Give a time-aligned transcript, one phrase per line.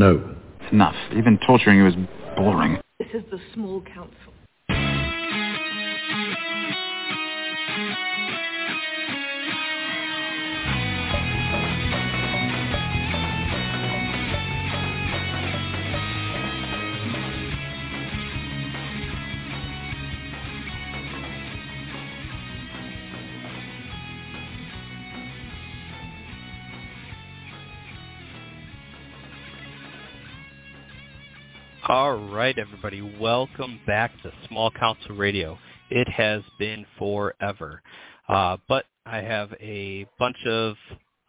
[0.00, 0.34] No.
[0.62, 0.94] It's enough.
[1.14, 1.92] Even torturing you is
[2.34, 2.78] boring.
[2.98, 4.29] This is the small council.
[31.90, 33.02] All right, everybody.
[33.18, 35.58] Welcome back to Small Council Radio.
[35.90, 37.82] It has been forever.
[38.28, 40.76] Uh, but I have a bunch of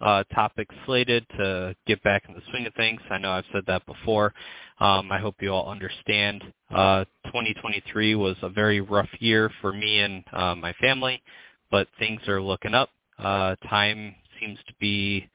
[0.02, 3.02] uh, topics slated to get back in the swing of things.
[3.10, 4.36] I know I've said that before.
[4.80, 6.44] Um, I hope you all understand.
[6.70, 11.24] Uh, 2023 was a very rough year for me and uh, my family,
[11.72, 12.92] but things are looking up.
[13.18, 15.28] Uh, time seems to be,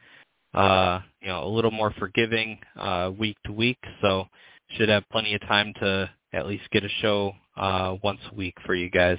[0.54, 3.78] uh, you know, a little more forgiving uh, week to week.
[4.00, 4.28] So
[4.70, 8.54] should have plenty of time to at least get a show uh, once a week
[8.64, 9.18] for you guys.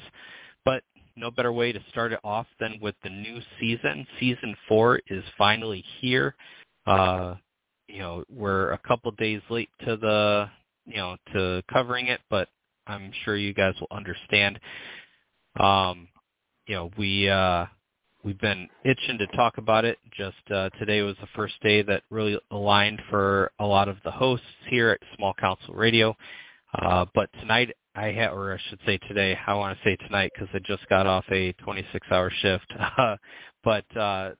[0.65, 0.83] But
[1.15, 4.05] no better way to start it off than with the new season.
[4.19, 6.35] Season four is finally here.
[6.85, 7.35] Uh,
[7.87, 10.49] you know, we're a couple days late to the,
[10.85, 12.49] you know, to covering it, but
[12.85, 14.59] I'm sure you guys will understand.
[15.59, 16.07] Um,
[16.67, 17.65] you know, we uh,
[18.27, 19.97] we've been itching to talk about it.
[20.11, 24.11] Just uh, today was the first day that really aligned for a lot of the
[24.11, 26.13] hosts here at Small Council Radio.
[26.77, 30.33] Uh, but tonight I have, or I should say today, I want to say tonight
[30.35, 32.73] because I just got off a 26-hour shift.
[33.63, 34.31] but uh,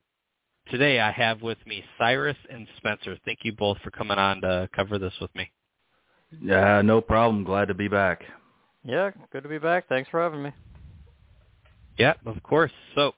[0.69, 3.17] today I have with me Cyrus and Spencer.
[3.23, 5.49] Thank you both for coming on to cover this with me.
[6.41, 7.45] Yeah, no problem.
[7.45, 8.25] Glad to be back.
[8.83, 9.87] Yeah, good to be back.
[9.87, 10.51] Thanks for having me.
[11.97, 12.71] Yeah, of course.
[12.93, 13.13] So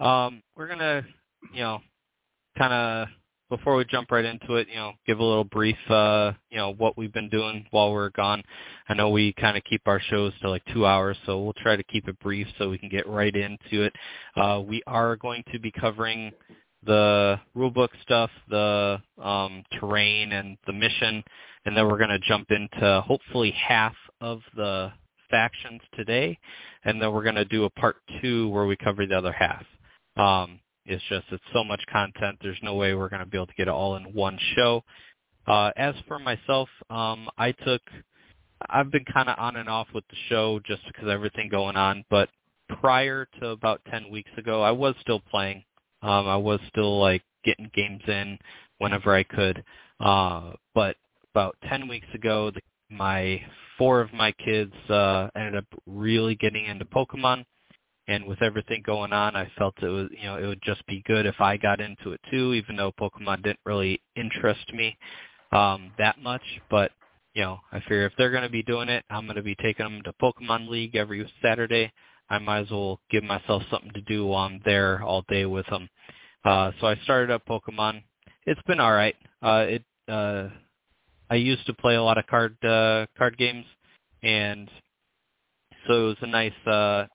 [0.00, 1.04] um, we're gonna,
[1.52, 1.80] you know,
[2.56, 3.08] kind of
[3.50, 6.72] before we jump right into it, you know, give a little brief, uh, you know,
[6.72, 8.42] what we've been doing while we're gone.
[8.88, 11.76] I know we kind of keep our shows to like two hours, so we'll try
[11.76, 13.92] to keep it brief so we can get right into it.
[14.36, 16.32] Uh, we are going to be covering
[16.84, 21.22] the rulebook stuff, the um, terrain, and the mission,
[21.64, 24.90] and then we're going to jump into hopefully half of the
[25.30, 26.38] factions today,
[26.84, 29.64] and then we're going to do a part two where we cover the other half.
[30.16, 32.38] Um, it's just it's so much content.
[32.42, 34.82] There's no way we're going to be able to get it all in one show.
[35.46, 37.82] Uh, as for myself, um, I took
[38.68, 42.04] I've been kind of on and off with the show just because everything going on.
[42.10, 42.28] But
[42.80, 45.64] prior to about 10 weeks ago, I was still playing.
[46.02, 48.38] Um, I was still like getting games in
[48.78, 49.62] whenever I could.
[50.00, 50.96] Uh, but
[51.32, 52.60] about 10 weeks ago, the,
[52.90, 53.40] my
[53.78, 57.44] four of my kids uh, ended up really getting into Pokemon
[58.06, 61.02] and with everything going on, I felt it was you know it would just be
[61.06, 64.96] good if I got into it too, even though Pokemon didn't really interest me
[65.52, 66.42] um, that much.
[66.70, 66.90] But
[67.34, 69.56] you know, I figure if they're going to be doing it, I'm going to be
[69.56, 71.92] taking them to Pokemon League every Saturday.
[72.30, 75.66] I might as well give myself something to do while I'm there all day with
[75.66, 75.88] them.
[76.44, 78.02] Uh, so I started up Pokemon.
[78.46, 79.16] It's been all right.
[79.42, 80.48] Uh, it uh,
[81.30, 83.64] I used to play a lot of card uh, card games,
[84.22, 84.70] and
[85.86, 87.06] so it was a nice uh,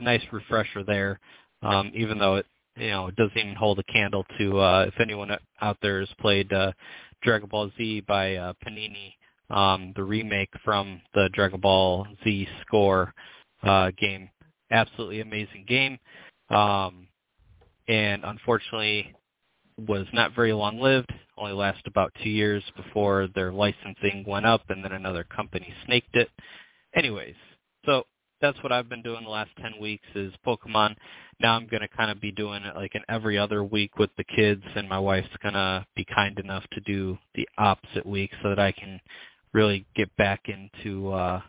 [0.00, 1.20] nice refresher there.
[1.62, 5.00] Um, even though it you know it doesn't even hold a candle to uh, if
[5.00, 6.72] anyone out there has played uh,
[7.22, 9.14] Dragon Ball Z by uh, Panini,
[9.50, 13.12] um, the remake from the Dragon Ball Z Score
[13.62, 14.30] uh, game.
[14.70, 15.98] Absolutely amazing game,
[16.50, 17.08] um,
[17.88, 19.14] and unfortunately
[19.86, 21.12] was not very long lived.
[21.36, 26.16] Only lasted about two years before their licensing went up, and then another company snaked
[26.16, 26.28] it.
[26.94, 27.36] Anyways,
[27.86, 28.04] so
[28.40, 30.94] that's what I've been doing the last 10 weeks is Pokemon.
[31.40, 34.10] Now I'm going to kind of be doing it like an every other week with
[34.16, 38.30] the kids and my wife's going to be kind enough to do the opposite week
[38.42, 39.00] so that I can
[39.52, 41.40] really get back into uh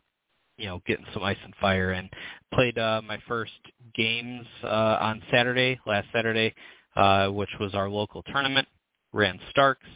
[0.57, 2.09] you know getting some ice and fire and
[2.53, 3.51] played uh my first
[3.95, 6.53] games uh on Saturday last Saturday
[6.95, 8.67] uh which was our local tournament
[9.13, 9.87] ran Starks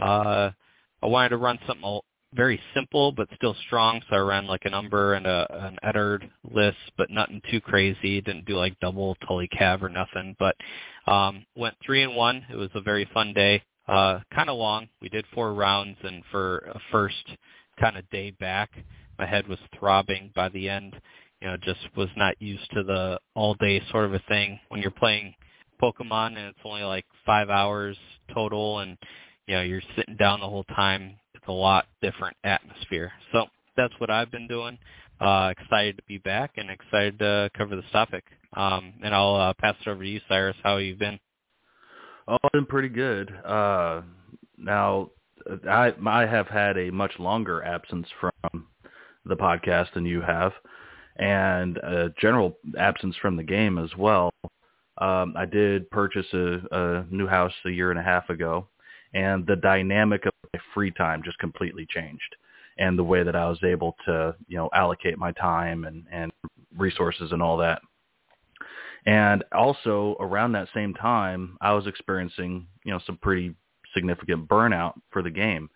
[0.00, 0.50] uh
[1.02, 2.00] I wanted to run something
[2.34, 4.00] very simple but still strong.
[4.08, 8.20] So I ran like an Umber and a an Eddard list, but nothing too crazy.
[8.20, 10.56] Didn't do like double Tully Cav or nothing, but
[11.06, 12.44] um, went three and one.
[12.50, 13.62] It was a very fun day.
[13.88, 14.88] Uh, kind of long.
[15.02, 17.24] We did four rounds, and for a first
[17.80, 18.70] kind of day back,
[19.18, 20.94] my head was throbbing by the end.
[21.40, 24.82] You know, just was not used to the all day sort of a thing when
[24.82, 25.34] you're playing
[25.82, 27.96] Pokemon and it's only like five hours
[28.32, 28.98] total and
[29.46, 31.16] you know, you're sitting down the whole time
[31.48, 33.12] a lot different atmosphere.
[33.32, 33.46] So
[33.76, 34.78] that's what I've been doing.
[35.20, 38.24] Uh, excited to be back and excited to cover this topic.
[38.54, 40.56] Um, and I'll uh, pass it over to you, Cyrus.
[40.62, 41.18] How have you been?
[42.26, 43.32] Oh, I've been pretty good.
[43.44, 44.02] Uh,
[44.56, 45.10] now,
[45.68, 48.66] I I have had a much longer absence from
[49.24, 50.52] the podcast than you have,
[51.16, 54.32] and a general absence from the game as well.
[54.98, 58.68] Um, I did purchase a, a new house a year and a half ago,
[59.14, 60.24] and the dynamic
[60.54, 62.36] my free time just completely changed,
[62.78, 66.32] and the way that I was able to you know allocate my time and and
[66.76, 67.80] resources and all that.
[69.06, 73.54] And also around that same time, I was experiencing you know some pretty
[73.94, 75.70] significant burnout for the game.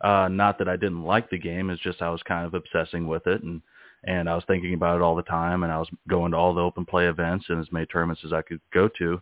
[0.00, 3.06] Uh, not that I didn't like the game, it's just I was kind of obsessing
[3.06, 3.62] with it and
[4.06, 6.52] and I was thinking about it all the time and I was going to all
[6.52, 9.20] the open play events and as many tournaments as I could go to.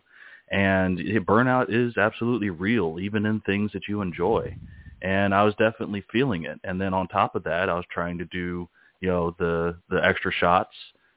[0.51, 4.57] And burnout is absolutely real, even in things that you enjoy.
[5.03, 6.59] And I was definitely feeling it.
[6.63, 8.67] And then on top of that, I was trying to do,
[9.01, 10.73] you know, the the extra shots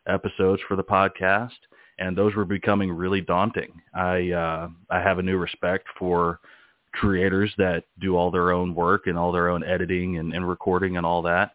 [0.06, 1.50] episodes for the podcast,
[1.99, 3.81] and those were becoming really daunting.
[3.94, 6.41] I uh, I have a new respect for
[6.93, 10.97] creators that do all their own work and all their own editing and, and recording
[10.97, 11.53] and all that.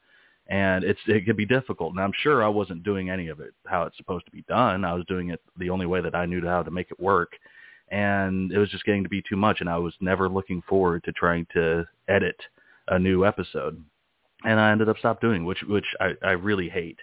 [0.48, 1.92] And it's it could be difficult.
[1.92, 4.86] And I'm sure I wasn't doing any of it how it's supposed to be done.
[4.86, 7.34] I was doing it the only way that I knew how to make it work.
[7.92, 11.04] And it was just getting to be too much and I was never looking forward
[11.04, 12.38] to trying to edit
[12.88, 13.84] a new episode.
[14.44, 16.98] And I ended up stop doing, which which I, I really hate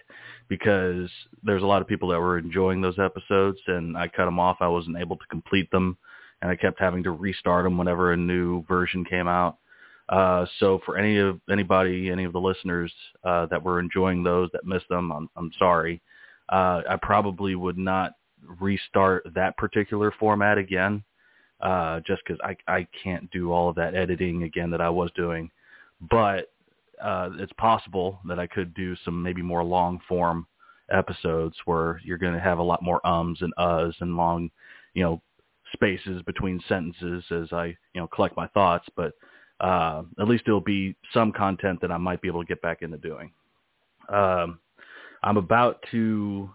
[0.49, 1.09] because
[1.43, 4.57] there's a lot of people that were enjoying those episodes and I cut them off.
[4.59, 5.97] I wasn't able to complete them
[6.41, 9.57] and I kept having to restart them whenever a new version came out.
[10.09, 12.91] Uh, so for any of anybody, any of the listeners
[13.23, 16.01] uh, that were enjoying those that missed them, I'm, I'm sorry.
[16.49, 18.13] Uh, I probably would not
[18.59, 21.03] restart that particular format again,
[21.61, 25.11] uh, just because I I can't do all of that editing again that I was
[25.15, 25.49] doing.
[26.09, 26.51] But
[27.01, 30.47] uh, it's possible that I could do some maybe more long form
[30.91, 34.49] episodes where you're going to have a lot more ums and uhs and long,
[34.93, 35.21] you know,
[35.73, 39.13] spaces between sentences as I, you know, collect my thoughts, but
[39.59, 42.81] uh, at least it'll be some content that I might be able to get back
[42.81, 43.31] into doing.
[44.07, 44.59] Um,
[45.21, 46.49] I'm about to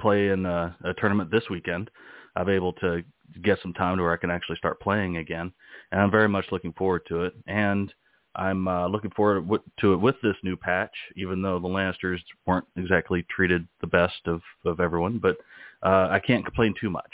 [0.00, 1.90] play in a, a tournament this weekend.
[2.36, 3.02] I'm able to
[3.42, 5.52] get some time to where I can actually start playing again,
[5.92, 7.34] and I'm very much looking forward to it.
[7.46, 7.92] And
[8.34, 9.48] I'm uh, looking forward
[9.80, 14.20] to it with this new patch, even though the Lannisters weren't exactly treated the best
[14.26, 15.18] of, of everyone.
[15.18, 15.38] But
[15.82, 17.10] uh, I can't complain too much.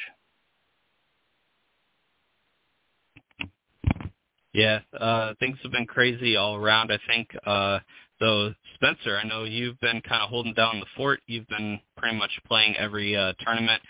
[4.52, 6.92] Yeah, uh, things have been crazy all around.
[6.92, 7.80] I think, uh,
[8.24, 11.20] though, Spencer, I know you've been kind of holding down the fort.
[11.26, 13.82] You've been pretty much playing every uh, tournament,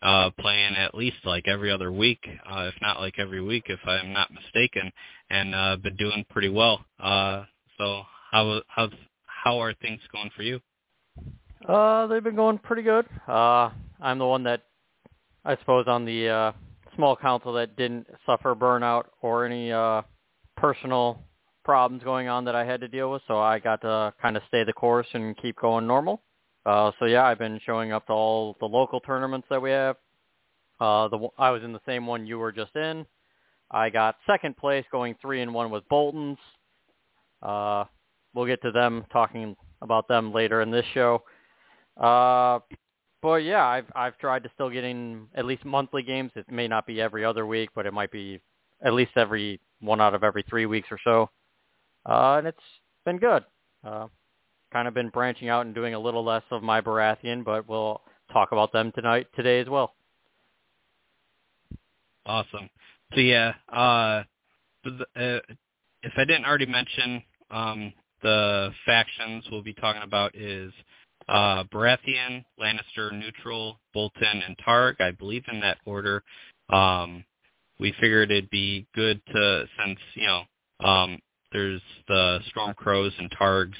[0.00, 3.80] uh, playing at least like every other week, uh, if not like every week, if
[3.84, 4.90] I'm not mistaken,
[5.30, 6.84] and uh, been doing pretty well.
[6.98, 7.44] Uh,
[7.78, 8.88] so how how
[9.26, 10.58] how are things going for you?
[11.68, 13.06] Uh, they've been going pretty good.
[13.28, 14.62] Uh, I'm the one that
[15.44, 16.52] I suppose on the uh,
[16.96, 20.02] small council that didn't suffer burnout or any uh,
[20.56, 21.20] personal
[21.64, 24.42] problems going on that I had to deal with, so I got to kind of
[24.48, 26.22] stay the course and keep going normal.
[26.64, 29.96] Uh, so yeah, I've been showing up to all the local tournaments that we have.
[30.80, 33.06] Uh, the I was in the same one you were just in.
[33.70, 36.38] I got second place, going three and one with Boltons.
[37.42, 37.84] Uh,
[38.34, 41.22] we'll get to them talking about them later in this show.
[41.96, 42.60] Uh,
[43.22, 46.32] but yeah, I've I've tried to still get in at least monthly games.
[46.34, 48.40] It may not be every other week, but it might be
[48.84, 51.30] at least every one out of every three weeks or so.
[52.06, 52.58] Uh, and it's
[53.04, 53.44] been good.
[53.84, 54.06] Uh,
[54.72, 58.00] kind of been branching out and doing a little less of my Baratheon, but we'll
[58.32, 59.94] talk about them tonight today as well.
[62.24, 62.70] Awesome.
[63.14, 64.22] So yeah, uh,
[64.84, 65.54] the, uh,
[66.02, 67.92] if I didn't already mention, um,
[68.22, 70.72] the factions we'll be talking about is
[71.28, 75.00] uh, Baratheon, Lannister, Neutral, Bolton, and Targ.
[75.00, 76.22] I believe in that order.
[76.70, 77.24] Um,
[77.78, 80.42] we figured it'd be good to, since you know,
[80.88, 81.18] um,
[81.52, 83.76] there's the Storm Crows and Targs.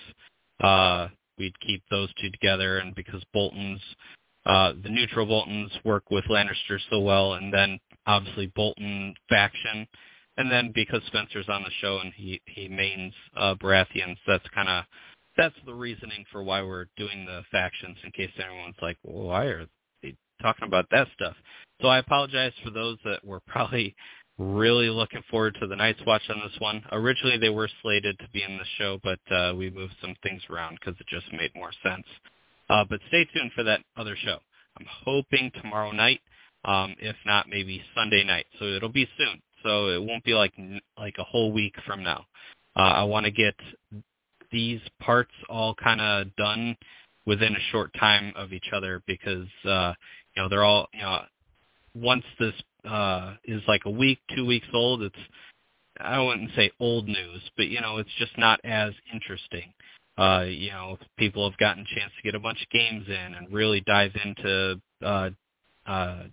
[0.61, 3.81] Uh, we'd keep those two together, and because Bolton's,
[4.47, 9.87] uh, the neutral Boltons work with Lannister so well, and then obviously Bolton faction,
[10.37, 14.69] and then because Spencer's on the show and he he mains uh, Baratheons, that's kind
[14.69, 14.85] of
[15.37, 19.45] that's the reasoning for why we're doing the factions in case anyone's like, well, why
[19.45, 19.67] are
[20.03, 21.35] they talking about that stuff?
[21.81, 23.95] So I apologize for those that were probably
[24.39, 26.83] really looking forward to the Night's Watch on this one.
[26.93, 30.43] Originally they were slated to be in the show, but uh, we moved some things
[30.51, 32.07] around because it just made more sense.
[32.69, 34.39] Uh, but stay tuned for that other show.
[34.79, 36.21] I'm hoping tomorrow night,
[36.65, 38.47] um, if not maybe Sunday night.
[38.59, 39.43] So it'll be soon.
[39.63, 40.53] So it won't be like
[40.99, 42.25] like a whole week from now.
[42.75, 43.55] Uh, I want to get
[44.51, 46.77] these parts all kind of done
[47.27, 49.93] within a short time of each other because uh,
[50.35, 51.21] you know they're all you know
[51.95, 55.17] once this uh, is like a week, two weeks old, it's
[56.01, 59.73] I wouldn't say old news, but you know, it's just not as interesting.
[60.19, 63.35] Uh, you know, people have gotten a chance to get a bunch of games in
[63.35, 65.31] and really dive into uh,
[65.87, 66.25] uh,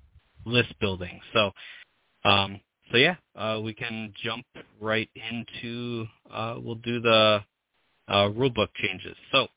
[0.46, 1.20] list building.
[1.34, 1.52] So,
[2.26, 2.60] um,
[2.92, 4.46] so yeah, uh, we can jump
[4.82, 6.06] right into.
[6.30, 7.42] Uh, we'll do the
[8.08, 9.16] uh, rulebook changes.
[9.32, 9.48] So,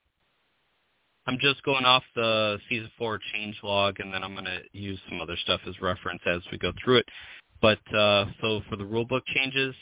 [1.26, 4.99] I'm just going off the season four change log, and then I'm going to use
[5.09, 7.07] some other stuff as reference as we go through it.
[7.61, 9.75] But uh, so for the rulebook changes,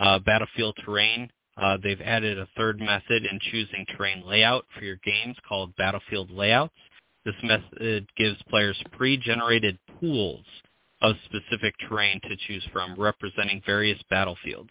[0.00, 4.98] uh, battlefield terrain, uh, they've added a third method in choosing terrain layout for your
[5.04, 6.74] games called battlefield layouts.
[7.24, 10.44] This method gives players pre-generated pools
[11.02, 14.70] of specific terrain to choose from, representing various battlefields.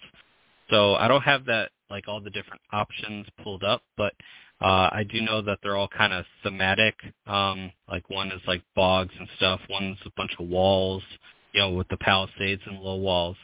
[0.69, 4.13] So I don't have that like all the different options pulled up, but
[4.65, 6.95] uh, I do know that they're all kind of thematic.
[7.27, 9.61] Um, like one is like bogs and stuff.
[9.69, 11.03] One's a bunch of walls,
[11.53, 13.37] you know, with the palisades and low walls,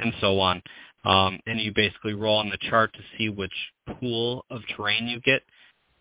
[0.00, 0.62] and so on.
[1.06, 3.54] Um, and you basically roll on the chart to see which
[4.00, 5.42] pool of terrain you get.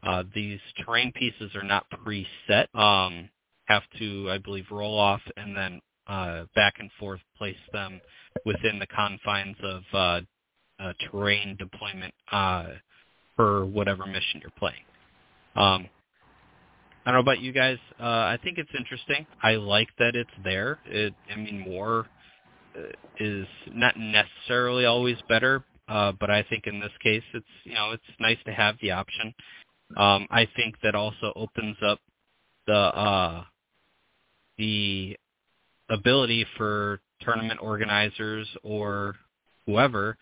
[0.04, 2.68] Uh, these terrain pieces are not preset.
[2.76, 3.30] Um,
[3.68, 8.02] have to, I believe, roll off and then uh, back and forth place them
[8.46, 10.22] within the confines of uh,
[11.10, 12.66] terrain deployment uh,
[13.36, 14.84] for whatever mission you're playing.
[15.56, 15.90] Um,
[17.06, 17.78] I don't know about you guys.
[18.00, 19.28] Uh, I think it's interesting.
[19.44, 20.80] I like that it's there.
[20.86, 22.08] It, I mean, more
[22.76, 22.82] uh,
[23.20, 27.92] is not necessarily always better, uh, but I think in this case, it's you know,
[27.92, 29.34] it's nice to have the option.
[29.98, 32.00] Um, I think that also opens up
[32.66, 33.44] the uh,
[34.58, 35.16] the
[35.90, 39.16] ability for tournament organizers or
[39.68, 40.18] whoever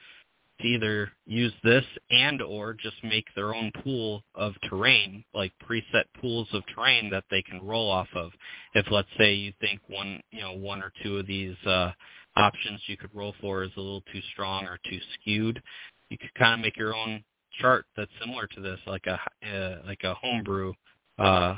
[0.62, 6.06] to either use this and or just make their own pool of terrain, like preset
[6.22, 8.32] pools of terrain that they can roll off of.
[8.74, 11.92] If let's say you think one, you know, one or two of these uh,
[12.36, 15.62] options you could roll for is a little too strong or too skewed,
[16.10, 17.24] you could kind of make your own
[17.60, 20.74] chart that's similar to this, like a uh, like a homebrew
[21.20, 21.56] uh,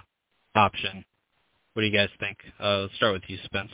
[0.56, 1.04] option.
[1.74, 2.38] What do you guys think?
[2.60, 3.72] Uh, let's start with you, Spence.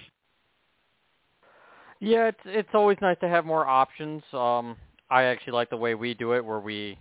[1.99, 4.23] Yeah, it's it's always nice to have more options.
[4.33, 4.75] Um,
[5.11, 6.97] I actually like the way we do it, where we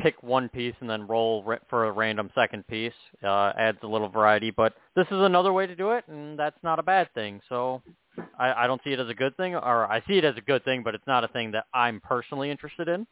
[0.00, 2.92] pick one piece and then roll for a random second piece.
[3.22, 6.56] Uh, adds a little variety, but this is another way to do it, and that's
[6.62, 7.40] not a bad thing.
[7.48, 7.82] So
[8.38, 10.40] I, I don't see it as a good thing, or I see it as a
[10.40, 13.06] good thing, but it's not a thing that I'm personally interested in.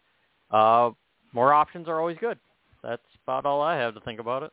[0.51, 0.91] Uh,
[1.33, 2.39] more options are always good.
[2.83, 4.53] That's about all I have to think about it.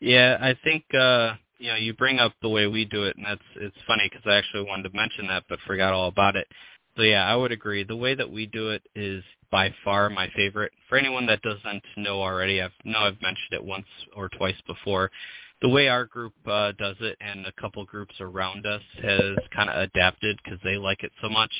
[0.00, 3.24] Yeah, I think uh, you know you bring up the way we do it, and
[3.24, 6.46] that's it's funny because I actually wanted to mention that, but forgot all about it.
[6.96, 7.84] So yeah, I would agree.
[7.84, 10.72] The way that we do it is by far my favorite.
[10.88, 13.86] For anyone that doesn't know already, I've know I've mentioned it once
[14.16, 15.10] or twice before.
[15.62, 19.70] The way our group uh, does it, and a couple groups around us has kind
[19.70, 21.52] of adapted because they like it so much.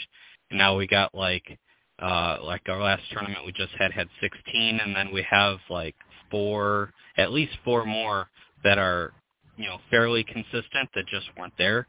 [0.50, 1.59] And now we got like
[2.00, 5.95] uh, like our last tournament we just had had 16, and then we have like
[6.31, 8.29] four, at least four more
[8.62, 9.12] that are
[9.57, 11.87] you know fairly consistent that just weren't there.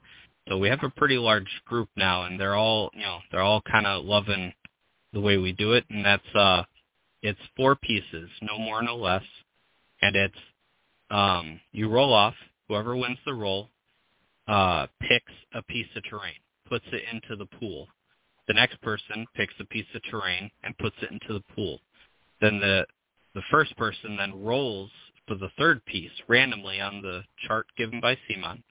[0.48, 3.62] So we have a pretty large group now, and they're all, you know, they're all
[3.62, 4.54] kind of loving
[5.14, 6.64] the way we do it, and that's uh,
[7.22, 9.24] it's four pieces, no more, no less,
[10.02, 10.36] and it's
[11.10, 12.36] um, you roll off.
[12.68, 13.70] Whoever wins the roll
[14.48, 16.36] uh, picks a piece of terrain,
[16.68, 17.88] puts it into the pool.
[18.48, 21.80] The next person picks a piece of terrain and puts it into the pool.
[22.42, 22.86] Then the
[23.34, 24.92] the first person then rolls
[25.28, 28.62] for the third piece randomly on the chart given by CMON.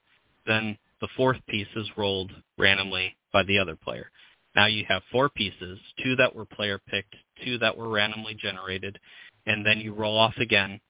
[0.47, 4.11] Then the fourth piece is rolled randomly by the other player.
[4.55, 8.99] Now you have four pieces, two that were player picked, two that were randomly generated,
[9.47, 10.81] and then you roll off again,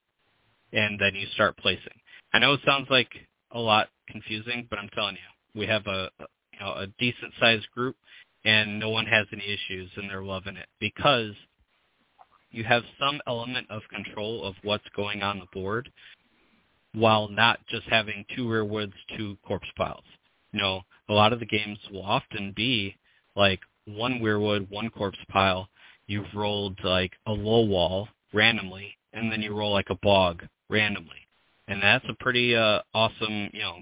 [0.73, 1.99] and then you start placing.
[2.33, 3.09] I know it sounds like
[3.53, 6.11] a lot confusing, but I'm telling you, we have a,
[6.53, 7.97] you know a decent sized group,
[8.45, 11.33] and no one has any issues, and they're loving it because
[12.51, 15.91] you have some element of control of what's going on the board
[16.95, 20.05] while not just having two weirwoods, two corpse piles.
[20.53, 22.97] You know, a lot of the games will often be
[23.37, 25.69] like one weirwood, one corpse pile.
[26.07, 31.29] You've rolled like a low wall randomly, and then you roll like a bog randomly,
[31.69, 33.79] and that's a pretty uh, awesome, you know,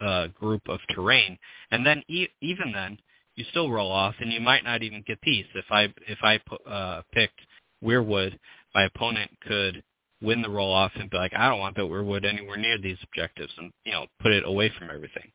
[0.00, 1.38] uh, group of terrain.
[1.70, 2.98] And then e- even then,
[3.36, 5.46] you still roll off, and you might not even get these.
[5.54, 7.40] If I if I uh, picked
[7.84, 8.38] weirwood,
[8.74, 9.82] my opponent could
[10.20, 13.52] win the roll off and be like, I don't want Bitweirwood anywhere near these objectives
[13.58, 15.30] and, you know, put it away from everything.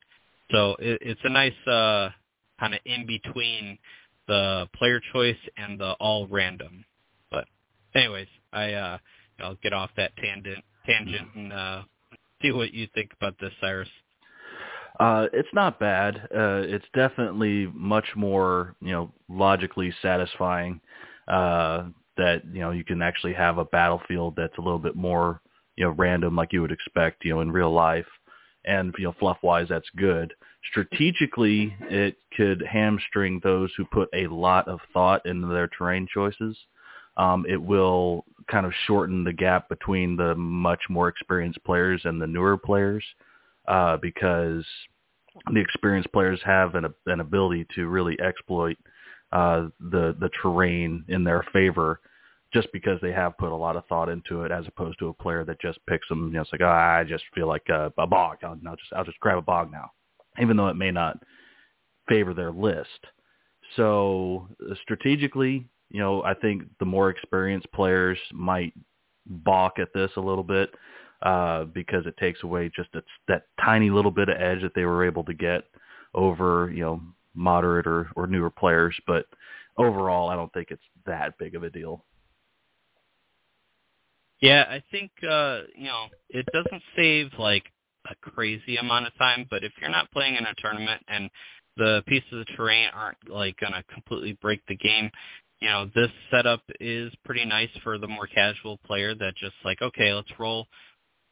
[0.52, 2.10] So it, it's a nice uh,
[2.60, 3.78] kind of in between
[4.28, 6.86] the player choice and the all random.
[7.32, 7.46] But
[7.96, 8.98] anyways, I uh,
[9.40, 11.82] I'll get off that tangent tangent and uh,
[12.42, 13.90] see what you think about this, Cyrus.
[15.00, 16.28] Uh, it's not bad.
[16.34, 20.80] Uh, it's definitely much more, you know, logically satisfying.
[21.28, 21.86] Uh,
[22.17, 25.41] that you know you can actually have a battlefield that's a little bit more,
[25.75, 28.05] you know, random like you would expect, you know, in real life,
[28.65, 30.34] and you know, fluff wise, that's good.
[30.70, 36.58] Strategically, it could hamstring those who put a lot of thought into their terrain choices.
[37.17, 42.22] Um, it will kind of shorten the gap between the much more experienced players and
[42.22, 43.03] the newer players
[43.67, 44.65] uh, because
[45.51, 48.77] the experienced players have an, an ability to really exploit
[49.34, 52.00] uh, the the terrain in their favor
[52.54, 55.13] just because they have put a lot of thought into it as opposed to a
[55.13, 57.92] player that just picks them you know it's like oh, I just feel like a,
[57.98, 58.38] a bog.
[58.44, 59.92] I'll, I'll just I'll just grab a bog now
[60.40, 61.18] even though it may not
[62.08, 62.90] favor their list.
[63.75, 64.48] So
[64.84, 68.74] strategically you know I think the more experienced players might
[69.25, 70.70] balk at this a little bit
[71.24, 74.84] uh, because it takes away just a, that tiny little bit of edge that they
[74.84, 75.63] were able to get
[76.13, 77.02] over, you know,
[77.36, 78.96] moderate or, or newer players.
[79.08, 79.25] But
[79.78, 82.06] overall, I don't think it's that big of a deal.
[84.42, 87.63] Yeah, I think uh, you know it doesn't save like
[88.10, 91.30] a crazy amount of time, but if you're not playing in a tournament and
[91.78, 95.10] the pieces of terrain aren't like gonna completely break the game,
[95.62, 99.82] you know this setup is pretty nice for the more casual player that just like
[99.82, 100.68] okay, let's roll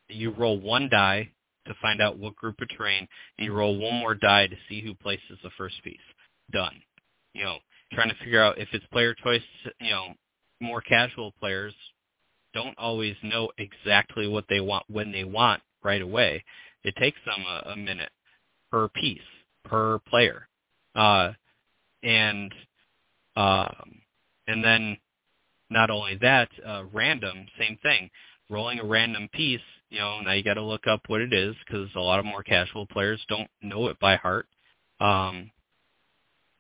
[0.08, 1.30] you roll one die
[1.68, 4.82] to find out what group of terrain, and you roll one more die to see
[4.82, 5.98] who places the first piece.
[6.52, 6.82] Done.
[7.34, 7.58] You know,
[7.94, 9.42] trying to figure out if it's player choice,
[9.80, 10.08] you know,
[10.60, 11.74] more casual players
[12.54, 16.44] don't always know exactly what they want when they want right away.
[16.84, 18.12] It takes them a, a minute
[18.72, 19.20] per piece,
[19.64, 20.48] per player.
[20.96, 21.32] Uh,
[22.04, 22.54] and
[23.36, 24.02] um,
[24.48, 24.98] and then
[25.70, 28.10] not only that, uh, random, same thing.
[28.50, 31.54] Rolling a random piece you know, now you got to look up what it is
[31.66, 34.48] because a lot of more casual players don't know it by heart.
[35.02, 35.52] Um,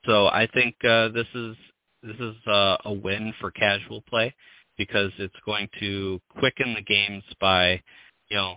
[0.05, 1.55] so I think uh, this is
[2.03, 4.35] this is uh, a win for casual play
[4.77, 7.81] because it's going to quicken the games by,
[8.29, 8.55] you know,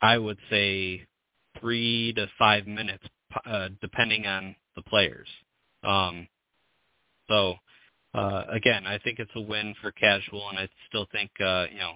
[0.00, 1.06] I would say
[1.60, 3.04] three to five minutes,
[3.46, 5.28] uh, depending on the players.
[5.84, 6.26] Um,
[7.28, 7.54] so
[8.14, 11.78] uh, again, I think it's a win for casual, and I still think uh, you
[11.78, 11.92] know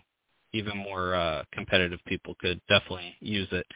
[0.57, 3.67] even more uh, competitive people could definitely use it,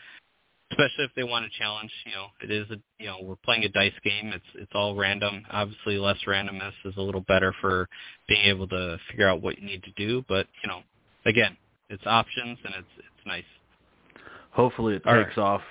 [0.71, 1.90] especially if they want a challenge.
[2.07, 4.33] You know, it is a you know we're playing a dice game.
[4.35, 5.45] It's it's all random.
[5.51, 7.88] Obviously, less randomness is a little better for
[8.29, 10.25] being able to figure out what you need to do.
[10.29, 10.81] But you know,
[11.27, 11.57] again,
[11.88, 13.45] it's options and it's it's nice.
[14.53, 15.43] Hopefully, it all takes right.
[15.43, 15.62] off.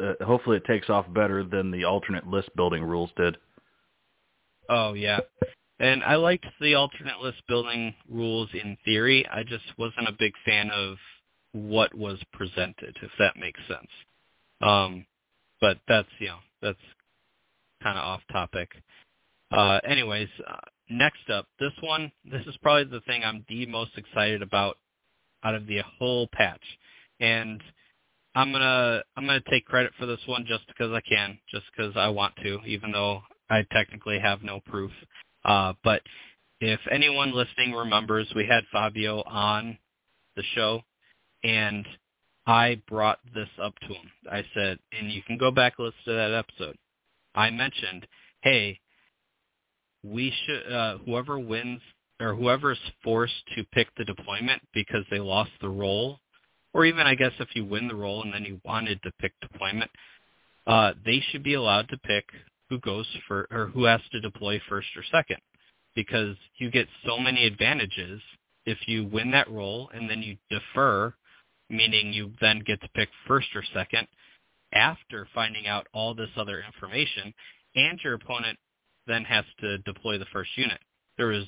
[0.00, 3.36] Uh, hopefully, it takes off better than the alternate list building rules did.
[4.68, 5.20] Oh yeah,
[5.80, 9.26] and I liked the alternate list building rules in theory.
[9.28, 10.96] I just wasn't a big fan of
[11.52, 13.90] what was presented, if that makes sense.
[14.60, 15.06] Um,
[15.60, 16.78] but that's you know that's
[17.82, 18.68] kind of off topic.
[19.50, 20.56] Uh, anyways, uh,
[20.90, 24.76] next up, this one, this is probably the thing I'm the most excited about
[25.44, 26.62] out of the whole patch,
[27.20, 27.62] and
[28.34, 31.92] I'm gonna I'm gonna take credit for this one just because I can, just because
[31.96, 34.90] I want to, even though I technically have no proof.
[35.48, 36.02] Uh, but
[36.60, 39.78] if anyone listening remembers, we had Fabio on
[40.36, 40.82] the show,
[41.42, 41.86] and
[42.46, 44.10] I brought this up to him.
[44.30, 46.76] I said, and you can go back and listen to that episode.
[47.34, 48.06] I mentioned,
[48.42, 48.78] hey,
[50.04, 51.80] we should uh, whoever wins
[52.20, 56.20] or whoever's forced to pick the deployment because they lost the roll,
[56.74, 59.32] or even I guess if you win the roll and then you wanted to pick
[59.40, 59.90] deployment,
[60.66, 62.26] uh, they should be allowed to pick
[62.68, 65.38] who goes for or who has to deploy first or second
[65.94, 68.20] because you get so many advantages
[68.66, 71.12] if you win that roll and then you defer
[71.70, 74.06] meaning you then get to pick first or second
[74.72, 77.32] after finding out all this other information
[77.74, 78.58] and your opponent
[79.06, 80.78] then has to deploy the first unit.
[81.16, 81.44] There is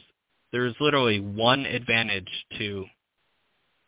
[0.52, 2.86] there is literally one advantage to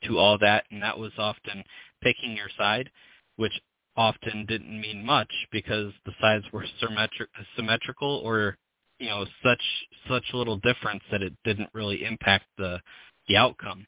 [0.05, 1.65] to all that and that was often
[2.03, 2.91] picking your side
[3.37, 3.53] which
[3.97, 8.57] often didn't mean much because the sides were symmetric, symmetrical or
[8.99, 9.63] you know such
[10.09, 12.81] such little difference that it didn't really impact the
[13.29, 13.87] the outcome.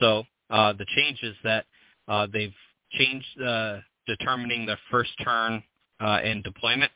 [0.00, 1.66] So uh, the change is that
[2.08, 2.54] uh, they've
[2.92, 5.62] changed uh, determining the first turn
[6.00, 6.92] uh, and deployment.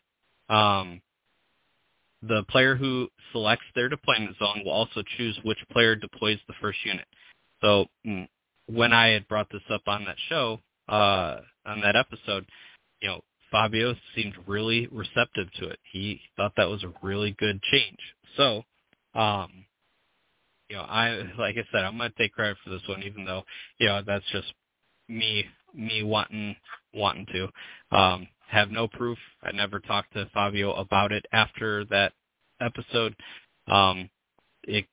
[0.49, 1.01] Um,
[2.23, 6.79] the player who selects their deployment zone will also choose which player deploys the first
[6.85, 7.07] unit.
[7.61, 8.27] So mm,
[8.67, 12.47] when I had brought this up on that show, uh, on that episode,
[13.01, 15.79] you know, Fabio seemed really receptive to it.
[15.91, 17.99] He thought that was a really good change.
[18.37, 18.63] So,
[19.15, 19.65] um,
[20.69, 23.43] you know, I like I said, I'm gonna take credit for this one, even though
[23.79, 24.53] you know that's just
[25.09, 26.57] me me wanting
[26.93, 27.97] wanting to.
[27.97, 29.19] Um, have no proof.
[29.43, 32.13] I never talked to Fabio about it after that
[32.61, 33.15] episode.
[33.67, 34.09] Um,
[34.65, 34.87] it,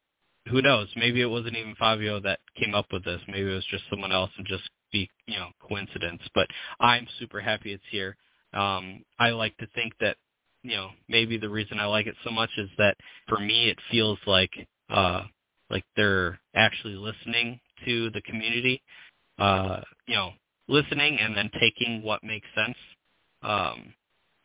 [0.50, 0.88] who knows?
[0.96, 3.22] Maybe it wasn't even Fabio that came up with this.
[3.28, 6.22] Maybe it was just someone else and just be, you know, coincidence.
[6.34, 6.48] But
[6.80, 8.16] I'm super happy it's here.
[8.54, 10.18] Um, I like to think that,
[10.64, 12.96] you know, maybe the reason I like it so much is that
[13.28, 14.52] for me it feels like,
[14.90, 15.24] uh,
[15.70, 18.82] like they're actually listening to the community,
[19.40, 20.32] uh, you know,
[20.68, 22.78] listening and then taking what makes sense.
[23.42, 23.94] Um,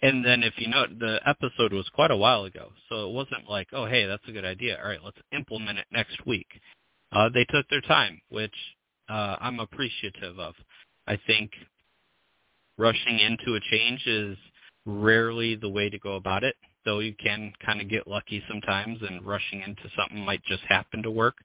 [0.03, 3.49] and then if you know, the episode was quite a while ago, so it wasn't
[3.49, 4.79] like, oh, hey, that's a good idea.
[4.83, 6.47] All right, let's implement it next week.
[7.13, 8.55] Uh, they took their time, which
[9.09, 10.55] uh, I'm appreciative of.
[11.07, 11.51] I think
[12.79, 14.39] rushing into a change is
[14.87, 18.99] rarely the way to go about it, though you can kind of get lucky sometimes,
[19.03, 21.37] and rushing into something might just happen to work.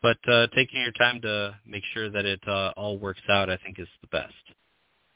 [0.00, 3.56] But uh, taking your time to make sure that it uh, all works out, I
[3.58, 4.32] think, is the best.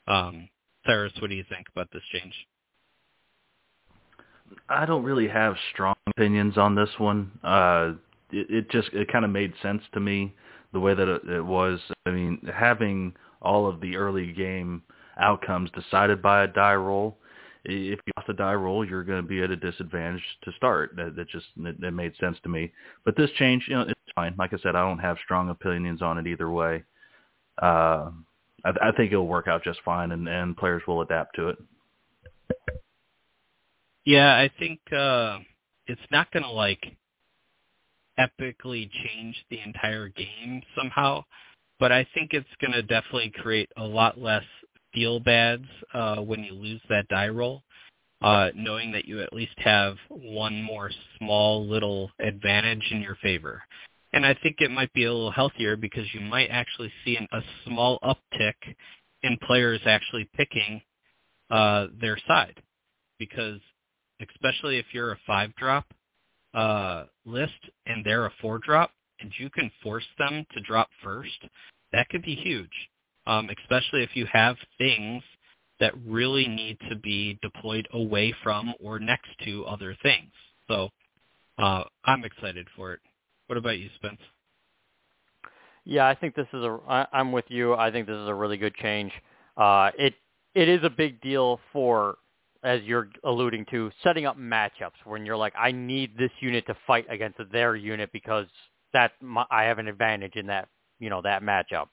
[0.05, 0.49] Um,
[0.85, 2.33] Cyrus, what do you think about this change?
[4.69, 7.31] I don't really have strong opinions on this one.
[7.43, 7.93] Uh,
[8.31, 10.33] it, it just it kind of made sense to me
[10.73, 11.79] the way that it, was.
[12.05, 14.81] I mean, having all of the early game
[15.19, 17.17] outcomes decided by a die roll.
[17.65, 20.95] If you lost a die roll, you're going to be at a disadvantage to start.
[20.97, 22.71] That, that just that, that made sense to me.
[23.05, 24.35] But this change, you know, it's fine.
[24.37, 26.83] Like I said, I don't have strong opinions on it either way.
[27.61, 28.11] Uh,
[28.65, 31.57] I, I think it'll work out just fine, and, and players will adapt to it.
[34.05, 35.39] Yeah, I think uh,
[35.87, 36.81] it's not going to like
[38.19, 41.23] epically change the entire game somehow,
[41.79, 44.43] but I think it's going to definitely create a lot less
[44.93, 47.63] feel bads uh, when you lose that die roll,
[48.21, 53.61] uh, knowing that you at least have one more small little advantage in your favor.
[54.13, 57.27] And I think it might be a little healthier because you might actually see an,
[57.31, 58.53] a small uptick
[59.23, 60.81] in players actually picking
[61.49, 62.61] uh, their side
[63.19, 63.59] because
[64.33, 65.85] especially if you're a five drop
[66.53, 67.53] uh, list
[67.85, 71.39] and they're a four drop, and you can force them to drop first,
[71.91, 72.69] that could be huge.
[73.25, 75.23] Um, especially if you have things
[75.79, 80.31] that really need to be deployed away from or next to other things.
[80.67, 80.89] So
[81.57, 82.99] uh, I'm excited for it.
[83.47, 84.19] What about you, Spence?
[85.85, 86.79] Yeah, I think this is a.
[86.87, 87.73] I, I'm with you.
[87.73, 89.11] I think this is a really good change.
[89.57, 90.13] Uh, it
[90.55, 92.17] it is a big deal for
[92.63, 96.75] as you're alluding to, setting up matchups when you're like, I need this unit to
[96.87, 98.47] fight against their unit because
[98.93, 101.87] that my, I have an advantage in that you know that matchup.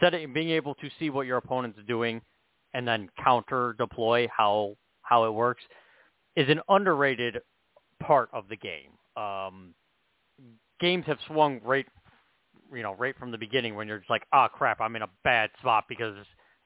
[0.00, 2.20] Setting, being able to see what your opponent's doing,
[2.72, 5.62] and then counter deploy how how it works,
[6.34, 7.38] is an underrated
[8.00, 8.90] part of the game.
[9.16, 9.74] Um,
[10.80, 11.86] games have swung right,
[12.74, 15.02] you know, right from the beginning when you're just like, ah, oh, crap, I'm in
[15.02, 16.16] a bad spot because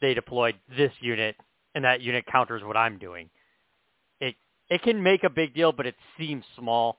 [0.01, 1.37] they deployed this unit
[1.79, 3.31] and that unit counters what I'm doing.
[4.21, 4.35] It
[4.69, 6.99] it can make a big deal, but it seems small.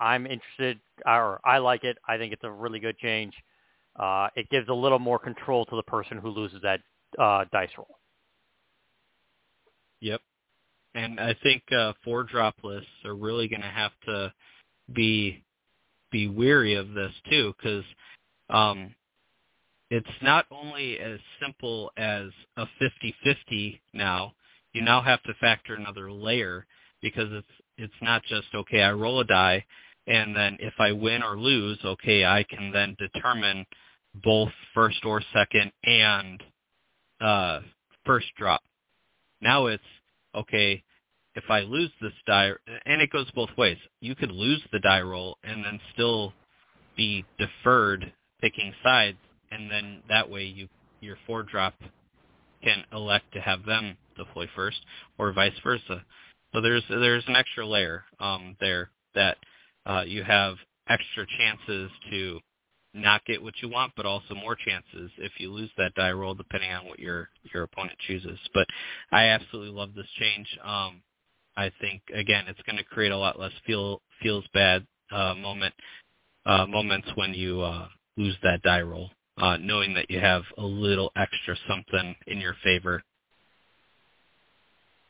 [0.00, 1.98] I'm interested, or I like it.
[2.08, 3.34] I think it's a really good change.
[3.94, 6.80] Uh, it gives a little more control to the person who loses that
[7.18, 7.98] uh, dice roll.
[10.00, 10.22] Yep,
[10.94, 14.32] and I think uh, four drop lists are really going to have to
[14.90, 15.44] be
[16.10, 17.84] be weary of this too, because
[18.48, 18.94] um,
[19.94, 22.26] it's not only as simple as
[22.56, 24.32] a 50-50 now.
[24.72, 26.66] You now have to factor another layer
[27.00, 27.46] because it's
[27.78, 29.64] it's not just okay, I roll a die
[30.08, 33.64] and then if I win or lose, okay, I can then determine
[34.22, 36.42] both first or second and
[37.20, 37.60] uh,
[38.04, 38.62] first drop.
[39.40, 39.82] Now it's
[40.34, 40.82] okay,
[41.36, 42.50] if I lose this die,
[42.84, 43.78] and it goes both ways.
[44.00, 46.32] You could lose the die roll and then still
[46.96, 49.18] be deferred picking sides
[49.54, 50.68] and then that way you
[51.00, 51.74] your four drop
[52.62, 54.78] can elect to have them deploy first,
[55.18, 56.04] or vice versa.
[56.52, 59.36] So there's there's an extra layer um, there that
[59.86, 60.56] uh, you have
[60.88, 62.40] extra chances to
[62.94, 66.34] not get what you want, but also more chances if you lose that die roll,
[66.34, 68.38] depending on what your your opponent chooses.
[68.54, 68.66] But
[69.12, 70.46] I absolutely love this change.
[70.64, 71.02] Um,
[71.56, 75.74] I think again, it's going to create a lot less feel feels bad uh, moment
[76.46, 80.62] uh, moments when you uh, lose that die roll uh, knowing that you have a
[80.62, 83.02] little extra something in your favor.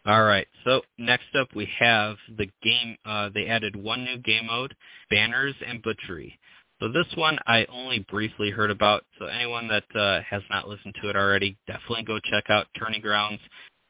[0.07, 2.97] All right, so next up we have the game.
[3.07, 4.75] Uh, they added one new game mode,
[5.11, 6.39] Banners and Butchery.
[6.81, 9.05] So this one I only briefly heard about.
[9.19, 13.01] So anyone that uh, has not listened to it already, definitely go check out Tourney
[13.01, 13.41] Grounds.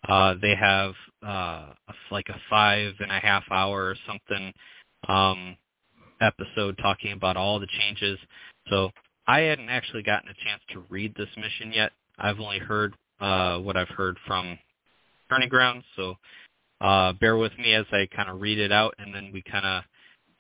[0.09, 0.93] Uh, they have
[1.27, 1.73] uh,
[2.13, 4.53] like a five and a half hour or something
[5.09, 5.57] um,
[6.21, 8.19] episode talking about all the changes.
[8.69, 8.91] So
[9.27, 11.93] I hadn't actually gotten a chance to read this mission yet.
[12.19, 14.59] I've only heard uh, what I've heard from
[15.29, 15.85] Tourney Grounds.
[15.97, 16.15] So
[16.81, 19.65] uh, bear with me as I kind of read it out, and then we kind
[19.65, 19.83] of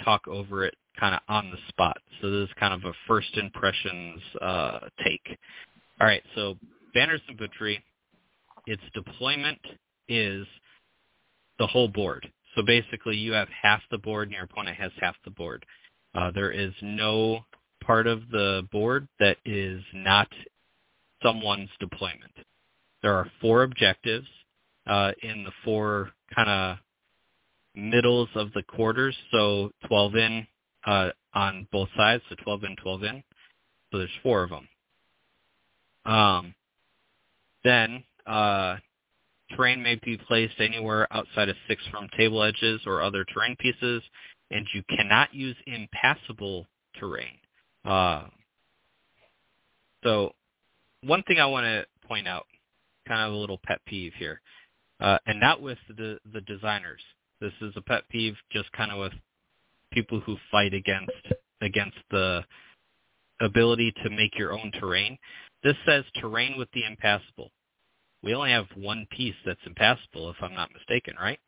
[0.04, 1.96] talk over it kind of on the spot.
[2.20, 5.38] So this is kind of a first impressions uh, take.
[6.00, 6.56] All right, so
[6.92, 7.82] Banners and Butchery,
[8.66, 9.60] its deployment
[10.08, 10.46] is
[11.58, 12.30] the whole board.
[12.54, 15.64] So basically you have half the board and your opponent has half the board.
[16.14, 17.40] Uh, there is no
[17.86, 20.28] part of the board that is not
[21.22, 22.32] someone's deployment.
[23.02, 24.26] There are four objectives
[24.86, 26.78] uh, in the four kind of
[27.74, 30.46] middles of the quarters, so 12 in
[30.86, 33.24] uh, on both sides, so 12 in, 12 in.
[33.90, 34.68] So there's four of them.
[36.04, 36.54] Um,
[37.64, 38.76] then uh,
[39.56, 44.02] terrain may be placed anywhere outside of six from table edges or other terrain pieces,
[44.50, 46.66] and you cannot use impassable
[46.98, 47.38] terrain.
[47.84, 48.24] Uh,
[50.02, 50.32] so
[51.02, 52.46] one thing I want to point out,
[53.06, 54.40] kind of a little pet peeve here,
[55.00, 57.00] uh, and not with the, the designers.
[57.40, 59.12] This is a pet peeve just kind of with
[59.92, 61.10] people who fight against
[61.60, 62.42] against the
[63.40, 65.18] ability to make your own terrain.
[65.62, 67.50] This says terrain with the impassable.
[68.22, 71.38] We only have one piece that's impassable, if I'm not mistaken, right?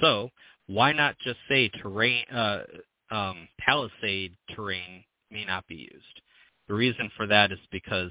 [0.00, 0.30] So
[0.66, 2.62] why not just say terrain, uh,
[3.10, 6.20] um, palisade terrain may not be used?
[6.68, 8.10] The reason for that is because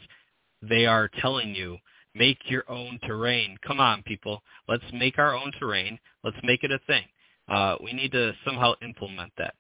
[0.62, 1.78] they are telling you
[2.16, 3.58] make your own terrain.
[3.66, 4.42] Come on, people.
[4.68, 5.98] Let's make our own terrain.
[6.24, 7.04] Let's make it a thing.
[7.48, 9.56] Uh, we need to somehow implement that.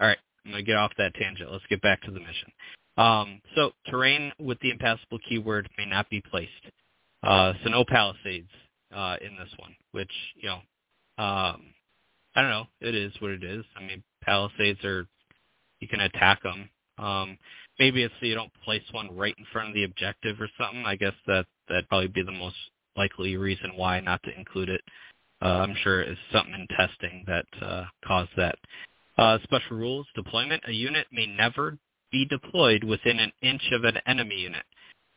[0.00, 1.50] All right, I'm going to get off that tangent.
[1.50, 2.50] Let's get back to the mission.
[2.96, 6.50] Um, so terrain with the impassable keyword may not be placed.
[7.22, 8.50] Uh, so no palisades
[8.94, 10.56] uh, in this one, which, you know,
[11.22, 11.62] um,
[12.34, 12.66] I don't know.
[12.80, 13.64] It is what it is.
[13.76, 15.06] I mean, palisades are,
[15.80, 16.68] you can attack them.
[16.98, 17.38] Um,
[17.78, 20.84] maybe it's so you don't place one right in front of the objective or something.
[20.86, 22.56] I guess that that'd probably be the most
[22.96, 24.82] likely reason why not to include it.
[25.40, 28.56] Uh, I'm sure it's something in testing that uh, caused that.
[29.18, 30.62] Uh, special rules, deployment.
[30.68, 31.78] A unit may never
[32.10, 34.64] be deployed within an inch of an enemy unit.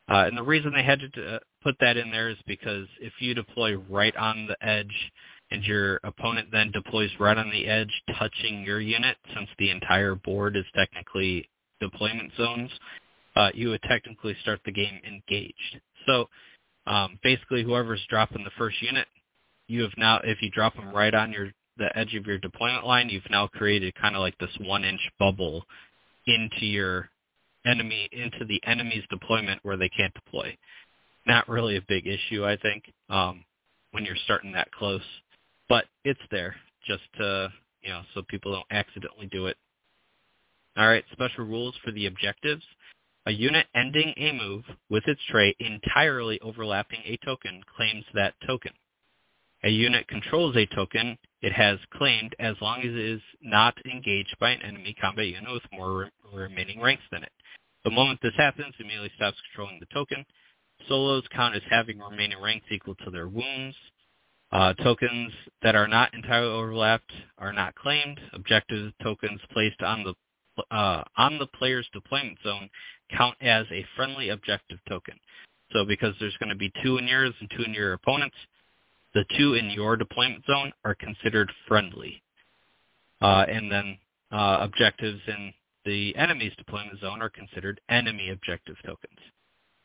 [0.09, 3.13] Uh, and the reason they had to uh, put that in there is because if
[3.19, 5.11] you deploy right on the edge
[5.51, 10.15] and your opponent then deploys right on the edge touching your unit, since the entire
[10.15, 11.47] board is technically
[11.79, 12.71] deployment zones,
[13.35, 15.81] uh, you would technically start the game engaged.
[16.05, 16.29] So
[16.87, 19.07] um, basically whoever's dropping the first unit,
[19.67, 22.85] you have now, if you drop them right on your the edge of your deployment
[22.85, 25.65] line, you've now created kind of like this one-inch bubble
[26.25, 27.09] into your
[27.65, 30.55] enemy, into the enemy's deployment where they can't deploy.
[31.27, 33.43] Not really a big issue, I think, um,
[33.91, 35.01] when you're starting that close,
[35.67, 36.55] but it's there
[36.87, 39.57] just to, you know, so people don't accidentally do it.
[40.77, 42.63] All right, special rules for the objectives.
[43.27, 48.73] A unit ending a move with its trait entirely overlapping a token claims that token.
[49.63, 54.35] A unit controls a token it has claimed as long as it is not engaged
[54.39, 57.31] by an enemy combat unit with more remaining ranks than it.
[57.83, 60.25] The moment this happens, it immediately stops controlling the token.
[60.87, 63.75] Solos count as having remaining ranks equal to their wounds.
[64.51, 65.31] Uh, tokens
[65.63, 68.19] that are not entirely overlapped are not claimed.
[68.33, 70.13] Objective tokens placed on the
[70.71, 72.69] uh, on the player's deployment zone
[73.15, 75.15] count as a friendly objective token.
[75.71, 78.35] So because there's going to be two in yours and two in your opponent's,
[79.13, 82.21] the two in your deployment zone are considered friendly.
[83.21, 83.97] Uh, and then
[84.31, 85.53] uh, objectives in
[85.85, 89.19] the enemy's deployment zone are considered enemy objective tokens.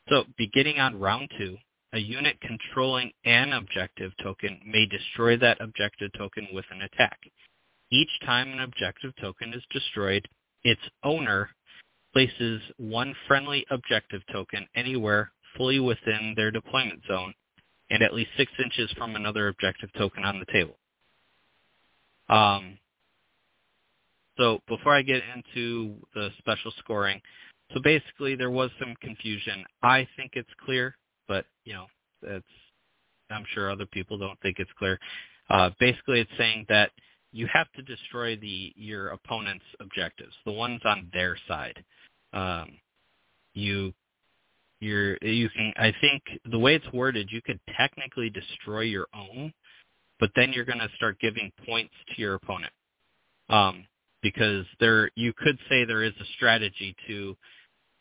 [0.09, 1.57] So beginning on round two,
[1.93, 7.19] a unit controlling an objective token may destroy that objective token with an attack.
[7.91, 10.27] Each time an objective token is destroyed,
[10.63, 11.49] its owner
[12.13, 17.33] places one friendly objective token anywhere fully within their deployment zone
[17.89, 20.77] and at least six inches from another objective token on the table.
[22.29, 22.77] Um,
[24.37, 27.21] so before I get into the special scoring,
[27.73, 29.63] so basically there was some confusion.
[29.83, 30.95] I think it's clear,
[31.27, 31.85] but you know,
[32.23, 32.45] it's
[33.29, 34.99] I'm sure other people don't think it's clear.
[35.49, 36.91] Uh, basically, it's saying that
[37.31, 41.83] you have to destroy the your opponent's objectives, the ones on their side.
[42.33, 42.71] Um,
[43.53, 43.93] you
[44.79, 49.53] you're you can I think the way it's worded, you could technically destroy your own,
[50.19, 52.73] but then you're going to start giving points to your opponent.
[53.49, 53.85] Um,
[54.21, 57.35] because there you could say there is a strategy to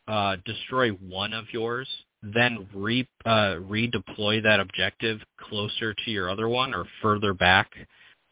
[0.07, 1.89] uh, destroy one of yours,
[2.23, 7.71] then re uh, redeploy that objective closer to your other one or further back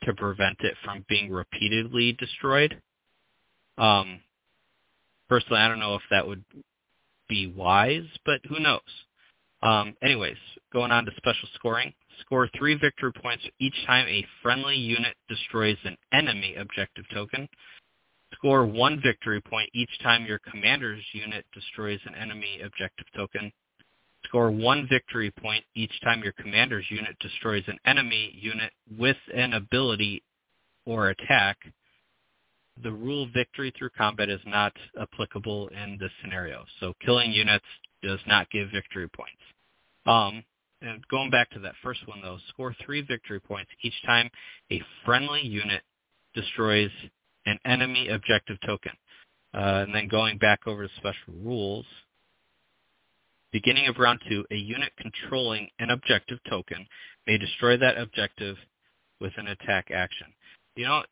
[0.02, 2.80] to prevent it from being repeatedly destroyed.
[3.76, 4.20] Um,
[5.28, 6.44] personally, I don't know if that would
[7.28, 8.80] be wise, but who knows?
[9.62, 10.37] Um, anyways,
[10.72, 11.92] going on to special scoring.
[12.20, 17.48] Score three victory points each time a friendly unit destroys an enemy objective token.
[18.34, 23.52] Score one victory point each time your commander's unit destroys an enemy objective token.
[24.24, 29.54] Score one victory point each time your commander's unit destroys an enemy unit with an
[29.54, 30.22] ability
[30.85, 31.57] or attack.
[32.83, 36.64] The rule victory through combat is not applicable in this scenario.
[36.81, 37.64] So killing units
[38.02, 39.42] does not give victory points.
[40.07, 40.44] Um,
[40.83, 44.31] and going back to that first one though, score three victory points each time
[44.70, 45.83] a friendly unit
[46.35, 46.90] destroys
[47.46, 48.92] an enemy objective token.
[49.54, 51.87] Uh, and then going back over to special rules,
[53.52, 56.87] beginning of round two, a unit controlling an objective token
[57.26, 58.56] may destroy that objective
[59.20, 60.26] with an attack action.
[60.76, 61.02] You know,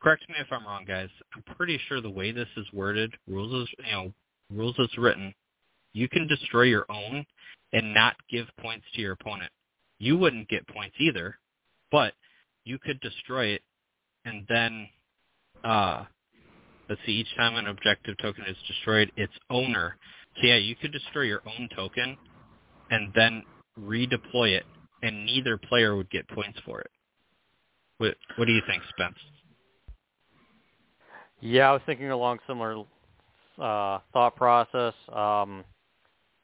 [0.00, 1.08] correct me if I'm wrong, guys.
[1.34, 4.12] I'm pretty sure the way this is worded, rules is you know,
[4.50, 5.34] rules is written,
[5.92, 7.24] you can destroy your own
[7.72, 9.50] and not give points to your opponent.
[9.98, 11.36] You wouldn't get points either,
[11.90, 12.14] but
[12.64, 13.62] you could destroy it
[14.24, 14.88] and then
[15.64, 16.04] uh
[16.88, 19.96] let's see, each time an objective token is destroyed, its owner.
[20.40, 22.16] So yeah, you could destroy your own token
[22.90, 23.42] and then
[23.78, 24.64] redeploy it
[25.02, 26.90] and neither player would get points for it.
[27.98, 29.16] What what do you think, Spence?
[31.40, 32.84] Yeah, I was thinking along similar
[33.58, 34.94] uh, thought process.
[35.12, 35.64] Um,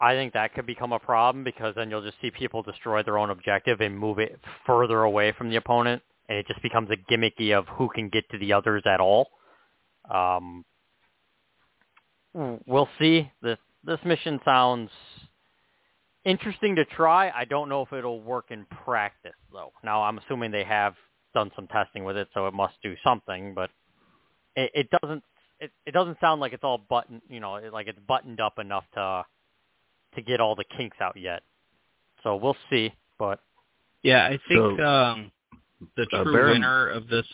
[0.00, 3.18] I think that could become a problem because then you'll just see people destroy their
[3.18, 7.12] own objective and move it further away from the opponent, and it just becomes a
[7.12, 9.28] gimmicky of who can get to the others at all.
[10.12, 10.64] Um,
[12.34, 13.30] we'll see.
[13.42, 14.90] This this mission sounds
[16.24, 17.30] interesting to try.
[17.30, 19.72] I don't know if it'll work in practice though.
[19.84, 20.94] Now I'm assuming they have
[21.34, 23.54] done some testing with it, so it must do something.
[23.54, 23.70] But
[24.56, 25.22] it, it doesn't.
[25.60, 27.20] It, it doesn't sound like it's all button.
[27.28, 29.24] You know, like it's buttoned up enough to
[30.14, 31.42] to get all the kinks out yet.
[32.22, 32.92] So we'll see.
[33.18, 33.40] But
[34.02, 35.32] yeah, I think So, um,
[35.96, 37.26] the uh, true Baron- winner of this.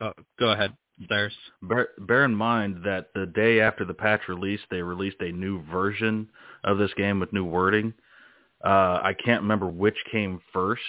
[0.00, 0.72] Oh, go ahead,
[1.62, 5.62] Bear, bear in mind that the day after the patch release, they released a new
[5.70, 6.28] version
[6.64, 7.92] of this game with new wording.
[8.64, 10.82] Uh, I can't remember which came first,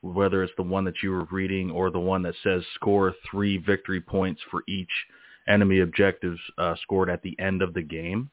[0.00, 3.58] whether it's the one that you were reading or the one that says score three
[3.58, 4.90] victory points for each
[5.48, 8.30] enemy objectives uh, scored at the end of the game.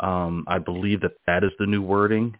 [0.00, 2.36] Um, I believe that that is the new wording.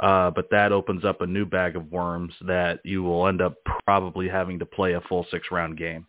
[0.00, 3.56] Uh, but that opens up a new bag of worms that you will end up
[3.84, 6.06] probably having to play a full six round game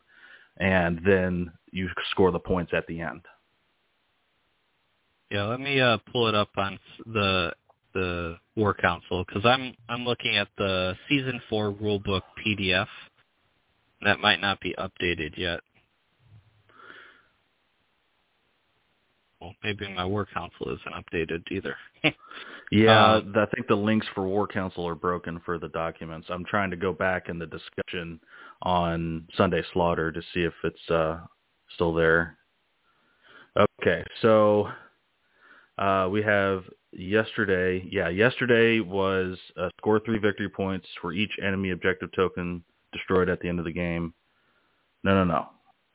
[0.60, 3.22] and then you score the points at the end.
[5.32, 7.54] Yeah, let me uh, pull it up on the
[7.93, 12.88] the War Council because I'm I'm looking at the season four rulebook PDF.
[14.02, 15.60] That might not be updated yet.
[19.39, 21.76] Well, maybe my War Council isn't updated either.
[22.72, 26.28] Yeah, th- I think the links for War Council are broken for the documents.
[26.30, 28.19] I'm trying to go back in the discussion
[28.62, 31.19] on Sunday Slaughter to see if it's uh,
[31.76, 32.38] still there.
[33.82, 34.69] Okay, so
[35.78, 37.86] uh, we have yesterday.
[37.89, 39.38] Yeah, yesterday was
[39.78, 43.72] score three victory points for each enemy objective token destroyed at the end of the
[43.72, 44.13] game.
[45.04, 45.48] No, no, no.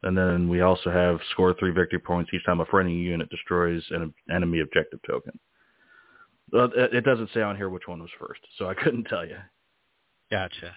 [0.02, 3.82] And then we also have score three victory points each time a friendly unit destroys
[3.90, 5.38] an enemy objective token.
[6.52, 9.38] It doesn't say on here which one was first, so I couldn't tell you.
[10.30, 10.74] Gotcha.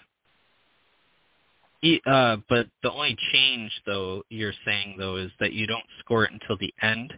[2.06, 6.32] Uh, but the only change, though, you're saying though, is that you don't score it
[6.32, 7.14] until the end.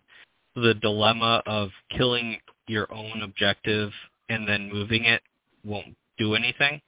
[0.56, 3.92] The dilemma of killing your own objective
[4.28, 5.22] and then moving it
[5.64, 6.82] won't do anything.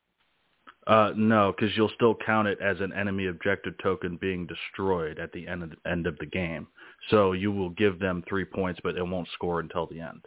[0.88, 5.32] Uh, no, because you'll still count it as an enemy objective token being destroyed at
[5.32, 6.68] the end of the, end of the game.
[7.10, 10.26] So you will give them three points, but it won't score until the end.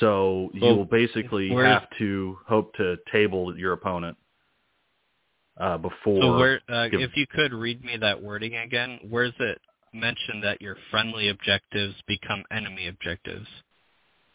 [0.00, 4.16] So you Well, will basically have to hope to table your opponent
[5.58, 6.22] uh, before.
[6.22, 9.60] So where, uh, if you could read me that wording again, where's it
[9.92, 13.46] mentioned that your friendly objectives become enemy objectives?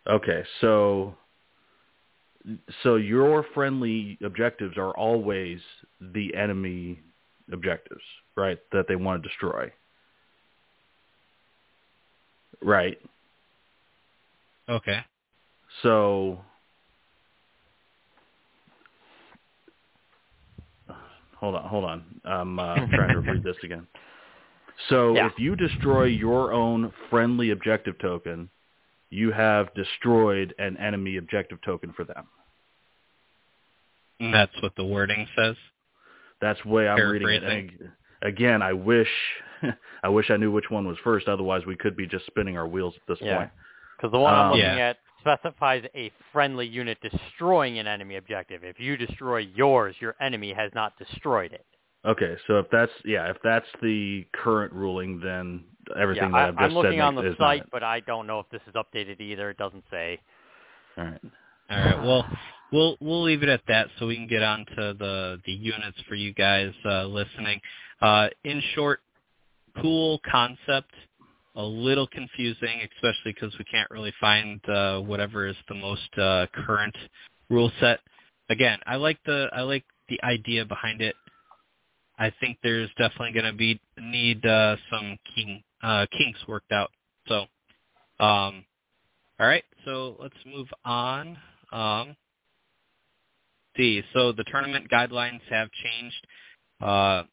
[0.08, 1.16] Okay, so
[2.84, 5.60] so your friendly objectives are always
[6.00, 7.00] the enemy
[7.52, 8.02] objectives,
[8.36, 8.58] right?
[8.72, 9.72] That they want to destroy.
[12.64, 12.98] Right.
[14.68, 15.00] Okay.
[15.84, 16.40] So
[21.42, 22.22] hold on, hold on.
[22.24, 23.86] I'm uh, trying to read this again.
[24.90, 25.28] So Yeah.
[25.28, 28.50] if you destroy your own friendly objective token,
[29.10, 32.28] you have destroyed an enemy objective token for them.
[34.32, 35.56] That's what the wording says.
[36.40, 37.44] That's the way I'm reading it.
[37.44, 37.72] And
[38.22, 39.10] again, I wish
[40.04, 41.28] I wish I knew which one was first.
[41.28, 43.38] Otherwise, we could be just spinning our wheels at this Yeah.
[43.38, 43.50] point.
[43.98, 44.90] Because the one I'm Um, looking Yeah.
[44.90, 48.64] at specifies a friendly unit destroying an enemy objective.
[48.64, 51.66] If you destroy yours, your enemy has not destroyed it.
[52.04, 55.64] Okay, so if that's yeah, if that's the current ruling, then
[56.00, 58.26] everything yeah, that I've I, just I'm looking said on the site, but I don't
[58.26, 59.52] know if this is updated either.
[59.52, 60.20] It doesn't say.
[60.98, 61.22] All right.
[61.70, 62.04] All right.
[62.04, 62.26] Well,
[62.72, 65.98] we'll we'll leave it at that so we can get on to the the units
[66.10, 67.62] for you guys uh, listening.
[68.02, 69.02] Uh, in short,
[69.82, 70.92] cool concept.
[71.56, 76.48] A little confusing, especially because we can't really find uh, whatever is the most uh,
[76.66, 76.96] current
[77.50, 78.00] rule set.
[78.50, 81.16] Again, I like the I like the idea behind it.
[82.18, 86.92] I think there's definitely going to be need uh, some king, uh, kinks worked out.
[87.28, 87.42] So,
[88.20, 88.64] um,
[89.40, 89.64] all right.
[89.86, 91.38] So let's move on.
[91.72, 92.16] Um,
[93.76, 96.28] see, so the tournament guidelines have changed.
[96.80, 97.24] Uh,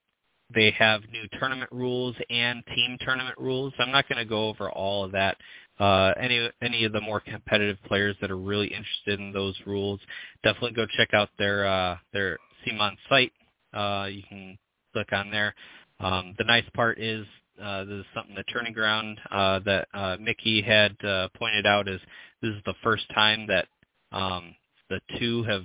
[0.55, 3.72] they have new tournament rules and team tournament rules.
[3.78, 5.36] I'm not going to go over all of that.
[5.78, 10.01] Uh, any any of the more competitive players that are really interested in those rules,
[10.42, 13.32] definitely go check out their uh, their CMON site.
[13.72, 14.59] Uh, you can
[14.92, 15.55] click on there.
[16.01, 17.24] Um, the nice part is
[17.62, 21.88] uh, this is something the Tourney Grounds uh, that uh, Mickey had uh, pointed out
[21.88, 22.01] is
[22.42, 23.66] this is the first time that
[24.11, 24.55] um,
[24.90, 25.64] the two have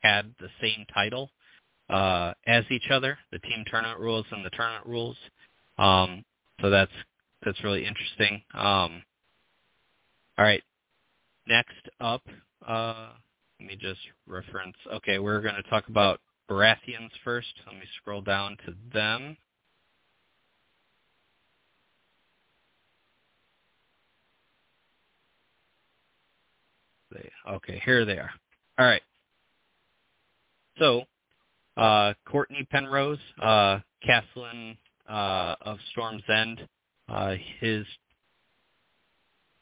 [0.00, 1.30] had the same title
[1.90, 5.16] uh, as each other, the team tournament rules and the tournament rules.
[5.78, 6.24] Um,
[6.60, 6.92] so that's
[7.44, 8.42] that's really interesting.
[8.54, 9.02] Um,
[10.38, 10.62] all right,
[11.46, 12.22] next up,
[12.66, 13.10] uh,
[13.60, 14.76] let me just reference.
[14.94, 16.20] Okay, we're going to talk about
[16.50, 17.48] Baratheons first.
[17.66, 19.36] Let me scroll down to them.
[27.12, 28.30] They, okay, here they are.
[28.78, 29.02] All right.
[30.78, 31.04] So,
[31.78, 34.76] uh, Cortnay Penrose, uh, Castellan
[35.08, 36.66] uh, of Storm's End,
[37.08, 37.86] uh, his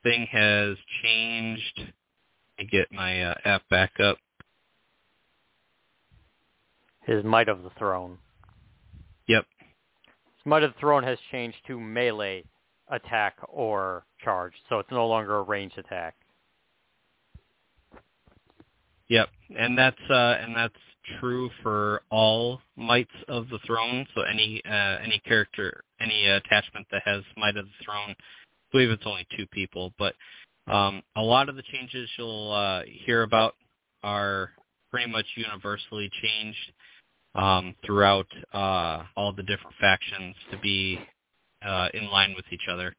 [0.03, 1.79] thing has changed.
[1.79, 4.17] Let me get my uh, app back up.
[7.03, 8.19] His Might of the Throne.
[9.29, 9.45] Yep.
[9.61, 12.45] His Might of the Throne has changed to melee
[12.91, 16.15] attack or charge, so it's no longer a ranged attack.
[19.09, 20.75] Yep, and that's uh, and that's
[21.21, 24.07] true for all mights of the throne.
[24.15, 28.15] So any uh, any character, any attachment that has might of the throne, I
[28.73, 30.15] believe it's only two people, but
[30.67, 33.55] um, a lot of the changes you'll uh, hear about
[34.03, 34.51] are
[34.91, 36.73] pretty much universally changed
[37.37, 40.99] um, throughout uh, all the different factions to be
[41.65, 42.95] uh, in line with each other.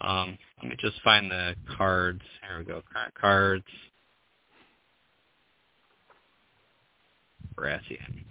[0.00, 2.22] Um, let me just find the cards.
[2.48, 2.82] Here we go.
[3.20, 3.64] Cards.
[7.60, 8.24] Baratheon.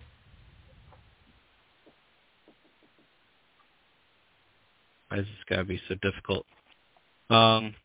[5.09, 6.45] Why is this gotta be so difficult?
[7.29, 7.75] Um,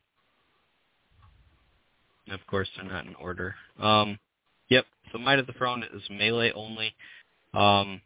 [2.30, 3.54] of course, they're not in order.
[3.78, 4.18] Um,
[4.68, 4.86] yep.
[5.12, 6.94] So Might of the Throne is melee only.
[7.52, 8.00] Um,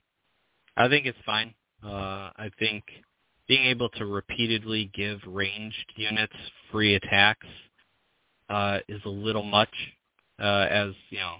[0.76, 1.55] I think it's fine.
[1.84, 2.84] Uh, I think
[3.49, 6.34] being able to repeatedly give ranged units
[6.70, 7.47] free attacks
[8.51, 9.72] uh, is a little much,
[10.41, 11.36] uh, as you know,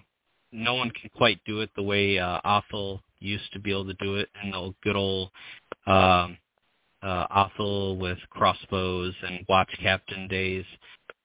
[0.53, 3.95] no one can quite do it the way uh, Othell used to be able to
[3.95, 5.31] do it in the good old
[5.87, 6.39] um,
[7.03, 10.65] uh, Othell with crossbows and watch captain days.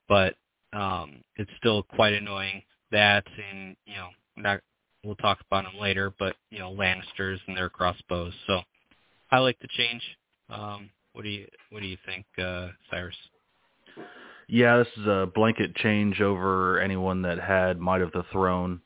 [0.08, 0.36] But
[0.74, 4.60] um, it's still quite annoying that, and you know, not,
[5.04, 6.14] we'll talk about them later.
[6.18, 8.34] But you know, Lannisters and their crossbows.
[8.48, 8.62] So
[9.32, 10.02] I like the change.
[10.50, 13.16] Um, what do you What do you think, uh, Cyrus?
[14.48, 18.82] Yeah, this is a blanket change over anyone that had Might of the Throne.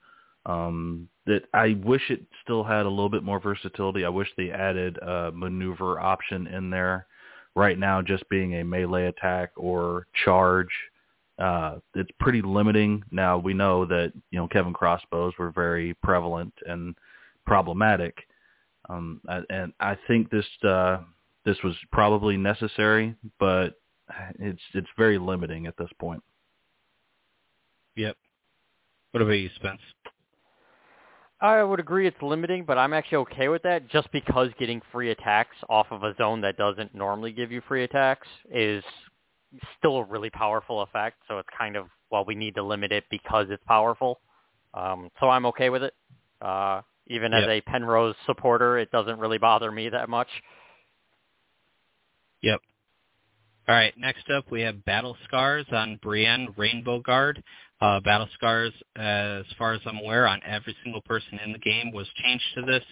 [0.48, 4.06] Um, that I wish it still had a little bit more versatility.
[4.06, 7.06] I wish they added a maneuver option in there.
[7.54, 10.70] Right now, just being a melee attack or charge,
[11.39, 13.04] uh, it's pretty limiting.
[13.12, 16.95] Now we know that you know Kevan crossbows were very prevalent and
[17.45, 18.16] problematic,
[18.89, 21.00] um, and I think this uh,
[21.45, 23.80] this was probably necessary, but
[24.39, 26.24] it's it's very limiting at this point.
[27.95, 28.16] Yep.
[29.12, 29.82] What about you, Spence?
[31.39, 35.11] I would agree it's limiting, but I'm actually okay with that just because getting free
[35.11, 38.83] attacks off of a zone that doesn't normally give you free attacks is
[39.77, 41.17] still a really powerful effect.
[41.27, 44.19] So it's kind of, well, we need to limit it because it's powerful.
[44.73, 45.93] Um, so I'm okay with it.
[46.41, 47.49] Uh, even as Yep.
[47.49, 50.29] a Penrose supporter, it doesn't really bother me that much.
[52.41, 52.61] Yep.
[53.68, 53.93] All right.
[53.97, 57.43] Next up, we have Battle Scars on Brienne Rainbow Guard.
[57.82, 61.91] Uh, Battle Scars, as far as I'm aware, on every single person in the game
[61.91, 62.84] was changed to this.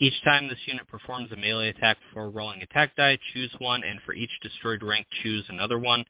[0.00, 4.00] Each time this unit performs a melee attack before rolling attack die, choose one, and
[4.04, 6.04] for each destroyed rank, choose another one.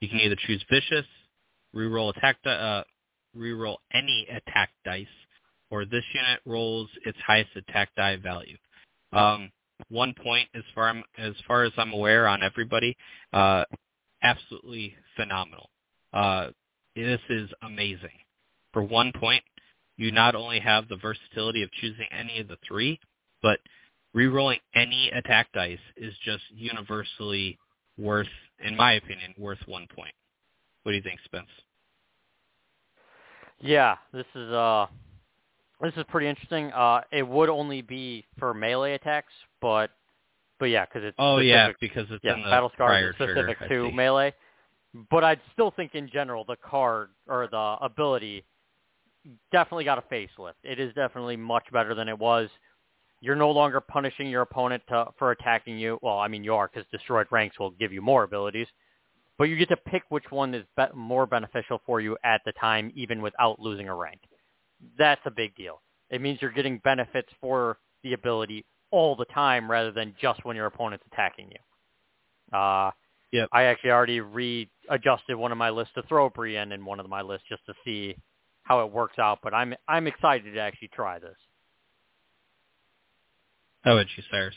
[0.00, 1.06] You can either choose Vicious,
[1.74, 2.82] reroll attack di- uh,
[3.36, 5.06] reroll any attack dice,
[5.70, 8.56] or this unit rolls its highest attack die value.
[9.12, 9.50] Um,
[9.88, 12.96] one point as far as far as I'm aware on everybody.
[13.32, 13.64] Uh,
[14.22, 15.70] absolutely phenomenal.
[16.12, 16.48] Uh,
[16.96, 18.10] this is amazing.
[18.72, 19.42] For one point,
[19.96, 22.98] you not only have the versatility of choosing any of the three,
[23.42, 23.58] but
[24.14, 27.58] rerolling any attack dice is just universally
[27.98, 28.28] worth,
[28.64, 30.14] in my opinion, worth one point.
[30.82, 31.48] What do you think, Spence?
[33.60, 34.86] Yeah, this is uh
[35.82, 36.72] this is pretty interesting.
[36.72, 39.90] Uh it would only be for melee attacks, but
[40.58, 43.74] but yeah, cuz it's Oh specific, yeah, because it's yeah, battle scars is specific trigger,
[43.90, 44.34] to melee.
[45.10, 48.44] But I'd still think in general the card or the ability
[49.52, 50.54] definitely got a facelift.
[50.64, 52.48] It is definitely much better than it was.
[53.20, 55.98] You're no longer punishing your opponent to, for attacking you.
[56.02, 58.66] Well, I mean you are because destroyed ranks will give you more abilities,
[59.38, 62.52] but you get to pick which one is be- more beneficial for you at the
[62.52, 64.20] time, even without losing a rank.
[64.98, 65.82] That's a big deal.
[66.10, 70.56] It means you're getting benefits for the ability all the time rather than just when
[70.56, 72.58] your opponent's attacking you.
[72.58, 72.90] Uh,
[73.32, 73.48] Yep.
[73.52, 77.22] I actually already readjusted one of my lists to throw Brienne in one of my
[77.22, 78.16] lists just to see
[78.64, 79.38] how it works out.
[79.42, 81.36] But I'm I'm excited to actually try this.
[83.82, 84.54] How about you, Cyrus?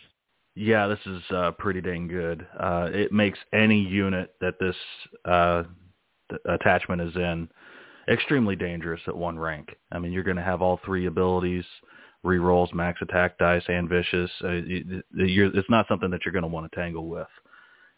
[0.56, 2.46] Yeah, this is uh, pretty dang good.
[2.60, 4.76] Uh, it makes any unit that this
[5.26, 5.64] uh,
[6.30, 7.50] th- attachment is in
[8.08, 9.76] extremely dangerous at one rank.
[9.92, 11.66] I mean, you're going to have all three abilities,
[12.26, 14.32] rerolls, max attack dice, and vicious.
[14.44, 14.62] Uh,
[15.14, 17.28] it's not something that you're going to want to tangle with.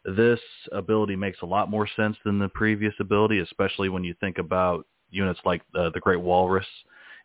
[0.06, 0.39] This
[0.72, 4.86] ability makes a lot more sense than the previous ability, especially when you think about
[5.10, 6.68] units like the, the Great Walrus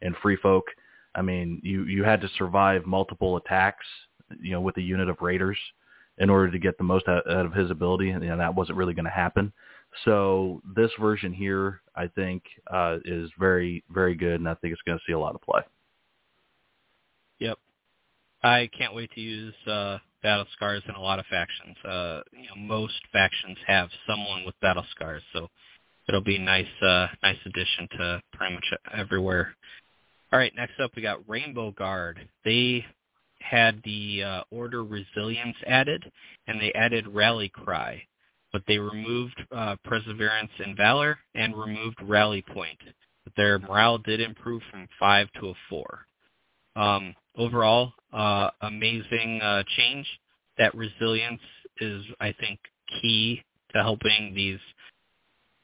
[0.01, 0.65] and Free Folk.
[1.15, 3.85] I mean, you, you had to survive multiple attacks
[4.41, 5.59] you know, with a unit of raiders
[6.19, 8.55] in order to get the most out, out of his ability, and you know, that
[8.55, 9.53] wasn't really going to happen.
[10.05, 14.83] So this version here, I think, uh, is very, very good, and I think it's
[14.83, 15.63] going to see a lot of play.
[17.39, 17.59] Yep.
[18.43, 21.77] I can't wait to use uh, battle scars in a lot of factions.
[21.85, 25.49] Uh, you know, most factions have someone with battle scars, so
[26.09, 28.65] it'll be a nice, uh, nice addition to pretty much
[28.97, 29.55] everywhere.
[30.33, 32.29] All right, next up we got Rainbow Guard.
[32.45, 32.85] They
[33.41, 36.11] had the uh, Order Resilience added,
[36.47, 38.03] and they added Rally Cry,
[38.53, 42.79] but they removed uh, Perseverance and Valor and removed Rally Point.
[43.25, 46.07] But their morale did improve from five to a four.
[46.77, 50.07] Um, overall, uh, amazing uh, change.
[50.59, 51.41] That resilience
[51.81, 52.59] is, I think,
[53.01, 53.43] key
[53.73, 54.59] to helping these.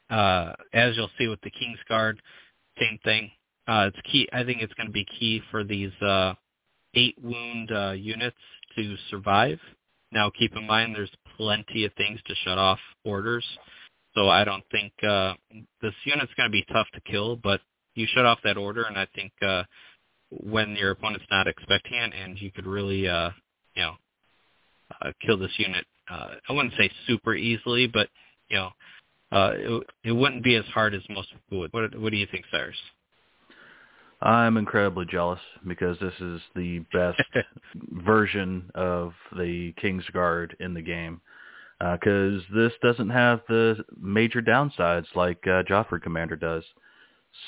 [0.09, 2.20] Uh, as you'll see with the King's Guard,
[2.78, 3.30] same thing.
[3.66, 4.28] Uh, it's key.
[4.32, 6.34] I think it's going to be key for these uh,
[6.95, 8.37] eight wound uh, units
[8.76, 9.59] to survive.
[10.12, 13.45] Now, keep in mind, there's plenty of things to shut off orders,
[14.14, 15.34] so I don't think uh,
[15.82, 17.37] this unit's going to be tough to kill.
[17.37, 17.61] But
[17.95, 19.64] you shut off that order, and I think uh,
[20.30, 23.30] when your opponent's not expecting it, and you could really, uh,
[23.74, 23.93] you know,
[25.03, 25.84] uh, kill this unit.
[26.11, 28.09] Uh, I wouldn't say super easily, but
[28.49, 28.70] you know,
[29.32, 31.72] uh, it, it wouldn't be as hard as most people would.
[31.72, 32.76] What, what do you think, Cyrus?
[34.23, 37.23] I'm incredibly jealous because this is the best
[37.75, 41.21] version of the King's Guard in the game.
[41.79, 46.64] Because uh, this doesn't have the major downsides like uh, Joffrey Commander does.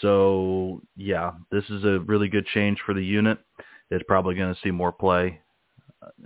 [0.03, 3.39] So yeah, this is a really good change for the unit.
[3.91, 5.41] It's probably going to see more play,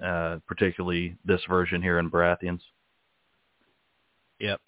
[0.05, 2.61] uh, particularly this version here in Baratheons.
[4.41, 4.61] Yep.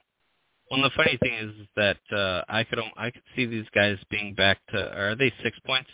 [0.71, 4.35] Well, the funny thing is that uh, I could I could see these guys being
[4.35, 5.91] back to are they six points?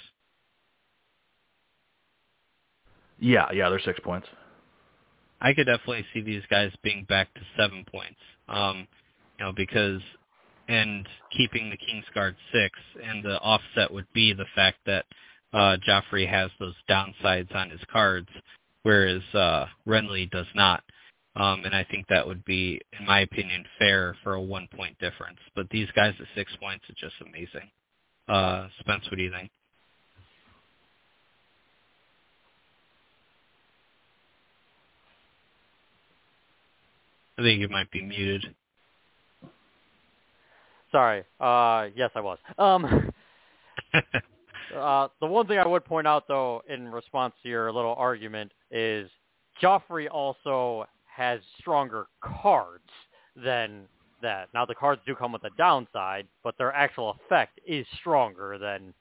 [3.19, 4.27] Yeah, yeah, they're six points.
[5.41, 8.19] I could definitely see these guys being back to seven points.
[8.49, 8.87] Um,
[9.39, 10.01] you know, because
[10.69, 11.07] and
[11.37, 15.05] keeping the King's Guard six, and the offset would be the fact that
[15.53, 18.29] uh, Joffrey has those downsides on his cards,
[18.83, 20.85] whereas uh, Renly does not.
[21.37, 25.39] Um, and I think that would be, in my opinion, fair for a one-point difference.
[25.55, 27.71] But these guys at six points are just amazing.
[28.29, 29.51] Uh, Spence, what do you think?
[37.39, 38.55] I think you might be muted.
[40.93, 41.25] Sorry.
[41.41, 42.39] Uh, yes, I was.
[42.59, 43.13] Um,
[44.77, 48.53] uh, the one thing I would point out, though, in response to your little argument,
[48.71, 49.09] is
[49.63, 50.87] Joffrey also
[51.21, 52.89] has stronger cards
[53.37, 53.83] than
[54.23, 54.49] that.
[54.55, 58.95] Now, the cards do come with a downside, but their actual effect is stronger than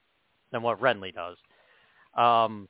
[0.52, 1.38] than what Renly does.
[2.18, 2.68] Um,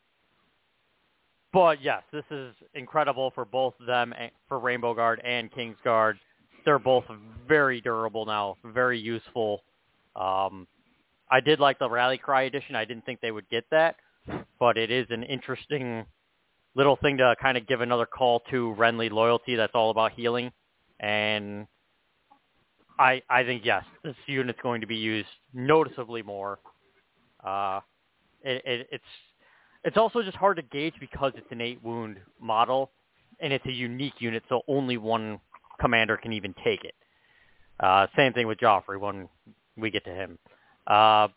[1.52, 4.14] but yes, this is incredible for both them,
[4.48, 6.20] for Rainbow Guard and King's Guard.
[6.64, 7.06] They're both
[7.48, 9.64] very durable now, very useful.
[10.16, 10.68] Um,
[11.32, 12.76] I did like the Rally Cry edition.
[12.76, 13.96] I didn't think they would get that,
[14.60, 16.06] but it is an interesting
[16.80, 19.56] little thing to kind of give another call to Renly loyalty.
[19.56, 20.50] That's all about healing,
[20.98, 21.68] and
[22.98, 26.60] I I think yes, this unit's going to be used noticeably more.
[27.46, 27.82] Uh,
[28.42, 29.04] it, it, it's
[29.84, 32.92] it's also just hard to gauge because it's an eight wound model,
[33.42, 35.42] and it's a unique unit, so only one
[35.82, 36.96] commander can even take it.
[37.78, 39.28] Uh, same thing with Joffrey when
[39.76, 40.40] we get to him.
[40.88, 41.28] Uh,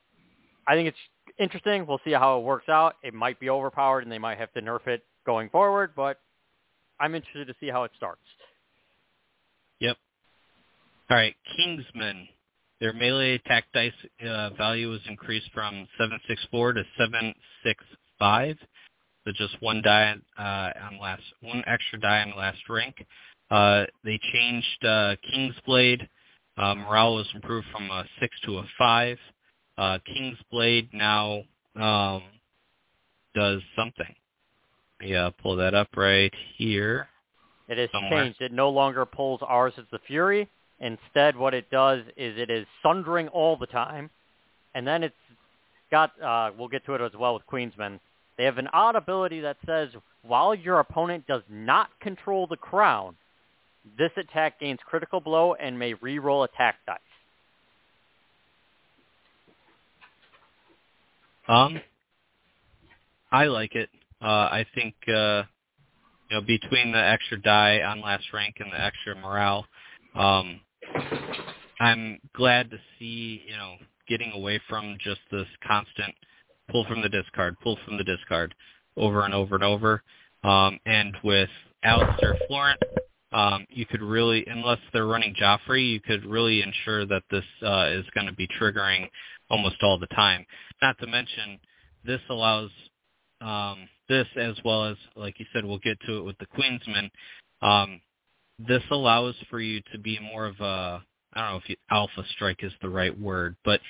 [0.69, 0.99] I think it's
[1.37, 1.85] interesting.
[1.85, 2.95] We'll see how it works out.
[3.03, 6.19] It might be overpowered, and they might have to nerf it going forward, but
[7.01, 8.23] I'm interested to see how it starts.
[9.81, 9.97] Yep.
[11.11, 12.29] All right, Kingsmen.
[12.81, 13.93] Their melee attack dice
[14.27, 18.57] uh, value was increased from 764 to 765.
[19.25, 23.07] So just one die uh, on last, one extra die on last rank.
[23.51, 26.09] Uh, they changed uh, Kingsblade.
[26.57, 29.19] Uh, morale was improved from a six to a five.
[29.79, 31.43] Uh, Kingsblade now
[31.77, 32.23] um,
[33.35, 34.15] does something.
[35.03, 37.09] Yeah, pull that up right here.
[37.69, 38.25] It has somewhere.
[38.25, 38.41] changed.
[38.41, 40.49] It no longer pulls ours as the Fury.
[40.81, 44.11] Instead, what it does is it is sundering all the time,
[44.75, 45.15] and then it's
[45.91, 46.21] got.
[46.21, 48.01] Uh, we'll get to it as well with Queensmen.
[48.37, 49.91] They have an odd ability that says
[50.23, 53.17] while your opponent does not control the crown,
[53.99, 56.99] this attack gains critical blow and may re-roll attack dice.
[61.49, 61.81] Um,
[63.33, 63.91] I like it.
[64.23, 65.43] Uh, I think uh,
[66.31, 69.67] you know between the extra die on last rank and the extra morale,
[70.15, 70.61] um,
[71.81, 73.75] I'm glad to see you know
[74.09, 76.15] getting away from just this constant
[76.71, 78.55] pull from the discard, pull from the discard,
[78.97, 80.03] over and over and over.
[80.45, 81.51] Um, and with
[81.85, 82.81] Alester Florent,
[83.33, 87.89] um, you could really, unless they're running Joffrey, you could really ensure that this uh,
[87.91, 89.09] is going to be triggering
[89.51, 90.45] almost all the time.
[90.81, 91.59] Not to mention,
[92.05, 92.71] this allows
[93.41, 97.11] um, this as well as, like you said, we'll get to it with the Queensmen.
[97.63, 98.01] Um,
[98.59, 101.03] this allows for you to be more of a,
[101.35, 103.81] I don't know if you, alpha strike is the right word, but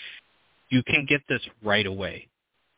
[0.69, 2.29] you can get this right away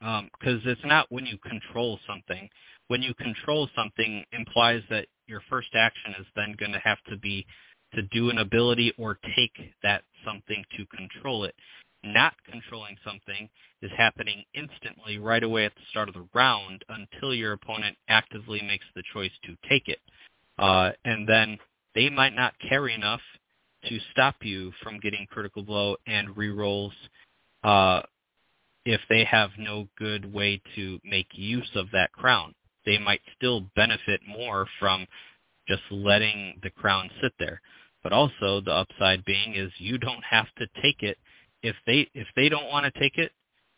[0.00, 2.48] because um, it's not when you control something.
[2.88, 7.16] When you control something implies that your first action is then going to have to
[7.16, 7.46] be
[7.94, 11.54] to do an ability or take that something to control it.
[12.04, 13.48] Not controlling something
[13.80, 18.60] is happening instantly right away at the start of the round until your opponent actively
[18.62, 20.00] makes the choice to take it.
[20.58, 21.58] Uh, and then
[21.94, 23.20] they might not carry enough
[23.88, 26.92] to stop you from getting critical blow and rerolls
[27.62, 28.02] uh,
[28.84, 32.54] if they have no good way to make use of that crown.
[32.84, 35.06] They might still benefit more from
[35.66, 37.60] just letting the crown sit there.
[38.02, 41.16] But also the upside being is you don't have to take it
[41.64, 43.32] if they if they don't want to take it,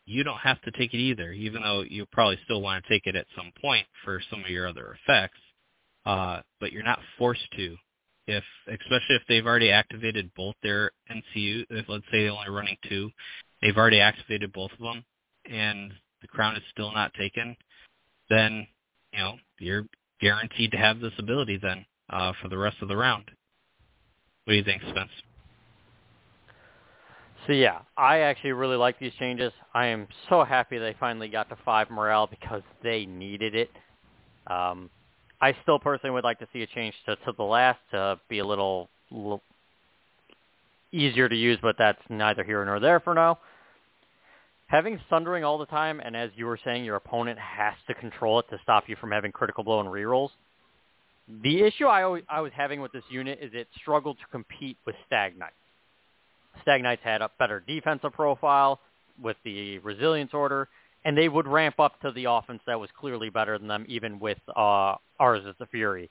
[0.07, 3.07] you don't have to take it either, even though you probably still want to take
[3.07, 5.39] it at some point for some of your other effects.
[6.05, 7.77] Uh, but you're not forced to.
[8.27, 12.77] If especially if they've already activated both their NCU, if let's say they're only running
[12.89, 13.11] two,
[13.63, 15.05] they've already activated both of them,
[15.49, 17.57] and the crown is still not taken,
[18.29, 18.67] then
[19.13, 19.87] you know you're
[20.21, 23.31] guaranteed to have this ability then uh, for the rest of the round.
[24.45, 25.11] What do you think, Spence?
[27.47, 29.53] So yeah, I actually really like these changes.
[29.73, 33.71] I am so happy they finally got to five morale because they needed it.
[34.49, 34.91] Um,
[35.41, 38.41] I still personally would like to see a change to, to the last to be
[38.41, 39.43] a little, little
[40.93, 43.39] easier to use, but that's neither here nor there for now.
[44.69, 48.41] Having Sundering all the time, and as you were saying, your opponent has to control
[48.41, 50.31] it to stop you from having critical blow and rerolls.
[51.45, 54.77] The issue I, always, I was having with this unit is it struggled to compete
[54.85, 55.55] with Stag Knights.
[56.63, 58.81] Stag Knights had a better defensive profile
[59.23, 60.69] with the resilience order,
[61.05, 64.19] and they would ramp up to the offense that was clearly better than them, even
[64.19, 66.11] with uh, ours as the Fury.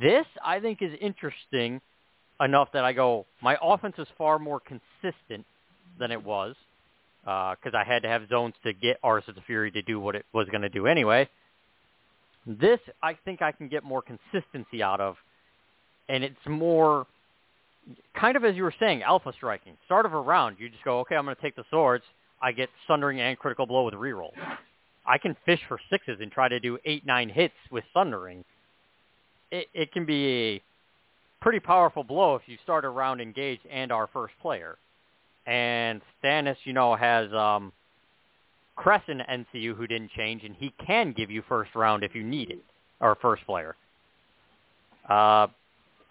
[0.00, 1.80] This, I think, is interesting
[2.40, 5.46] enough that I go, my offense is far more consistent
[5.98, 6.54] than it was
[7.22, 10.00] because uh, I had to have zones to get Ours of the Fury to do
[10.00, 11.28] what it was going to do anyway.
[12.46, 15.16] This, I think I can get more consistency out of,
[16.08, 17.06] and it's more
[18.14, 19.76] kind of as you were saying, alpha striking.
[19.84, 22.04] Start of a round, you just go, okay, I'm going to take the swords.
[22.40, 24.32] I get Sundering and Critical Blow with reroll.
[25.06, 28.44] I can fish for sixes and try to do eight, nine hits with Sundering.
[29.50, 30.62] It, it can be a
[31.40, 34.78] pretty powerful blow if you start a round engaged and our first player.
[35.46, 37.72] And Stannis, you know, has um,
[38.78, 42.50] Cressen NCU who didn't change, and he can give you first round if you need
[42.50, 42.62] it,
[43.00, 43.74] or first player.
[45.08, 45.48] Uh,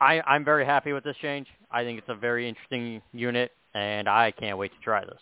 [0.01, 1.47] I, I'm very happy with this change.
[1.71, 3.51] I think it's a very interesting unit.
[3.73, 5.19] and I can't wait to try this.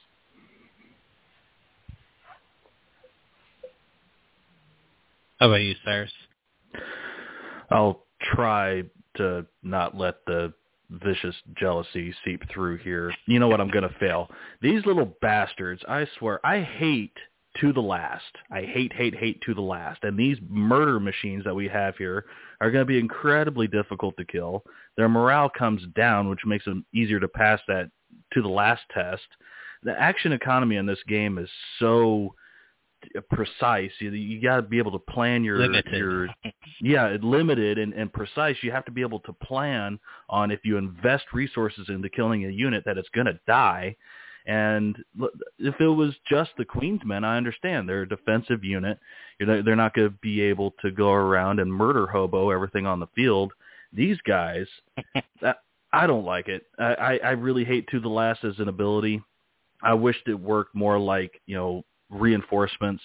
[5.39, 6.11] How about you, Cyrus?
[7.71, 8.83] I'll try
[9.17, 10.53] to not let the
[10.89, 13.13] vicious jealousy seep through here.
[13.27, 13.61] You know what?
[13.61, 14.29] I'm going to fail.
[14.61, 17.15] These little bastards, I swear, I hate
[17.61, 18.23] to the last.
[18.51, 20.03] I hate, hate, hate to the last.
[20.03, 22.25] And these murder machines that we have here
[22.61, 24.63] are going to be incredibly difficult to kill.
[24.97, 27.89] Their morale comes down, which makes them easier to pass that
[28.33, 29.23] to the last test.
[29.83, 31.49] The action economy in this game is
[31.79, 32.33] so
[33.29, 33.91] precise.
[33.99, 35.93] You, you got to be able to plan your Limited.
[35.93, 36.27] your
[36.81, 38.57] yeah, limited and, and precise.
[38.61, 39.99] You have to be able to plan
[40.29, 43.95] on if you invest resources into killing a unit that it's going to die.
[44.45, 44.97] And
[45.59, 48.99] if it was just the Queensmen, I understand they're a defensive unit.
[49.39, 53.07] They're not going to be able to go around and murder hobo everything on the
[53.15, 53.51] field.
[53.93, 54.65] These guys,
[55.41, 55.57] that,
[55.91, 56.63] I don't like it.
[56.77, 59.21] I, I, really hate to the last as an ability.
[59.81, 63.01] I wished it worked more like you know reinforcements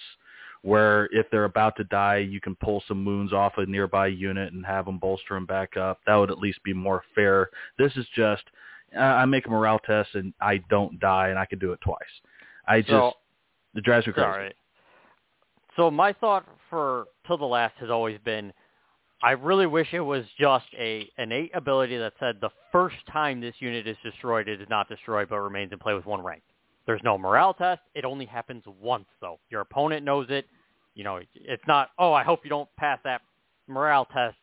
[0.65, 4.51] where if they're about to die, you can pull some wounds off a nearby unit
[4.51, 5.99] and have them bolster them back up.
[6.07, 7.51] That would at least be more fair.
[7.77, 8.41] This is just,
[8.95, 11.79] uh, I make a morale test and I don't die and I can do it
[11.81, 11.99] twice.
[12.67, 13.13] I just, So-
[13.75, 14.25] it drives me crazy.
[14.25, 14.55] All right.
[15.75, 18.53] So my thought for Till the Last has always been,
[19.21, 23.55] I really wish it was just a innate ability that said the first time this
[23.59, 26.43] unit is destroyed, it is not destroyed but remains in play with one rank.
[26.85, 27.81] There's no morale test.
[27.95, 29.39] It only happens once though.
[29.49, 30.45] Your opponent knows it.
[30.93, 31.89] You know, it's not.
[31.97, 33.21] Oh, I hope you don't pass that
[33.67, 34.37] morale test,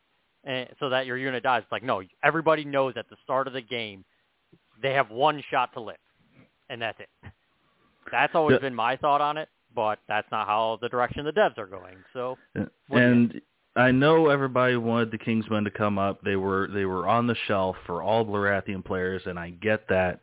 [0.46, 1.62] eh, so that your unit dies.
[1.62, 4.04] It's like no, everybody knows at the start of the game,
[4.82, 5.96] they have one shot to live,
[6.68, 7.08] and that's it.
[8.10, 8.60] That's always Yeah.
[8.60, 11.96] been my thought on it, but that's not how the direction the devs are going.
[12.12, 13.42] So What do you and
[13.74, 16.20] I know everybody wanted the Kingsmen to come up.
[16.22, 20.20] They were they were on the shelf for all Baratheon players, and I get that.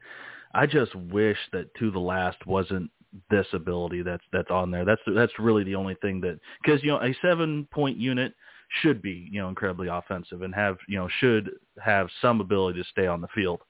[0.54, 2.92] I just wish that to the last wasn't
[3.32, 4.86] this ability that's that's on there.
[4.86, 8.36] That's that's really the only thing that because you know a seven point unit
[8.82, 11.50] should be you know incredibly offensive and have you know should
[11.84, 13.62] have some ability to stay on the field,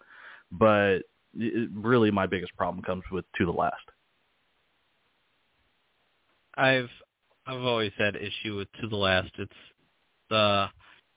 [0.52, 1.00] but
[1.38, 3.76] it, really my biggest problem comes with to the last.
[6.56, 6.90] I've
[7.46, 9.32] I've always had issue with to the last.
[9.38, 9.52] It's
[10.30, 10.68] the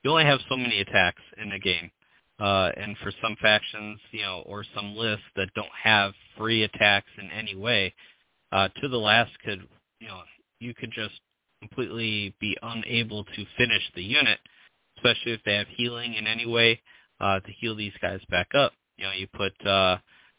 [0.03, 1.91] you only have so many attacks in a game,
[2.41, 7.09] uh, and for some factions, you know, or some lists that don't have free attacks
[7.19, 7.95] in any way,
[8.53, 9.67] uh, to the last could
[10.01, 10.21] you know
[10.61, 11.21] you could just
[11.61, 14.39] completely be unable to finish the unit,
[14.97, 16.81] especially if they have healing in any way
[17.21, 18.73] uh, to heal these guys back up.
[18.97, 19.99] You know, you put uh,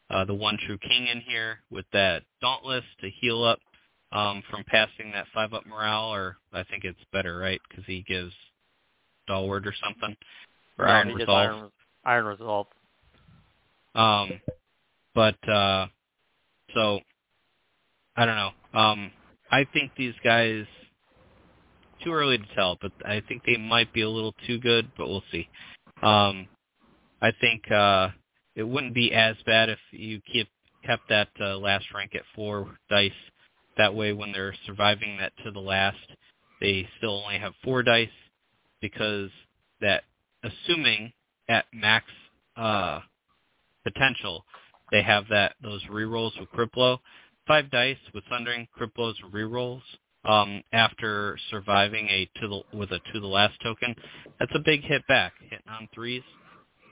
[0.10, 3.60] uh, the one true king in here with that dauntless to heal up
[4.12, 7.60] um, from passing that five up morale, or I think it's better, right?
[7.68, 8.32] Because he gives
[9.24, 10.16] stalwart or something
[10.76, 11.50] for no, iron he gets resolve.
[11.50, 11.72] Iron,
[12.06, 12.68] iron resolve.
[13.96, 14.42] Um,
[15.16, 15.88] but uh,
[16.74, 17.00] so
[18.16, 18.80] I don't know.
[18.80, 19.12] Um,
[19.52, 20.66] I think these guys
[22.04, 25.08] too early to tell, but I think they might be a little too good, but
[25.08, 25.48] we'll see.
[26.02, 26.48] Um,
[27.22, 28.10] I think uh,
[28.56, 30.48] it wouldn't be as bad if you keep
[30.86, 33.12] kept that uh, last rank at four dice.
[33.78, 35.98] That way, when they're surviving that to the last,
[36.62, 38.10] they still only have four dice
[38.82, 39.30] because
[39.82, 40.04] that,
[40.44, 41.12] assuming
[41.50, 42.06] at max
[42.56, 43.00] uh,
[43.84, 44.46] potential,
[44.92, 47.00] they have that those rerolls with Criplo.
[47.48, 49.82] Five dice with Sundering Criplo's rerolls
[50.26, 53.96] um, after surviving a to the with a to the last token.
[54.40, 56.24] That's a big hit back, hitting on threes.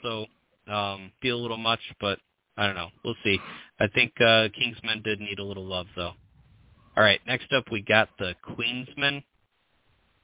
[0.03, 0.26] So
[0.68, 2.20] um, be a little much, but
[2.57, 2.89] I don't know.
[3.03, 3.39] We'll see.
[3.80, 6.14] I think uh, Kingsmen did need a little love though.
[6.97, 9.24] All right, next up we got the Queensmen.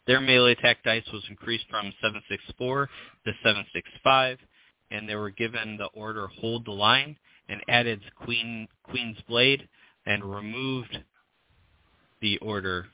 [0.06, 2.90] Their melee attack dice was increased from 764
[3.26, 4.38] to 765,
[4.92, 7.18] and they were given the order hold the line
[7.50, 9.68] and added Queen Queen's Blade
[10.06, 10.98] and removed
[12.22, 12.88] the order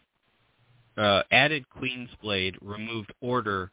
[0.97, 3.71] uh, added Queen's Blade, removed order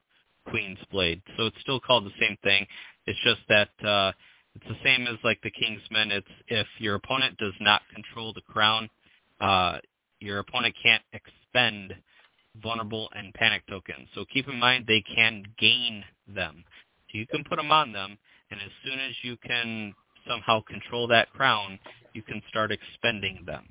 [0.49, 1.23] Queen's Blade.
[1.37, 2.67] So it's still called the same thing.
[3.11, 4.13] It's just that uh,
[4.55, 6.13] it's the same as like the Kingsmen.
[6.13, 8.89] It's if your opponent does not control the crown,
[9.41, 9.79] uh,
[10.21, 11.95] your opponent can't expend
[12.63, 14.09] vulnerable and panic tokens.
[14.15, 16.65] So keep in mind they can gain them.
[17.11, 18.17] So you can put them on them,
[18.51, 19.93] and as soon as you can
[20.29, 21.79] somehow control that crown,
[22.13, 23.67] you can start expending them.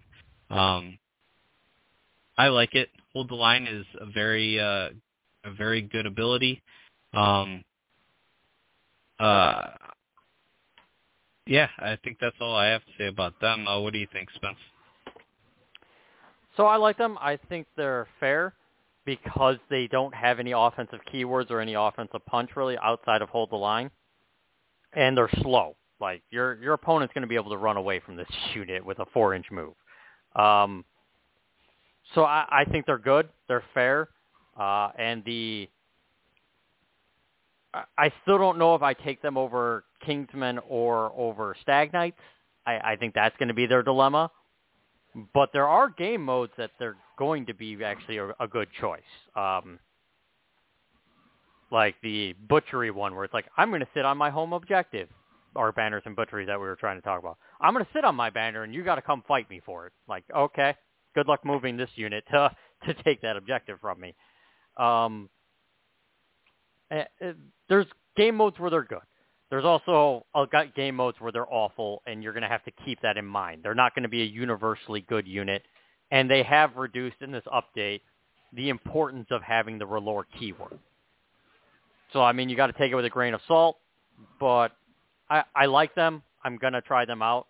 [0.50, 1.00] Um,
[2.38, 2.90] I like it.
[3.14, 4.90] Hold the line is a very uh,
[5.46, 6.62] a very good ability.
[7.14, 7.64] Um,
[9.20, 9.68] uh,
[11.46, 13.68] yeah, I think that's all I have to say about them.
[13.68, 14.58] Uh, what do you think, Spence?
[16.56, 17.18] So I like them.
[17.20, 18.54] I think they're fair
[19.06, 23.50] because they don't have any offensive keywords or any offensive punch really outside of hold
[23.50, 23.90] the line,
[24.94, 25.76] and they're slow.
[26.00, 29.00] Like your your opponent's going to be able to run away from this unit with
[29.00, 29.74] a four inch move.
[30.36, 30.86] Um,
[32.14, 33.30] so I, I think they're good.
[33.48, 34.10] They're fair,
[34.60, 35.68] uh, and the
[37.74, 42.20] I still don't know if I take them over Kingsmen or over Stag Knights.
[42.66, 44.32] I, I think that's going to be their dilemma.
[45.34, 49.02] But there are game modes that they're going to be actually a, a good choice.
[49.36, 49.80] Um,
[51.72, 55.10] like the butchery one where it's like, I'm going to sit on my home objective,
[55.56, 57.38] or banners and butchery that we were trying to talk about.
[57.62, 59.88] I'm going to sit on my banner and you got to come fight me for
[59.88, 59.94] it.
[60.08, 60.76] Like, okay,
[61.16, 62.52] good luck moving this unit to
[62.86, 64.16] to take that objective from me.
[64.78, 65.30] Um,
[67.70, 67.86] there's
[68.16, 69.00] game modes where they're good.
[69.50, 73.02] There's also uh, game modes where they're awful, and you're going to have to keep
[73.02, 73.62] that in mind.
[73.64, 75.64] They're not going to be a universally good unit,
[76.12, 78.02] and they have reduced in this update
[78.54, 80.78] the importance of having the R'hllor keyword.
[82.14, 83.78] So I mean, you got to take it with a grain of salt,
[84.40, 84.70] but
[85.30, 86.24] I, I like them.
[86.44, 87.48] I'm gonna try them out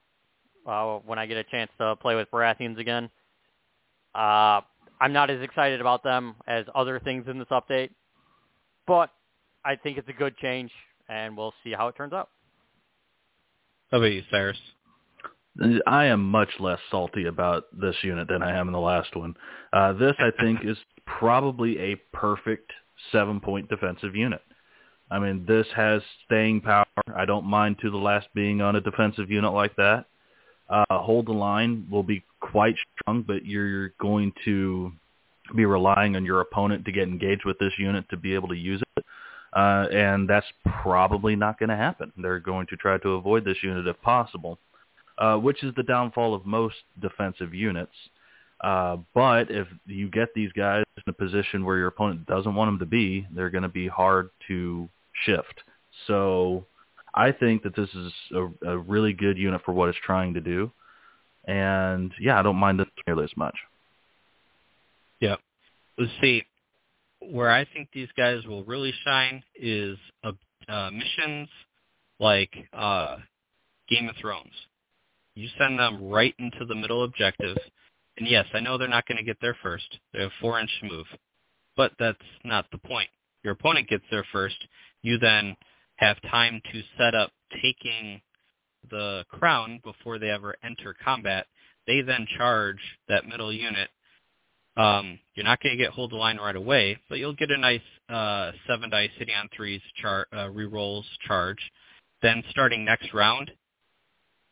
[0.66, 3.10] uh, when I get a chance to play with Baratheons again.
[4.16, 4.62] Uh,
[5.02, 7.92] I'm not as excited about them as other things in this update,
[8.88, 9.12] but
[9.66, 10.72] I think it's a good change,
[11.10, 12.30] and we'll see how it turns out.
[13.92, 14.58] How about you, Cyrus?
[15.88, 19.36] I am much less salty about this unit than I am in the last one.
[19.74, 22.72] Uh, this, I think, is probably a perfect
[23.12, 24.42] seven-point defensive unit.
[25.12, 26.86] I mean, this has staying power.
[27.16, 30.06] I don't mind to the last being on a defensive unit like that.
[30.70, 34.92] Uh, hold the line will be quite strong, but you're going to
[35.56, 38.56] be relying on your opponent to get engaged with this unit to be able to
[38.56, 39.06] use it.
[39.54, 40.46] Uh, and that's
[40.84, 42.12] probably not going to happen.
[42.18, 44.60] They're going to try to avoid this unit if possible,
[45.18, 47.94] uh, which is the downfall of most defensive units.
[48.62, 52.68] Uh, but if you get these guys in a position where your opponent doesn't want
[52.68, 54.88] them to be, they're going to be hard to
[55.26, 55.62] shift.
[56.08, 56.66] So
[57.14, 60.42] I think that this is a, a really good unit for what it's trying to
[60.42, 60.72] do.
[61.46, 63.56] And yeah, I don't mind it nearly as much.
[65.20, 65.36] Yeah.
[65.98, 66.44] Let's see.
[67.22, 70.32] Where I think these guys will really shine is uh,
[70.68, 71.50] uh, missions
[72.20, 73.18] like uh,
[73.90, 74.54] Game of Thrones.
[75.36, 77.58] You send them right into the middle objective.
[78.18, 80.00] And yes, I know they're not going to get there first.
[80.14, 81.06] They have four-inch move.
[81.78, 83.10] But that's not the point.
[83.44, 84.58] Your opponent gets there first,
[85.02, 85.56] you then
[85.96, 88.22] have time to set up taking
[88.90, 91.48] the crown before they ever enter combat.
[91.88, 93.90] They then charge that middle unit.
[94.80, 97.58] Um, you're not going to get hold the line right away, but you'll get a
[97.58, 101.60] nice uh, seven dice hitting on threes char- uh, rerolls charge.
[102.22, 103.52] Then starting next round,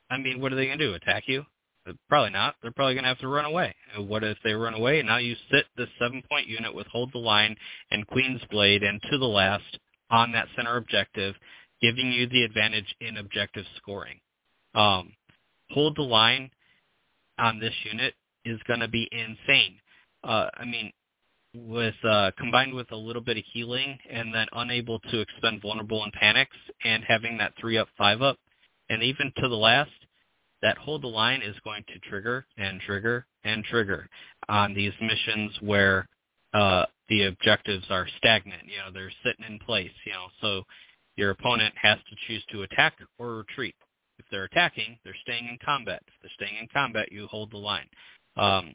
[0.09, 0.93] I mean, what are they going to do?
[0.95, 1.45] Attack you?
[1.87, 2.55] Uh, probably not.
[2.61, 3.73] They're probably going to have to run away.
[3.97, 5.01] What if they run away?
[5.01, 7.55] Now you sit this seven-point unit with Hold the Line
[7.91, 11.35] and Queen's Blade and to the last on that center objective,
[11.81, 14.19] giving you the advantage in objective scoring.
[14.75, 15.13] Um,
[15.71, 16.51] hold the line
[17.37, 18.13] on this unit
[18.45, 19.77] is going to be insane.
[20.23, 20.91] Uh, I mean,
[21.53, 26.03] with uh, combined with a little bit of healing and then unable to expend vulnerable
[26.03, 28.37] and panics and having that three up, five up,
[28.89, 29.91] and even to the last,
[30.61, 34.07] that hold the line is going to trigger and trigger and trigger
[34.49, 36.07] on these missions where
[36.53, 38.63] uh, the objectives are stagnant.
[38.65, 39.91] You know, they're sitting in place.
[40.05, 40.63] You know, so
[41.15, 43.75] your opponent has to choose to attack or retreat.
[44.19, 46.01] If they're attacking, they're staying in combat.
[46.07, 47.87] If they're staying in combat, you hold the line.
[48.35, 48.73] Um,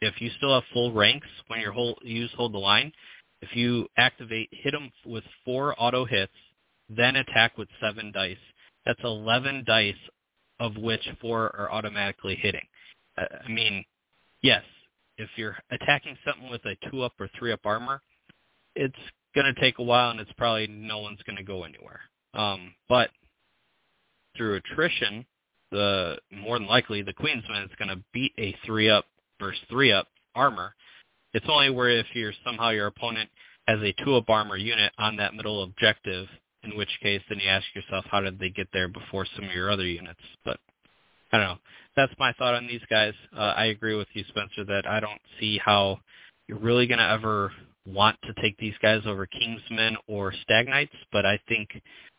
[0.00, 2.92] if you still have full ranks when you hold, use hold the line,
[3.42, 6.32] if you activate hit them with four auto hits,
[6.88, 8.36] then attack with seven dice.
[8.84, 9.94] That's 11 dice,
[10.58, 12.66] of which four are automatically hitting.
[13.16, 13.84] Uh, I mean,
[14.42, 14.62] yes,
[15.18, 18.00] if you're attacking something with a two up or three up armor,
[18.74, 18.94] it's
[19.34, 22.00] going to take a while and it's probably no one's going to go anywhere.
[22.34, 23.10] Um, but
[24.36, 25.26] through attrition,
[25.70, 29.06] the more than likely the Queensman is going to beat a three up
[29.40, 30.74] versus three up armor.
[31.32, 33.28] It's only where if you're somehow your opponent
[33.66, 36.28] has a two up armor unit on that middle objective,
[36.62, 39.54] in which case then you ask yourself how did they get there before some of
[39.54, 40.20] your other units.
[40.44, 40.58] But
[41.32, 41.58] I don't know
[41.96, 43.14] that's my thought on these guys.
[43.36, 45.98] Uh, I agree with you, Spencer, that I don't see how
[46.46, 47.52] you're really going to ever
[47.86, 51.68] want to take these guys over Kingsmen or Stag Knights, but I think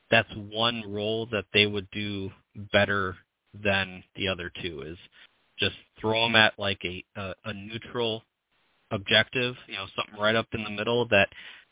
[0.10, 2.30] that's one role that they would do
[2.74, 3.16] better
[3.64, 4.98] than the other two is
[5.62, 8.24] just throw them at like a, a, a neutral
[8.91, 11.30] objective, you know, something right up in the middle that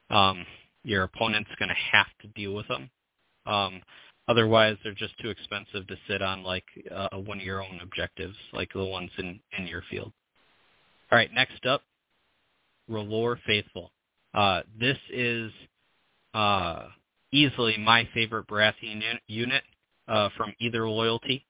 [0.09, 0.45] um,
[0.83, 2.89] your opponent's going to have to deal with them.
[3.45, 3.81] Um,
[4.29, 6.65] Otherwise, they're just too expensive to sit on like
[6.95, 10.13] uh, one of your own objectives, like the ones in, in your field.
[11.11, 11.81] All right, next up,
[12.91, 13.91] R'hllor Faithful.
[14.35, 15.51] Uh, this is
[16.35, 16.89] uh,
[17.33, 19.63] easily my favorite Baratheon unit.
[20.09, 21.45] uh, from either loyalty.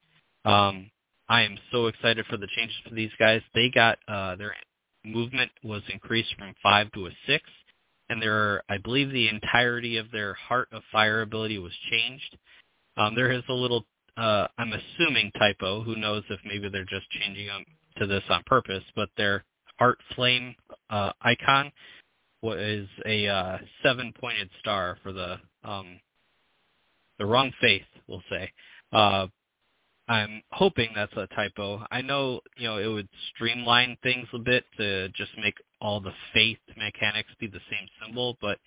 [0.45, 0.91] Um,
[1.29, 3.41] I am so excited for the changes for these guys.
[3.53, 4.55] They got uh, their
[5.05, 7.43] movement was increased from five to a six,
[8.09, 12.37] and their I believe the entirety of their Heart of Fire ability was changed.
[12.97, 13.85] Um, there is a little,
[14.17, 15.83] uh, I'm assuming typo.
[15.83, 17.63] Who knows if maybe they're just changing them
[17.99, 18.83] to this on purpose?
[18.95, 19.45] But their
[19.77, 20.55] Heart Flame
[20.89, 21.71] uh, icon
[22.41, 25.99] was a uh, seven-pointed star for the um,
[27.19, 28.51] the wrong faith, we'll say.
[28.91, 29.27] Uh,
[30.09, 31.85] I'm hoping that's a typo.
[31.91, 36.13] I know, you know, it would streamline things a bit to just make all the
[36.33, 38.57] faith mechanics be the same symbol, but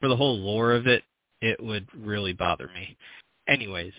[0.00, 1.02] for the whole lore of it,
[1.40, 2.96] it would really bother me.
[3.48, 3.92] Anyways,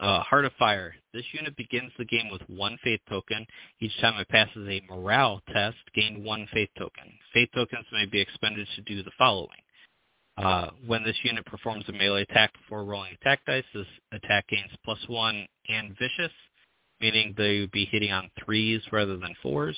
[0.00, 0.94] uh, Heart of Fire.
[1.14, 3.46] This unit begins the game with one faith token.
[3.80, 7.12] Each time it passes a morale test, gain one faith token.
[7.32, 9.58] Faith tokens may be expended to do the following.
[10.38, 14.70] Uh, when this unit performs a melee attack before rolling attack dice, this attack gains
[14.84, 16.32] plus one and vicious,
[17.00, 19.76] meaning they would be hitting on threes rather than fours.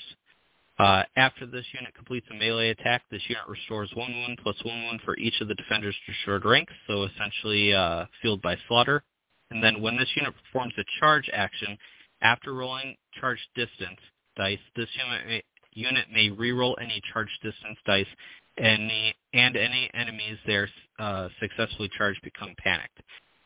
[0.78, 4.82] Uh, after this unit completes a melee attack, this unit restores one wound plus one
[4.84, 9.02] wound for each of the defender's destroyed ranks, so essentially uh, field by slaughter.
[9.50, 11.76] And then when this unit performs a charge action,
[12.22, 13.98] after rolling charge distance
[14.36, 15.42] dice, this unit may,
[15.72, 18.06] unit may reroll any charge distance dice
[18.58, 23.00] any and any enemies there uh, successfully charged become panicked.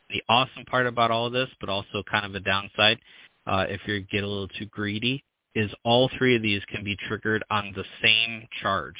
[0.09, 2.99] The awesome part about all of this, but also kind of a downside,
[3.47, 6.97] uh, if you get a little too greedy, is all three of these can be
[7.07, 8.95] triggered on the same charge.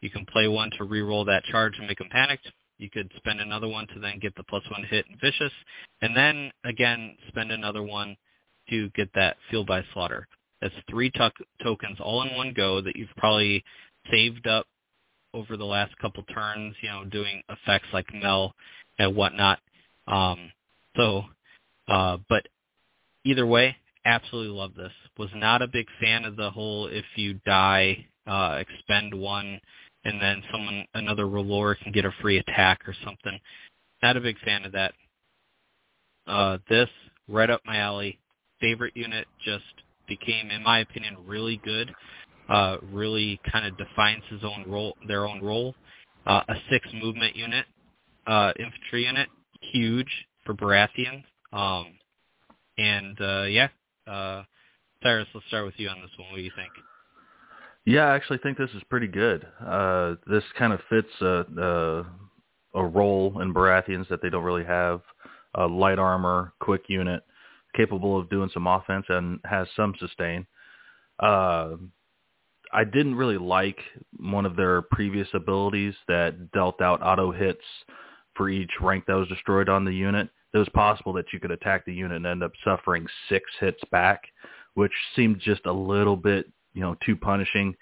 [0.00, 2.50] You can play one to re-roll that charge and make them panicked.
[2.78, 5.52] You could spend another one to then get the plus one hit and vicious,
[6.02, 8.16] and then again spend another one
[8.68, 10.26] to get that field by slaughter.
[10.60, 11.10] That's three
[11.62, 13.64] tokens all in one go that you've probably
[14.10, 14.66] saved up
[15.34, 18.54] over the last couple turns, you know, doing effects like Mel
[18.98, 19.58] and whatnot.
[20.06, 20.50] Um,
[20.96, 21.24] so,
[21.88, 22.46] uh, but
[23.24, 24.92] either way, absolutely love this.
[25.18, 29.60] Was not a big fan of the whole if you die, uh, expend one,
[30.04, 33.38] and then someone another ruler can get a free attack or something.
[34.02, 34.92] Not a big fan of that.
[36.26, 36.88] Uh, this
[37.28, 38.18] right up my alley.
[38.60, 39.64] Favorite unit just
[40.06, 41.94] became, in my opinion, really good
[42.48, 45.74] uh, really kind of defines his own role, their own role.
[46.26, 47.66] Uh, a six movement unit,
[48.26, 49.28] uh, infantry unit,
[49.60, 50.08] huge
[50.44, 51.24] for Baratheons.
[51.52, 51.86] Um,
[52.78, 53.68] and uh, yeah,
[54.06, 54.42] uh,
[55.02, 56.30] Cyrus, let's start with you on this one.
[56.30, 56.70] What do you think?
[57.84, 59.46] Yeah, I actually think this is pretty good.
[59.64, 61.44] Uh, this kind of fits a,
[62.74, 65.02] a, a role in Baratheons that they don't really have.
[65.56, 67.22] A light armor, quick unit,
[67.76, 70.46] capable of doing some offense and has some sustain.
[71.20, 71.76] Uh,
[72.74, 73.78] I didn't really like
[74.18, 77.62] one of their previous abilities that dealt out auto hits
[78.34, 80.28] for each rank that was destroyed on the unit.
[80.52, 83.80] It was possible that you could attack the unit and end up suffering six hits
[83.90, 84.22] back,
[84.74, 87.74] which seemed just a little bit, you know, too punishing.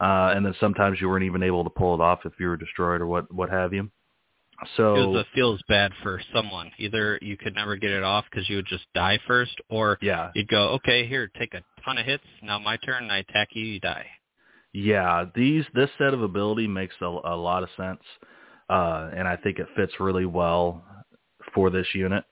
[0.00, 2.56] Uh, and then sometimes you weren't even able to pull it off if you were
[2.56, 3.90] destroyed or what, what have you.
[4.76, 6.70] So it feels bad for someone.
[6.78, 10.30] Either you could never get it off because you would just die first, or yeah,
[10.34, 12.24] you'd go, okay, here, take a ton of hits.
[12.42, 13.10] Now my turn.
[13.10, 13.64] I attack you.
[13.64, 14.06] You die.
[14.72, 18.02] Yeah, these this set of ability makes a, a lot of sense,
[18.68, 20.84] uh, and I think it fits really well
[21.54, 22.24] for this unit.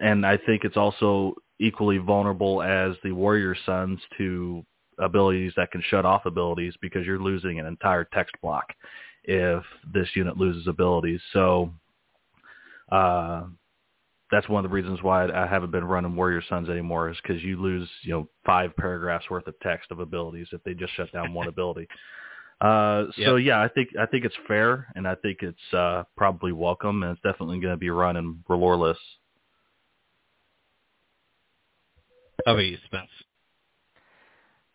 [0.00, 4.64] And I think it's also equally vulnerable as the Warrior Sons to
[4.98, 8.64] abilities that can shut off abilities because you're losing an entire text block
[9.24, 9.62] if
[9.92, 11.20] this unit loses abilities.
[11.32, 11.72] So
[12.90, 13.44] uh,
[14.30, 17.42] that's one of the reasons why I haven't been running Warrior Sons anymore is because
[17.42, 21.12] you lose, you know, five paragraphs worth of text of abilities if they just shut
[21.12, 21.88] down one ability.
[22.60, 23.46] Uh, so yep.
[23.46, 27.12] yeah, I think I think it's fair, and I think it's uh, probably welcome, and
[27.12, 29.02] it's definitely going to be run in R'hllor lists.
[32.44, 33.10] How about you, Spence?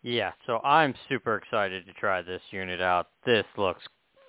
[0.02, 3.08] Yeah, so I'm super excited to try this unit out.
[3.24, 3.82] This looks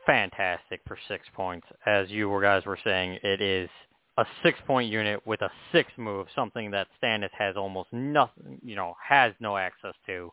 [0.05, 1.67] fantastic for six points.
[1.85, 3.69] As you guys were saying, it is
[4.17, 8.75] a six point unit with a six move, something that Stannis has almost nothing, you
[8.75, 10.31] know, has no access to.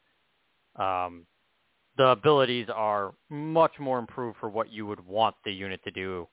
[0.76, 1.26] Um,
[1.96, 6.26] the abilities are much more improved for what you would want the unit to do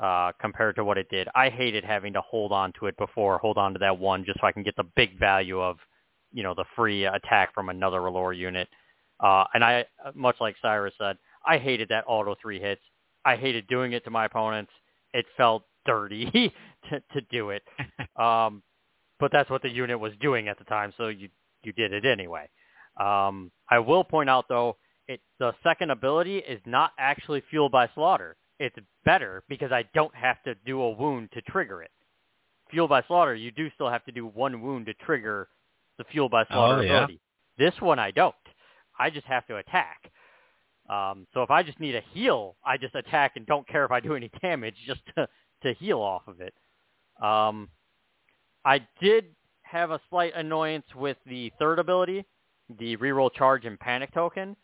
[0.00, 1.28] uh, compared to what it did.
[1.34, 4.40] I hated having to hold on to it before, hold on to that one just
[4.40, 5.76] so I can get the big value of,
[6.32, 8.68] you know, the free attack from another R'hllor unit.
[9.20, 11.16] Uh, and I, much like Cyrus said,
[11.46, 12.82] I hated that auto three hits.
[13.24, 14.72] I hated doing it to my opponents.
[15.12, 16.26] It felt dirty
[16.90, 17.62] to, to do it.
[18.22, 18.62] Um,
[19.20, 21.28] but that's what the unit was doing at the time, so you
[21.62, 22.48] you did it anyway.
[23.00, 24.76] Um, I will point out though,
[25.08, 28.36] it the second ability is not actually fueled by slaughter.
[28.60, 31.90] It's better because I don't have to do a wound to trigger it.
[32.70, 35.48] Fuel by Slaughter, you do still have to do one wound to trigger
[35.98, 36.92] the Fuel by Slaughter Oh, yeah.
[36.94, 37.20] ability.
[37.58, 38.34] This one I don't.
[38.98, 40.10] I just have to attack.
[40.88, 43.90] Um, so if I just need a heal, I just attack and don't care if
[43.90, 45.28] I do any damage just to,
[45.64, 46.54] to heal off of it.
[47.22, 47.68] Um,
[48.64, 49.26] I did
[49.62, 52.24] have a slight annoyance with the third ability,
[52.78, 54.56] the reroll charge and panic token,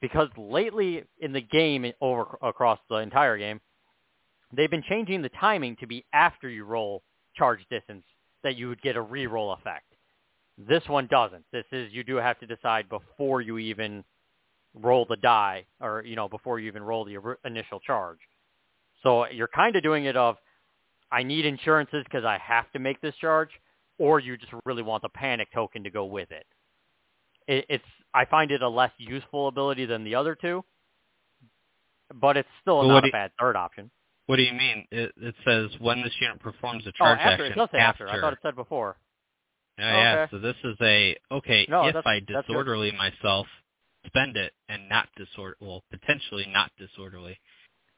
[0.00, 3.60] because lately in the game over across the entire game,
[4.52, 7.02] they've been changing the timing to be after you roll
[7.36, 8.04] charge distance
[8.42, 9.84] that you would get a reroll effect.
[10.56, 11.44] This one doesn't.
[11.52, 14.04] This is you do have to decide before you even
[14.74, 18.18] roll the die, or you know before you even roll the initial charge.
[19.02, 20.36] So you're kind of doing it of,
[21.10, 23.50] I need insurances because I have to make this charge,
[23.98, 26.46] or you just really want the panic token to go with it.
[27.46, 27.66] it.
[27.68, 27.84] It's
[28.14, 30.64] I find it a less useful ability than the other two,
[32.14, 33.90] but it's still Well, not do a bad third option.
[34.26, 34.86] What do you mean?
[34.90, 37.78] It, it says when this unit performs a Oh, charge after action it does say
[37.78, 38.08] after.
[38.08, 38.96] I thought it said before.
[39.78, 40.26] Oh, yeah, yeah.
[40.30, 41.66] So this is a okay.
[41.70, 43.46] No, if I disorderly myself,
[44.06, 47.38] spend it and not disord well potentially not disorderly.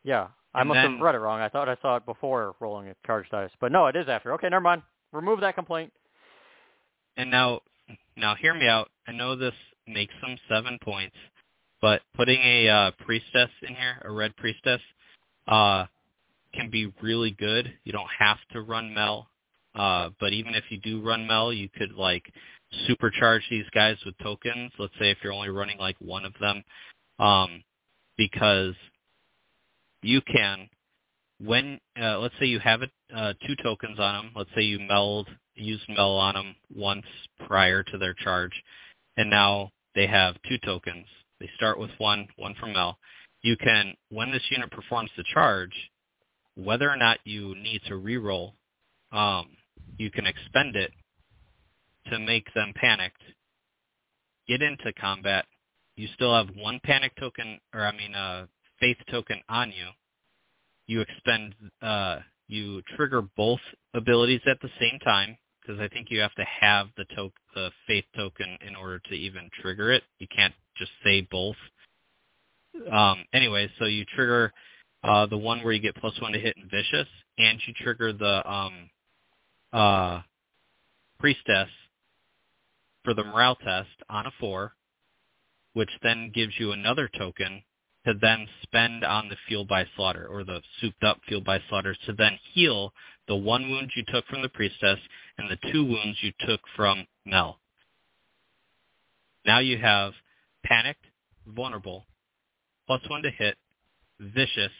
[0.04, 1.40] Yeah, I And must have read it wrong.
[1.40, 4.32] I thought I saw it before rolling a charge dice, but no, it is after.
[4.34, 4.82] Okay, never mind.
[5.12, 5.92] Remove that complaint.
[7.16, 7.60] And now,
[8.16, 8.90] now hear me out.
[9.06, 9.54] I know this
[9.86, 11.16] makes them seven points,
[11.80, 14.80] but putting a uh, priestess in here, a red priestess,
[15.48, 15.86] uh,
[16.54, 17.72] can be really good.
[17.84, 19.28] You don't have to run Mel,
[19.74, 22.32] uh, but even if you do run Mel, you could like
[22.88, 24.72] supercharge these guys with tokens.
[24.78, 26.62] Let's say if you're only running like one of them,
[27.18, 27.62] um,
[28.16, 28.74] because
[30.02, 30.68] you can
[31.42, 34.32] when uh, let's say you have it, uh, two tokens on them.
[34.36, 37.06] Let's say you meld used mel on them once
[37.46, 38.52] prior to their charge,
[39.16, 41.06] and now they have two tokens.
[41.40, 42.98] They start with one, one from mel.
[43.42, 45.72] You can, when this unit performs the charge,
[46.54, 48.52] whether or not you need to reroll,
[49.12, 49.48] um,
[49.96, 50.92] you can expend it
[52.10, 53.22] to make them panicked,
[54.46, 55.46] get into combat.
[55.96, 58.46] You still have one panic token, or I mean, a
[58.80, 59.88] faith token on you.
[60.86, 63.60] You expend, uh, you trigger both
[63.94, 67.70] abilities at the same time because I think you have to have the to- the
[67.86, 70.04] faith token in order to even trigger it.
[70.18, 71.56] You can't just say both.
[72.90, 74.52] Um, anyway, so you trigger
[75.02, 77.08] uh, the one where you get plus one to hit and vicious,
[77.38, 78.90] and you trigger the um,
[79.72, 80.22] uh,
[81.18, 81.68] priestess
[83.04, 84.74] for the morale test on a four,
[85.72, 87.62] which then gives you another token
[88.06, 91.94] to then spend on the fuel by slaughter or the souped up fuel by slaughter
[92.06, 92.92] to then heal
[93.28, 94.98] the one wound you took from the priestess
[95.38, 97.58] and the two wounds you took from Mel.
[99.46, 100.12] Now you have
[100.64, 101.04] panicked,
[101.46, 102.06] vulnerable,
[102.86, 103.56] plus one to hit,
[104.18, 104.72] vicious,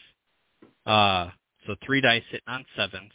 [0.87, 1.31] uh,
[1.67, 3.13] so three dice hitting on sevens,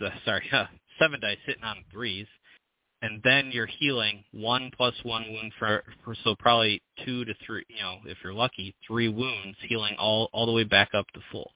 [0.00, 0.48] uh, sorry,
[0.98, 2.26] seven dice hitting on threes,
[3.04, 7.62] and then you're healing one plus one wound for, for so probably two to three,
[7.68, 11.20] you know, if you're lucky, three wounds, healing all all the way back up to
[11.30, 11.50] full.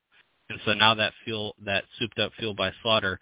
[0.50, 3.18] And so now that fuel, that souped up fuel by slaughter,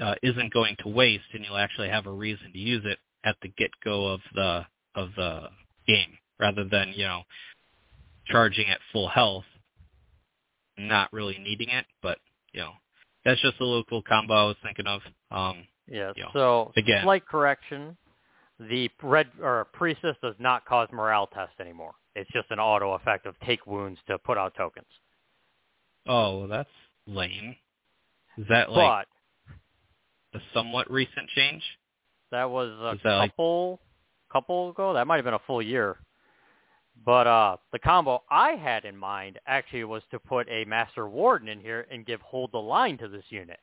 [0.00, 3.36] uh, isn't going to waste, and you'll actually have a reason to use it at
[3.42, 5.42] the get go of the of the
[5.86, 7.24] game, rather than you know
[8.24, 9.44] charging at full health,
[10.78, 11.84] not really needing it.
[12.02, 12.16] But
[12.54, 12.72] you know,
[13.26, 15.02] that's just a little cool combo I was thinking of.
[15.30, 16.14] Um, Yes.
[16.16, 16.26] Yeah.
[16.32, 17.02] So Again.
[17.02, 17.96] slight correction.
[18.58, 21.92] The red or priestess does not cause morale test anymore.
[22.14, 24.86] It's just an auto effect of take wounds to put out tokens.
[26.06, 26.68] oh, well, that's
[27.06, 27.56] lame.
[28.38, 29.06] Is that like
[30.32, 31.62] but a somewhat recent change?
[32.30, 33.80] that was a Is that like- couple
[34.32, 34.94] couple ago.
[34.94, 35.96] That might have been a full year.
[37.04, 41.48] But uh the combo I had in mind actually was to put a master warden
[41.48, 43.58] in here and give hold the line to this unit.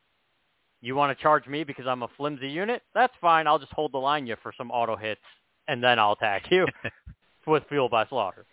[0.80, 2.82] You want to charge me because I'm a flimsy unit?
[2.94, 3.46] That's fine.
[3.46, 5.20] I'll just hold the line you for some auto hits
[5.66, 6.66] and then I'll attack you
[7.46, 8.46] with fuel by slaughter.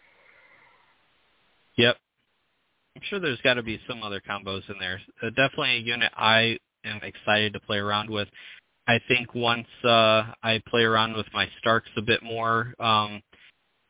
[1.77, 1.97] Yep.
[2.95, 5.01] I'm sure there's got to be some other combos in there.
[5.21, 8.27] Uh, definitely a unit I am excited to play around with.
[8.87, 13.21] I think once uh, I play around with my Starks a bit more um,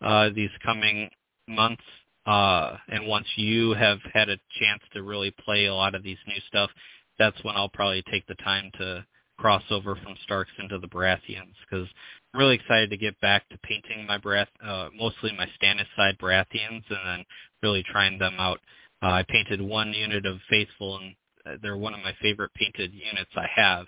[0.01, 1.09] uh, these coming
[1.47, 1.83] months,
[2.25, 6.17] uh, and once you have had a chance to really play a lot of these
[6.27, 6.71] new stuff,
[7.17, 9.05] that's when I'll probably take the time to
[9.37, 11.87] cross over from Starks into the Baratheons because
[12.33, 16.17] I'm really excited to get back to painting my Barath, uh, mostly my Stannis side
[16.21, 17.25] Baratheons, and then
[17.61, 18.59] really trying them out.
[19.01, 21.15] Uh, I painted one unit of Faithful, and
[21.45, 23.85] uh, they're one of my favorite painted units I have.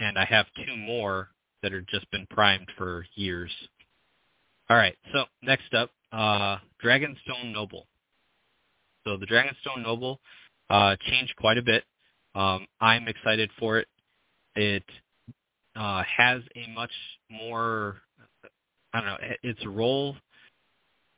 [0.00, 1.28] And I have two more
[1.62, 3.50] that have just been primed for years.
[4.70, 7.86] All right, so next up, uh, Dragonstone Noble.
[9.04, 10.20] So the Dragonstone Noble
[10.70, 11.84] uh, changed quite a bit.
[12.38, 13.88] Um, I'm excited for it.
[14.54, 14.84] It
[15.74, 16.92] uh, has a much
[17.30, 17.96] more,
[18.94, 20.14] I don't know, its role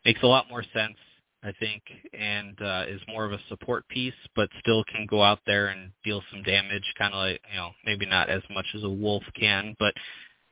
[0.06, 0.96] makes a lot more sense,
[1.42, 1.82] I think,
[2.18, 5.90] and uh, is more of a support piece, but still can go out there and
[6.04, 9.22] deal some damage, kind of like, you know, maybe not as much as a wolf
[9.38, 9.92] can, but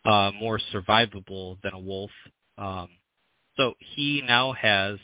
[0.04, 2.10] uh, more survivable than a wolf.
[2.58, 2.88] Um,
[3.56, 4.98] so he now has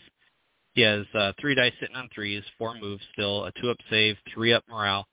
[0.74, 4.16] he has uh, three dice sitting on threes, four moves still, a two up save,
[4.34, 5.06] three up morale.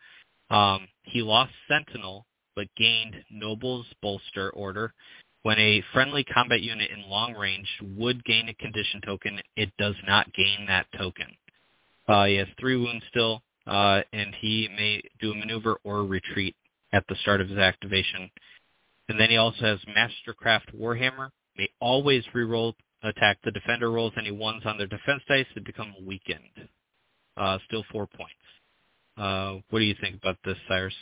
[0.51, 2.25] Um, he lost Sentinel,
[2.55, 4.93] but gained Noble's Bolster Order.
[5.43, 7.67] When a friendly combat unit in long range
[7.97, 11.27] would gain a condition token, it does not gain that token.
[12.07, 16.55] Uh, he has three wounds still, uh, and he may do a maneuver or retreat
[16.91, 18.29] at the start of his activation.
[19.07, 21.29] And then he also has Mastercraft Warhammer.
[21.57, 22.73] May always reroll
[23.03, 23.37] attack.
[23.43, 26.67] The defender rolls any ones on their defense dice to become weakened.
[27.37, 28.35] Uh, still four points.
[29.17, 30.93] Uh, what do you think about this, Cyrus?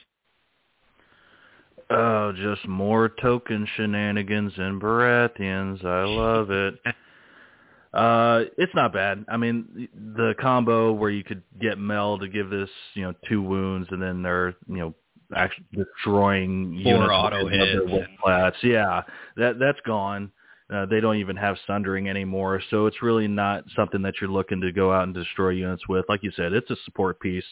[1.89, 5.83] Oh, just more token shenanigans and Baratheons.
[5.83, 6.75] I love it.
[7.93, 9.25] uh, it's not bad.
[9.27, 13.41] I mean, the combo where you could get Mel to give this, you know, two
[13.41, 14.95] wounds, and then they're, you know,
[15.35, 18.57] actually destroying Four units auto hits.
[18.63, 19.01] Yeah,
[19.37, 20.31] that that's gone.
[20.71, 24.61] Uh, they don't even have sundering anymore, so it's really not something that you're looking
[24.61, 26.05] to go out and destroy units with.
[26.07, 27.43] Like you said, it's a support piece,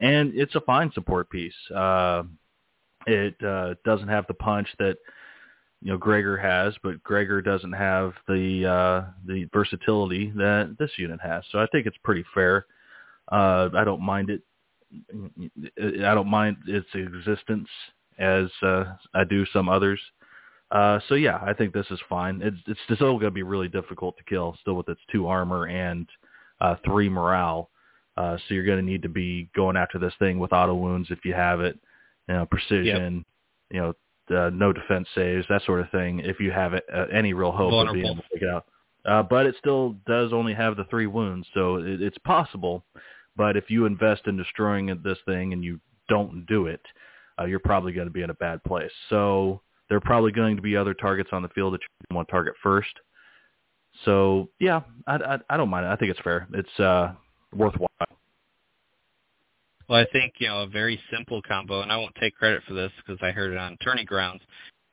[0.00, 1.54] and it's a fine support piece.
[1.74, 2.24] Uh,
[3.06, 4.96] it uh, doesn't have the punch that
[5.80, 11.20] you know Gregor has, but Gregor doesn't have the uh, the versatility that this unit
[11.22, 11.44] has.
[11.52, 12.66] So I think it's pretty fair.
[13.30, 14.42] Uh, I don't mind it.
[15.80, 17.68] I don't mind its existence
[18.18, 18.84] as uh,
[19.14, 20.00] I do some others.
[20.70, 22.40] Uh, so yeah, I think this is fine.
[22.42, 25.66] It's it's still going to be really difficult to kill, still with its two armor
[25.66, 26.08] and
[26.60, 27.70] uh, three morale.
[28.18, 31.08] Uh, so you're going to need to be going after this thing with auto wounds
[31.10, 31.78] if you have it,
[32.28, 33.24] you know, precision,
[33.70, 33.92] you know,
[34.36, 36.18] uh, no defense saves, that sort of thing.
[36.18, 38.66] If you have it, uh, any real hope of being able to take it out.
[39.04, 42.84] Uh, but it still does only have the three wounds, so it, it's possible.
[43.36, 45.78] But if you invest in destroying this thing and you
[46.08, 46.82] don't do it,
[47.40, 48.90] uh, you're probably going to be in a bad place.
[49.10, 52.26] So there are probably going to be other targets on the field that you want
[52.26, 52.90] to target first.
[54.04, 55.90] So yeah, I, I, I don't mind it.
[55.90, 56.48] I think it's fair.
[56.52, 57.12] It's uh,
[57.54, 57.88] worthwhile.
[59.88, 62.74] Well, I think you know a very simple combo, and I won't take credit for
[62.74, 64.42] this because I heard it on Tourney Grounds.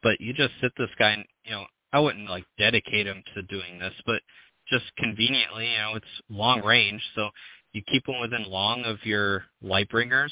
[0.03, 3.43] But you just sit this guy, and you know I wouldn't like dedicate him to
[3.43, 4.22] doing this, but
[4.69, 7.30] just conveniently, you know, it's long range, so
[7.73, 10.31] you keep him within long of your Lightbringers,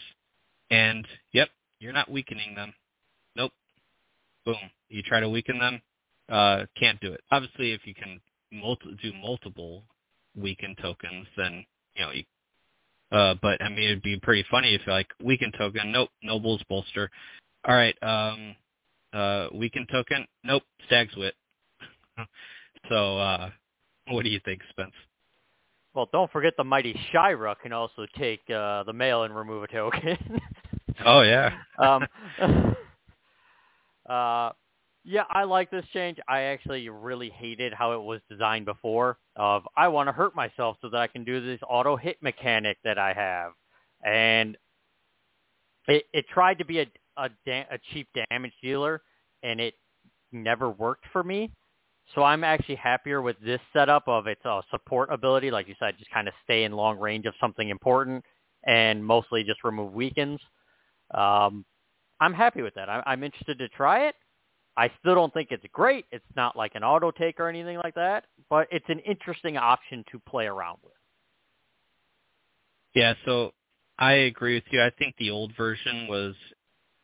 [0.71, 1.49] and yep,
[1.79, 2.73] you're not weakening them.
[3.35, 3.51] Nope.
[4.45, 4.57] Boom.
[4.89, 5.81] You try to weaken them,
[6.29, 7.21] uh, can't do it.
[7.31, 8.21] Obviously, if you can
[8.51, 9.83] multi- do multiple
[10.35, 11.65] weaken tokens, then
[11.95, 12.23] you know you
[13.13, 17.09] uh, but I mean, it'd be pretty funny if like weaken token, nope, nobles bolster.
[17.65, 18.55] All right, um,
[19.13, 21.35] uh, weaken token, nope, stag's wit.
[22.89, 23.49] so, uh,
[24.09, 24.91] what do you think, Spence?
[25.93, 29.67] Well, don't forget the mighty Shira can also take uh, the mail and remove a
[29.67, 30.17] token.
[31.05, 31.49] Oh yeah,
[31.79, 32.05] um,
[34.07, 34.51] uh,
[35.03, 36.17] yeah, I like this change.
[36.27, 39.17] I actually really hated how it was designed before.
[39.35, 42.77] Of I want to hurt myself so that I can do this auto hit mechanic
[42.83, 43.51] that I have,
[44.05, 44.57] and
[45.87, 46.85] it it tried to be a
[47.17, 49.01] a, da- a cheap damage dealer,
[49.43, 49.75] and it
[50.31, 51.51] never worked for me.
[52.15, 55.95] So I'm actually happier with this setup of its uh, support ability, like you said,
[55.97, 58.23] just kind of stay in long range of something important,
[58.65, 60.39] and mostly just remove weakens.
[61.13, 61.65] Um,
[62.19, 62.89] I'm happy with that.
[62.89, 64.15] I, I'm interested to try it.
[64.75, 66.05] I still don't think it's great.
[66.11, 70.03] It's not like an auto take or anything like that, but it's an interesting option
[70.11, 70.93] to play around with.
[72.93, 73.13] yeah.
[73.25, 73.53] So
[73.99, 74.81] I agree with you.
[74.81, 76.35] I think the old version was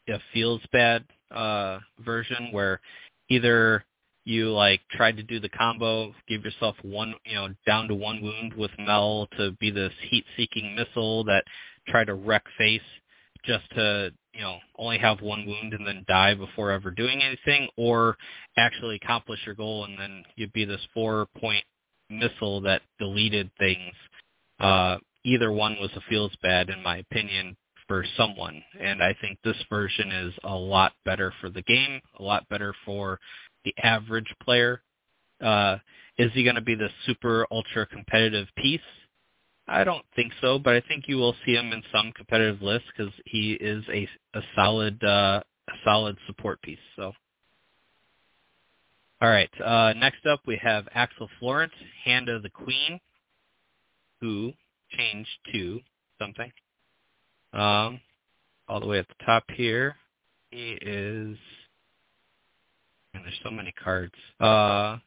[0.08, 2.82] a feels bad uh, version where
[3.30, 3.86] either
[4.26, 8.22] you like tried to do the combo, give yourself one, you know, down to one
[8.22, 11.44] wound with Mel to be this heat-seeking missile that
[11.88, 12.82] tried to wreck face
[13.44, 17.68] just to, you know, only have one wound and then die before ever doing anything,
[17.76, 18.16] or
[18.57, 21.64] actually accomplish your goal and then you'd be this four-point
[22.10, 23.94] missile that deleted things.
[24.61, 29.40] Uh, either one was a feels bad, in my opinion, for someone, and I think
[29.44, 33.20] this version is a lot better for the game, a lot better for
[33.66, 34.82] the average player.
[35.44, 35.78] Uh,
[36.18, 38.80] is he going to be the super ultra competitive piece?
[39.70, 42.88] I don't think so, but I think you will see him in some competitive lists
[42.96, 46.80] because he is a a solid uh, a solid support piece.
[46.96, 47.12] So,
[49.22, 49.50] all right.
[49.64, 51.72] Uh, next up, we have Axel Florent,
[52.04, 53.00] Hand of the Queen,
[54.22, 54.54] who
[54.98, 55.80] changed to
[56.20, 56.52] something.
[57.54, 58.02] Um,
[58.68, 59.96] all the way at the top here.
[60.52, 61.38] He is.
[63.14, 64.14] And there's so many cards.
[64.40, 64.98] Uh,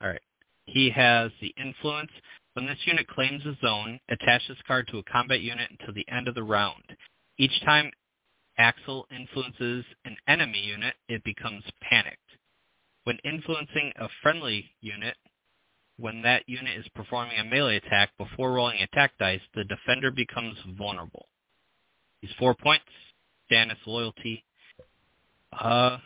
[0.00, 0.20] all right.
[0.66, 2.10] He has the influence.
[2.56, 6.08] When this unit claims a zone, attach this card to a combat unit until the
[6.08, 6.84] end of the round.
[7.36, 7.90] Each time
[8.56, 12.16] Axel influences an enemy unit, it becomes panicked.
[13.04, 15.18] When influencing a friendly unit,
[15.98, 20.56] when that unit is performing a melee attack before rolling attack dice, the defender becomes
[20.78, 21.26] vulnerable.
[22.22, 22.86] These four points,
[23.52, 24.46] Stannis loyalty,
[25.52, 25.98] uh,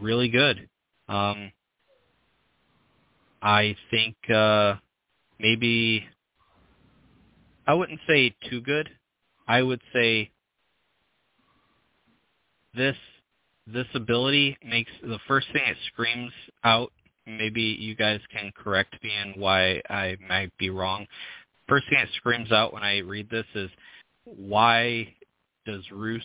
[0.00, 0.68] really good.
[1.08, 1.50] Um,
[3.42, 4.76] I think uh,
[5.38, 6.04] maybe
[7.66, 8.88] I wouldn't say too good.
[9.48, 10.30] I would say
[12.74, 12.96] this
[13.66, 16.32] this ability makes the first thing it screams
[16.62, 16.92] out.
[17.26, 21.06] Maybe you guys can correct me and why I might be wrong.
[21.68, 23.70] First thing it screams out when I read this is
[24.24, 25.14] why
[25.64, 26.22] does Roose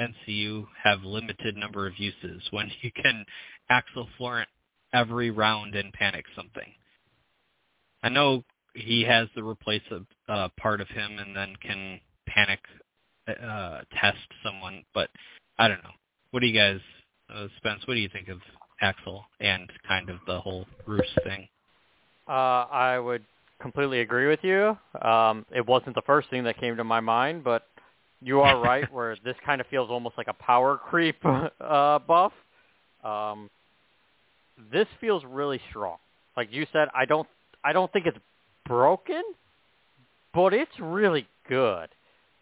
[0.00, 3.26] NCU have limited number of uses when you can
[3.68, 4.48] Axel Florent
[4.94, 6.72] every round and panic something?
[8.02, 8.44] I know
[8.74, 12.60] he has the replace a uh, part of him and then can panic
[13.28, 15.10] uh, test someone, but
[15.58, 15.90] I don't know.
[16.30, 16.80] What do you guys,
[17.34, 17.86] uh, Spence?
[17.86, 18.38] What do you think of
[18.80, 21.48] Axel and kind of the whole Roose thing?
[22.28, 23.24] Uh, I would
[23.60, 24.78] completely agree with you.
[25.00, 27.66] Um, it wasn't the first thing that came to my mind, but
[28.22, 28.90] you are right.
[28.92, 32.32] where this kind of feels almost like a power creep uh, buff.
[33.02, 33.50] Um,
[34.72, 35.96] this feels really strong.
[36.36, 37.28] Like you said, I don't,
[37.64, 38.18] I don't think it's
[38.66, 39.22] broken,
[40.34, 41.88] but it's really good.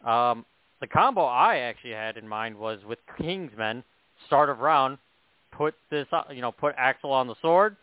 [0.05, 0.45] Um,
[0.81, 3.83] the combo I actually had in mind was with Kingsmen,
[4.27, 4.99] start of round,
[5.53, 7.77] put this, you know, put Axel on the sword,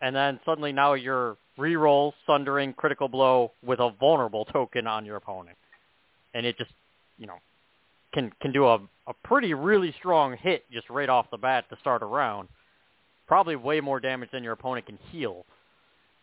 [0.00, 5.16] and then suddenly now you're re-roll Sundering critical blow with a vulnerable token on your
[5.16, 5.56] opponent,
[6.34, 6.72] and it just,
[7.18, 7.38] you know,
[8.12, 11.76] can can do a a pretty really strong hit just right off the bat to
[11.80, 12.48] start a round.
[13.26, 15.44] Probably way more damage than your opponent can heal.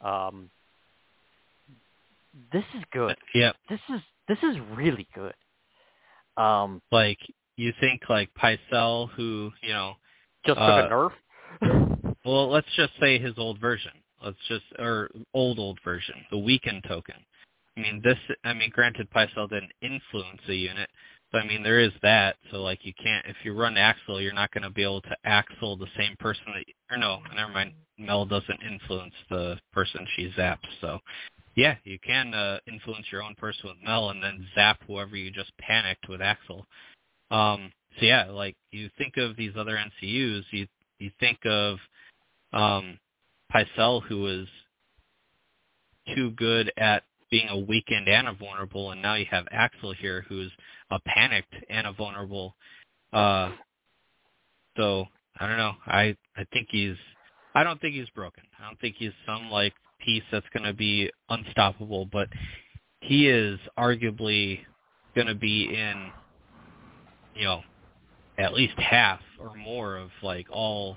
[0.02, 0.50] Um,
[2.52, 3.16] this is good.
[3.34, 3.52] Yeah.
[3.70, 5.34] This is this is really good.
[6.38, 7.18] Um, like
[7.58, 9.94] you think like Pycelle, who you know
[10.46, 12.16] just took uh, a nerf.
[12.26, 13.92] well, let's just say his old version.
[14.24, 17.16] Let's just or old old version, the weakened token.
[17.78, 18.18] I mean this.
[18.44, 20.90] I mean, granted, Pycelle didn't influence a unit,
[21.32, 22.38] but I mean there is that.
[22.52, 25.16] So like you can't if you run Axel, you're not going to be able to
[25.26, 26.66] Axel the same person that.
[26.92, 27.74] Or no, never mind.
[27.98, 30.58] Mel doesn't influence the person she zaps.
[30.82, 31.00] So
[31.56, 35.32] yeah, you can uh, influence your own person with Mel and then zap whoever you
[35.32, 36.66] just panicked with Axel.
[37.32, 40.68] Um, so yeah, like you think of these other NCUs, you
[41.00, 41.78] you think of
[42.54, 42.98] um,
[43.54, 44.48] Pycelle, who was
[46.16, 50.26] too good at being a weakened and a vulnerable, and now you have Axel here,
[50.28, 50.52] who's
[50.92, 52.56] a panicked and a vulnerable.
[53.14, 53.52] Uh,
[54.78, 55.06] so
[55.40, 55.74] I don't know.
[55.86, 56.96] I I think he's.
[57.56, 58.44] I don't think he's broken.
[58.60, 62.30] I don't think he's some like piece that's going to be unstoppable, but
[63.02, 64.60] he is arguably
[65.16, 66.12] going to be in,
[67.36, 67.62] you know,
[68.38, 70.96] at least half or more of like all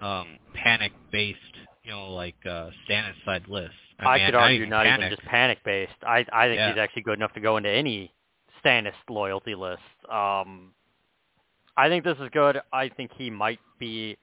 [0.00, 1.38] um, panic based,
[1.84, 3.74] you know, like uh, Stannis side lists.
[3.98, 5.92] I, I mean, could argue not even just panic based.
[6.02, 6.70] I I think Yeah.
[6.70, 8.12] he's actually good enough to go into any
[8.64, 9.80] Stannis loyalty list.
[10.10, 10.72] Um,
[11.76, 12.60] I think this is good.
[12.72, 14.18] I think he might be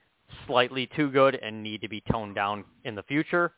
[0.46, 3.52] slightly too good and need to be toned down in the future.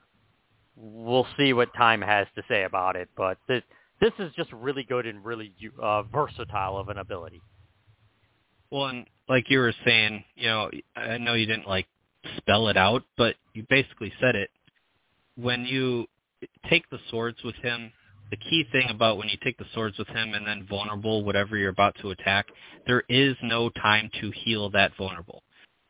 [0.76, 3.62] We'll see what time has to say about it, but this
[4.00, 7.42] this is just really good and really uh, versatile of an ability.
[8.70, 11.86] Well, and like you were saying, you know, I know you didn't like
[12.38, 14.50] spell it out, but you basically said it.
[15.36, 16.06] When you
[16.68, 17.92] take the swords with him,
[18.30, 21.56] the key thing about when you take the swords with him and then vulnerable, whatever
[21.56, 22.46] you're about to attack,
[22.86, 25.42] there is no time to heal that vulnerable.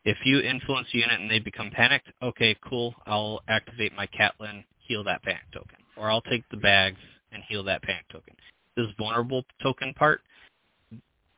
[0.03, 4.63] If you influence a unit and they become panicked, okay, cool, I'll activate my Catelyn,
[4.79, 5.77] heal that panic token.
[5.95, 6.97] Or I'll take the bags
[7.31, 8.33] and heal that panic token.
[8.75, 10.21] This vulnerable token part,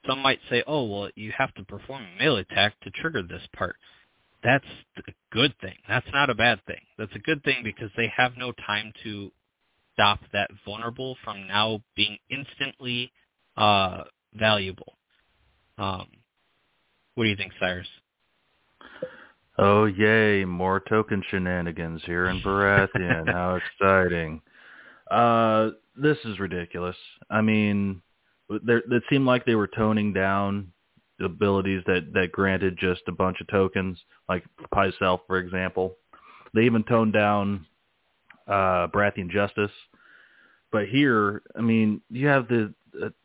[0.07, 3.41] some might say, oh, well, you have to perform a melee attack to trigger this
[3.55, 3.75] part.
[4.43, 4.65] That's
[4.97, 5.75] a good thing.
[5.87, 6.81] That's not a bad thing.
[6.97, 9.31] That's a good thing because they have no time to
[9.93, 13.11] stop that vulnerable from now being instantly
[13.57, 14.03] uh,
[14.33, 14.93] valuable.
[15.77, 16.07] Um,
[17.15, 17.87] what do you think, Cyrus?
[19.57, 23.31] Oh yay, more token shenanigans here in Baratheon.
[23.31, 24.41] How exciting.
[25.11, 26.95] Uh this is ridiculous.
[27.29, 28.01] I mean,
[28.49, 30.71] it seemed like they were toning down
[31.23, 34.43] abilities that that granted just a bunch of tokens, like
[34.73, 35.95] Pycelle, for example.
[36.55, 37.65] They even toned down
[38.47, 39.71] uh Baratheon Justice.
[40.71, 42.73] But here, I mean, you have the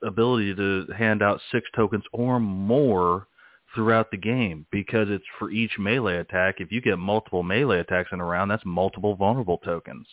[0.03, 3.27] ability to hand out six tokens or more
[3.75, 6.57] throughout the game because it's for each melee attack.
[6.59, 10.07] If you get multiple melee attacks in a round, that's multiple vulnerable tokens.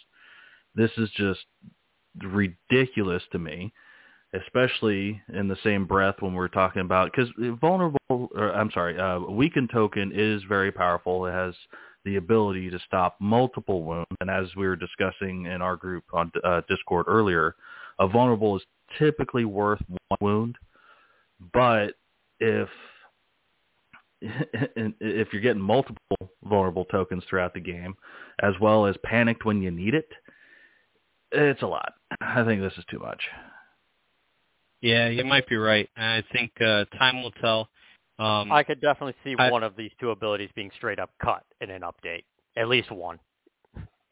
[0.75, 1.41] This is just
[2.21, 3.73] ridiculous to me,
[4.33, 7.29] especially in the same breath when we're talking about because
[7.61, 7.99] vulnerable.
[8.09, 11.25] Or, I'm sorry, uh, weakened token is very powerful.
[11.25, 11.53] It has
[12.05, 16.31] the ability to stop multiple wounds, and as we were discussing in our group on
[16.43, 17.55] uh, Discord earlier,
[17.99, 18.63] a vulnerable is
[18.99, 20.55] typically worth one wound,
[21.53, 21.95] but
[22.39, 22.69] if
[24.21, 25.99] if you're getting multiple
[26.43, 27.95] vulnerable tokens throughout the game,
[28.41, 30.07] as well as panicked when you need it,
[31.31, 31.93] it's a lot.
[32.21, 33.21] I think this is too much.
[34.81, 35.89] Yeah, you might be right.
[35.97, 37.69] I think uh, time will tell.
[38.17, 41.43] Um, I could definitely see I, one of these two abilities being straight up cut
[41.61, 42.23] in an update.
[42.57, 43.19] At least one,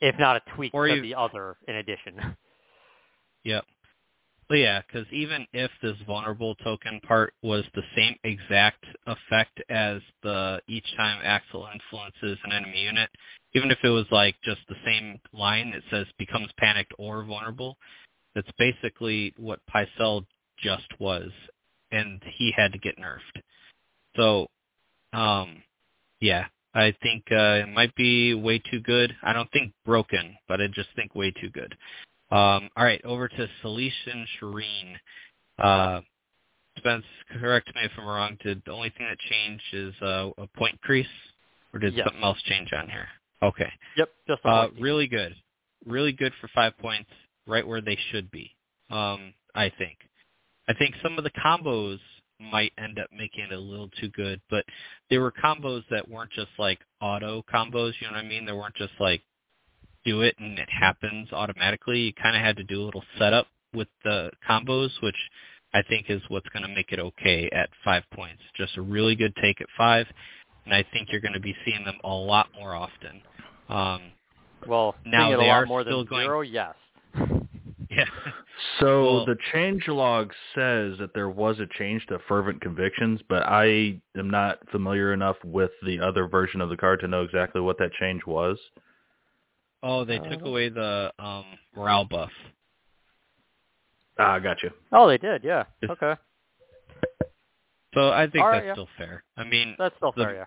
[0.02, 2.36] if not a tweak or to the other in addition.
[3.46, 3.66] Yep.
[4.48, 10.02] But yeah, because even if this vulnerable token part was the same exact effect as
[10.22, 13.10] the each time Axel influences an enemy unit,
[13.54, 17.78] even if it was like just the same line that says becomes panicked or vulnerable,
[18.36, 20.26] that's basically what Pycelle
[20.58, 21.30] just was,
[21.92, 23.42] and he had to get nerfed.
[24.16, 24.48] So,
[25.14, 25.64] um,
[26.22, 29.16] yeah, I think uh, it might be way too good.
[29.24, 31.76] I don't think broken, but I just think way too good.
[32.32, 34.96] Um, all right, over to Selyse and Shireen.
[35.60, 36.02] Uh,
[36.78, 37.06] Spence,
[37.40, 38.38] correct me if I'm wrong.
[38.44, 41.06] Did the only thing that changed is uh, a point crease,
[41.74, 42.06] or did Yes.
[42.08, 43.08] something else change on here?
[43.44, 43.72] Okay.
[43.98, 45.36] Yep, just Uh, really good.
[45.86, 47.10] Really good for five points,
[47.46, 48.56] right where they should be,
[48.90, 49.98] um, I think.
[50.68, 52.00] I think some of the combos
[52.52, 54.66] might end up making it a little too good, but
[55.10, 58.46] they were combos that weren't just like auto combos, you know what I mean?
[58.46, 59.22] They weren't just like
[60.06, 62.00] do it and it happens automatically.
[62.00, 65.16] You kind of had to do a little setup with the combos, which
[65.74, 68.42] I think is what's going to make it okay at five points.
[68.56, 70.06] Just a really good take at five,
[70.66, 73.22] and I think you're going to be seeing them a lot more often.
[73.70, 74.02] Um,
[74.68, 76.76] well, now they a lot are more still than going- zero, yes.
[77.90, 78.06] yeah.
[78.80, 83.44] So Well- the change log says that there was a change to fervent convictions, but
[83.48, 87.62] I am not familiar enough with the other version of the card to know exactly
[87.62, 88.60] what that change was.
[89.82, 92.32] Oh, they took Uh, away the um, morale buff.
[94.20, 94.72] Ah, got you.
[94.92, 95.66] Oh, they did, yeah.
[95.82, 96.16] It's- Okay,
[97.96, 98.74] So I think All right, that's yeah.
[98.74, 99.24] still fair.
[99.38, 100.46] I mean, that's still the- fair, yeah.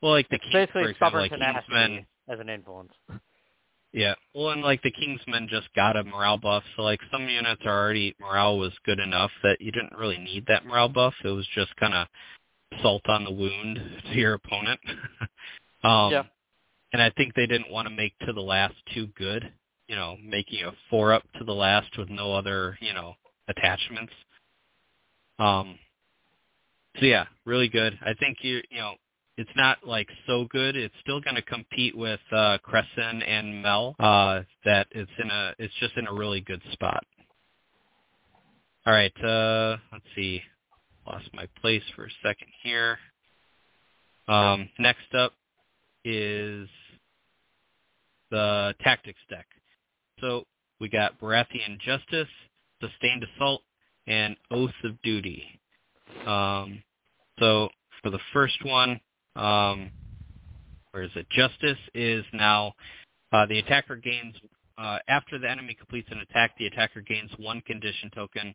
[0.00, 2.06] well, like the It's King, basically for example, stubborn like tenacity Kingsmen.
[2.28, 2.92] as an influence.
[3.92, 7.60] Yeah, well, and like the Kingsmen just got a morale buff, so like some units
[7.66, 11.14] are already morale was good enough that you didn't really need that morale buff.
[11.24, 12.06] It was just kind of
[12.82, 14.80] salt on the wound to your opponent.
[15.84, 16.22] um, Yeah.
[16.92, 19.50] And I think they didn't want to make to the last too good,
[19.88, 23.14] you know, making a four up to the last with no other, you know,
[23.48, 24.12] attachments.
[25.38, 25.78] Um.
[27.00, 27.98] So yeah, really good.
[28.04, 28.94] I think you, you know,
[29.36, 30.76] it's not like so good.
[30.76, 33.96] It's still going to compete with uh, Cressen and Mel.
[33.98, 37.04] Uh, that it's in a, it's just in a really good spot.
[38.84, 40.42] All right, uh, let's see.
[41.06, 42.98] Lost my place for a second here.
[44.28, 45.32] Um, next up
[46.04, 46.68] is
[48.30, 49.46] the tactics deck.
[50.20, 50.44] So
[50.80, 52.28] we got Baratheon Justice,
[52.80, 53.62] Sustained Assault,
[54.06, 55.44] and Oath of Duty.
[56.26, 56.82] Um,
[57.38, 57.68] so
[58.02, 59.00] for the first one,
[59.36, 59.90] um,
[60.90, 61.26] where is it?
[61.30, 62.74] Justice is now
[63.32, 64.34] uh, the attacker gains
[64.78, 66.52] uh, after the enemy completes an attack.
[66.58, 68.54] The attacker gains one condition token,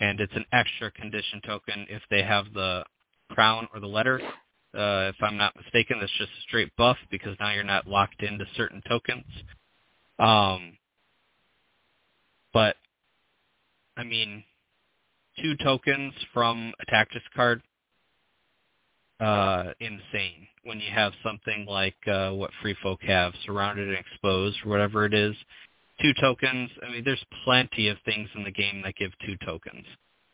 [0.00, 2.84] and it's an extra condition token if they have the
[3.30, 4.20] crown or the letter.
[4.74, 8.22] Uh, if I'm not mistaken, that's just a straight buff because now you're not locked
[8.22, 9.24] into certain tokens.
[10.18, 10.76] Um,
[12.52, 12.76] but
[13.96, 14.44] I mean,
[15.40, 17.62] two tokens from a tactics card
[19.20, 24.58] uh insane when you have something like uh what free folk have surrounded and exposed
[24.64, 25.34] or whatever it is.
[26.02, 29.86] Two tokens i mean there's plenty of things in the game that give two tokens.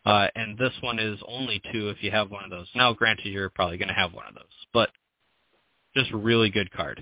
[0.04, 2.66] Uh and this one is only two if you have one of those.
[2.74, 4.90] Now granted you're probably going to have one of those but
[5.96, 7.00] just a really good card.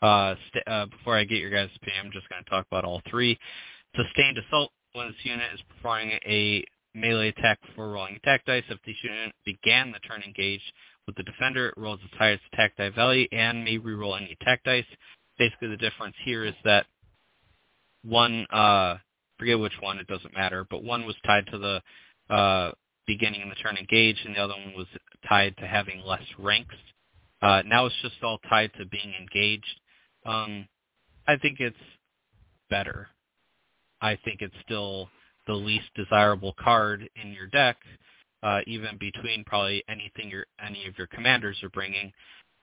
[0.00, 2.84] Uh, st- uh before i get your guys opinion i'm just going to talk about
[2.84, 3.38] all three.
[3.96, 6.64] Sustained assault when this unit is performing a
[7.00, 8.64] melee attack before rolling attack dice.
[8.68, 10.72] If the unit began the turn engaged
[11.06, 14.62] with the defender, it rolls its highest attack die value and may reroll any attack
[14.64, 14.84] dice.
[15.38, 16.86] Basically, the difference here is that
[18.04, 18.96] one, uh,
[19.38, 22.72] forget which one, it doesn't matter, but one was tied to the uh,
[23.06, 24.86] beginning of the turn engaged, and the other one was
[25.28, 26.74] tied to having less ranks.
[27.40, 29.80] Uh, now it's just all tied to being engaged.
[30.26, 30.66] Um,
[31.26, 31.76] I think it's
[32.68, 33.08] better.
[34.00, 35.08] I think it's still
[35.48, 37.78] the least desirable card in your deck,
[38.44, 42.12] uh, even between probably anything your any of your commanders are bringing,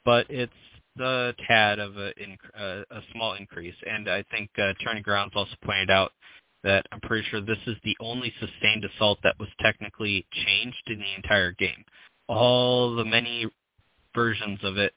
[0.05, 0.53] but it's
[0.95, 2.11] the tad of a,
[2.57, 3.75] uh, a small increase.
[3.85, 6.13] And I think uh, Tourney Grounds also pointed out
[6.63, 10.99] that I'm pretty sure this is the only sustained assault that was technically changed in
[10.99, 11.83] the entire game.
[12.27, 13.45] All the many
[14.15, 14.93] versions of it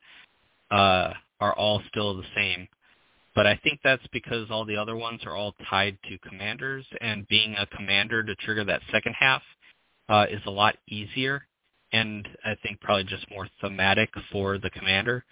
[0.71, 2.69] uh, are all still the same.
[3.39, 7.25] But I think that's because all the other ones are all tied to commanders, and
[7.29, 9.43] being a commander to trigger that second half
[10.09, 11.47] uh, is a lot easier,
[11.93, 15.25] and I think probably just more thematic for the commander.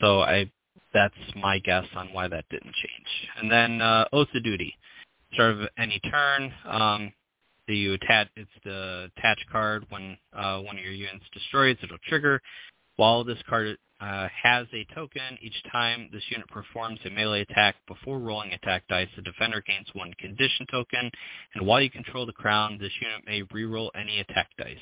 [0.00, 0.50] So I
[0.92, 3.30] that's my guess on why that didn't change.
[3.40, 4.74] And then uh, Oath of Duty,
[5.34, 7.12] start of any turn, um,
[7.68, 12.42] you attach it's the attach card when uh, one of your units destroys, it'll trigger.
[12.96, 17.76] While this card uh, has a token, each time this unit performs a melee attack
[17.86, 21.10] before rolling attack dice, the defender gains one condition token,
[21.54, 24.76] and while you control the crown, this unit may reroll any attack dice.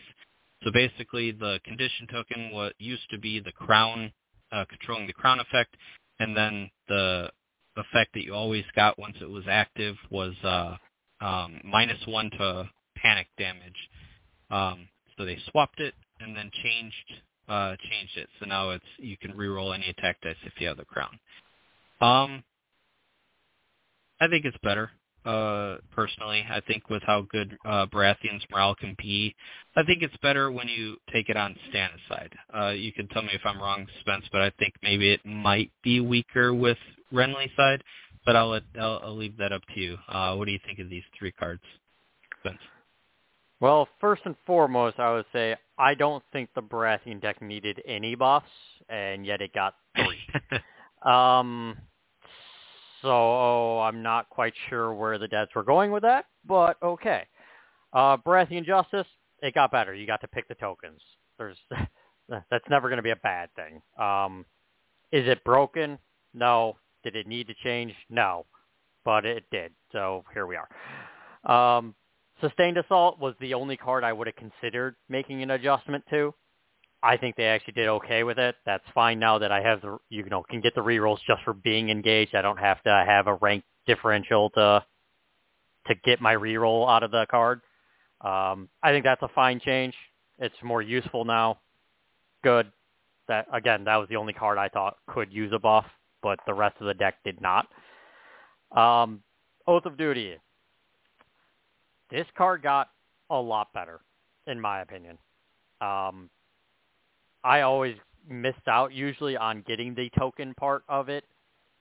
[0.64, 4.12] So basically, the condition token what used to be the crown,
[4.51, 5.76] uh, controlling the crown effect,
[6.18, 7.30] and then the
[7.76, 10.76] effect that you always got once it was active was uh,
[11.20, 13.89] um, minus one to panic damage.
[14.51, 18.28] Um, so they swapped it and then changed uh, changed it.
[18.40, 21.19] So now it's you can reroll any attack dice if you have the crown.
[22.01, 22.44] Um,
[24.20, 24.90] I think it's better.
[25.24, 29.35] Uh, personally, I think with how good uh, Baratheon's morale can be,
[29.77, 32.32] I think it's better when you take it on Stannis' side.
[32.55, 35.70] Uh, you can tell me if I'm wrong, Spence, but I think maybe it might
[35.85, 36.78] be weaker with
[37.12, 37.85] Renly's side.
[38.27, 39.97] But I'll let I'll, I'll leave that up to you.
[40.09, 41.62] Uh, what do you think of these three cards,
[42.40, 42.59] Spence?
[43.62, 48.16] Well, first and foremost, I would say I don't think the Baratheon deck needed any
[48.16, 48.48] buffs,
[48.89, 50.18] and yet it got three.
[51.09, 51.76] um,
[53.02, 57.22] so I'm not quite sure where the devs were going with that, but okay.
[57.93, 59.06] Uh, Baratheon Justice,
[59.43, 59.94] it got better.
[59.94, 61.01] You got to pick the tokens.
[61.39, 61.56] There's
[62.28, 63.80] that's never going to be a bad thing.
[63.97, 64.44] Um,
[65.12, 66.01] is it broken?
[66.34, 66.78] No.
[67.05, 67.94] Did it need to change?
[68.10, 68.44] No,
[69.05, 69.70] but it did.
[69.93, 71.78] So here we are.
[71.78, 71.94] Um,
[72.43, 76.35] Sustained Assault was the only card I would have considered making an adjustment to.
[77.02, 78.56] I think they actually did okay with it.
[78.66, 81.55] That's fine now that I have the you know can get the rerolls just for
[81.55, 82.35] being engaged.
[82.35, 84.85] I don't have to have a rank differential to
[85.86, 87.60] to get my reroll out of the card.
[88.20, 89.94] Um, I think that's a fine change.
[90.39, 91.59] It's more useful now.
[92.44, 92.70] Good.
[93.28, 95.86] That again, that was the only card I thought could use a buff,
[96.23, 97.66] but the rest of the deck did not.
[98.77, 99.23] Um,
[99.66, 100.36] Oath of Duty.
[102.12, 102.90] This card got
[103.30, 104.01] a lot better,
[104.47, 105.16] in my opinion.
[105.80, 106.28] Um,
[107.43, 107.97] I always
[108.28, 111.24] missed out usually on getting the token part of it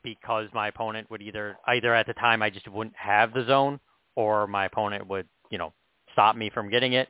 [0.04, 3.80] because my opponent would either either at the time I just wouldn't have the zone
[4.16, 5.74] or my opponent would, you know,
[6.14, 7.10] stop me from getting it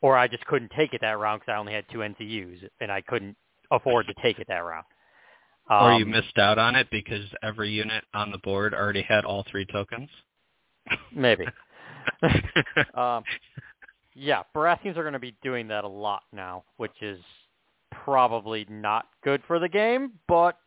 [0.00, 2.90] or I just couldn't take it that round because I only had two NCUs and
[2.90, 3.36] I couldn't
[3.70, 4.86] afford to take it that round.
[5.70, 9.24] Um, or you missed out on it because every unit on the board already had
[9.24, 10.08] all three tokens.
[11.14, 11.44] Maybe.
[12.94, 13.24] um,
[14.14, 17.18] yeah, Baratheons are going to be doing that a lot now, which is
[17.90, 20.58] probably not good for the game, but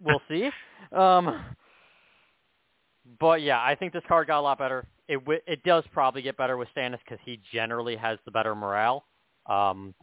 [0.00, 0.50] we'll see.
[0.96, 1.44] Um,
[3.20, 4.86] but yeah, I think this card got a lot better.
[5.08, 8.54] It w- it does probably get better with Stannis because he generally has the better
[8.54, 9.04] morale.
[9.46, 9.94] Um,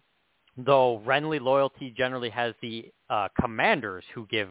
[0.58, 4.50] though Renly loyalty generally has the uh, commanders who give,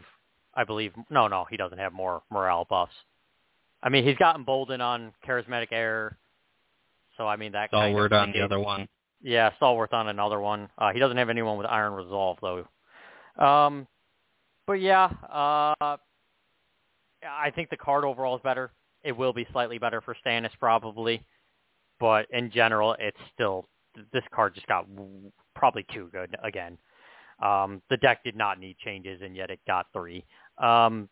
[0.54, 2.92] I believe, no, no, he doesn't have more morale buffs.
[3.82, 6.16] I mean, he's got Embolden on Charismatic Heir,
[7.16, 7.70] so I mean that.
[7.70, 8.88] Stalwart kind of on the other one.
[9.22, 10.68] Yeah, Stalwart on another one.
[10.78, 12.66] Uh, he doesn't have anyone with Iron Resolve though.
[13.44, 13.86] Um,
[14.66, 15.96] but yeah, uh,
[17.24, 18.72] I think the card overall is better.
[19.02, 21.24] It will be slightly better for Stannis probably,
[22.00, 23.68] but in general, it's still
[24.12, 24.86] this card just got
[25.54, 26.78] probably too good again.
[27.40, 30.24] Um, the deck did not need changes, and yet it got three.
[30.58, 31.08] Um,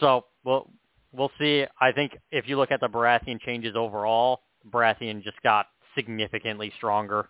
[0.00, 0.70] so we'll
[1.12, 1.64] we'll see.
[1.80, 7.28] I think if you look at the Baratheon changes overall, Baratheon just got significantly stronger.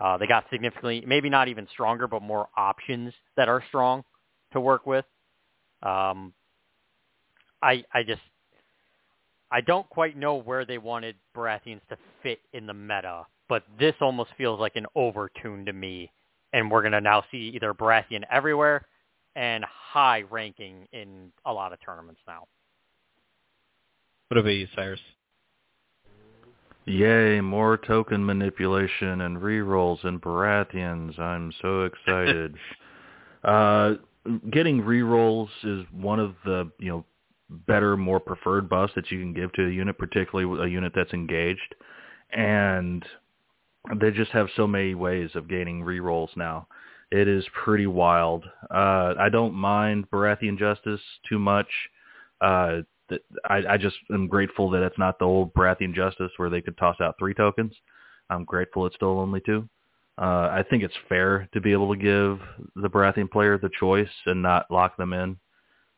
[0.00, 4.04] Uh, they got significantly, maybe not even stronger, but more options that are strong
[4.52, 5.04] to work with.
[5.82, 6.34] Um,
[7.62, 8.20] I I just
[9.50, 13.94] I don't quite know where they wanted Baratheons to fit in the meta, but this
[14.00, 16.10] almost feels like an overtune to me.
[16.52, 18.86] And we're gonna now see either Baratheon everywhere
[19.34, 22.46] and high ranking in a lot of tournaments now.
[24.28, 25.00] What about you, Cyrus?
[26.86, 31.18] Yay, more token manipulation and rerolls and Baratheons.
[31.18, 32.54] I'm so excited.
[33.44, 33.94] uh,
[34.50, 37.04] getting rerolls is one of the, you know,
[37.50, 41.12] better, more preferred buffs that you can give to a unit, particularly a unit that's
[41.12, 41.74] engaged.
[42.32, 43.04] And
[44.00, 46.66] they just have so many ways of gaining rerolls now.
[47.10, 48.44] It is pretty wild.
[48.70, 51.68] Uh, I don't mind Baratheon Justice too much.
[52.40, 52.78] Uh,
[53.08, 56.60] that I, I just am grateful that it's not the old Baratheon Justice where they
[56.60, 57.72] could toss out three tokens.
[58.30, 59.68] I'm grateful it's still only two.
[60.18, 62.40] Uh, I think it's fair to be able to give
[62.74, 65.36] the Baratheon player the choice and not lock them in.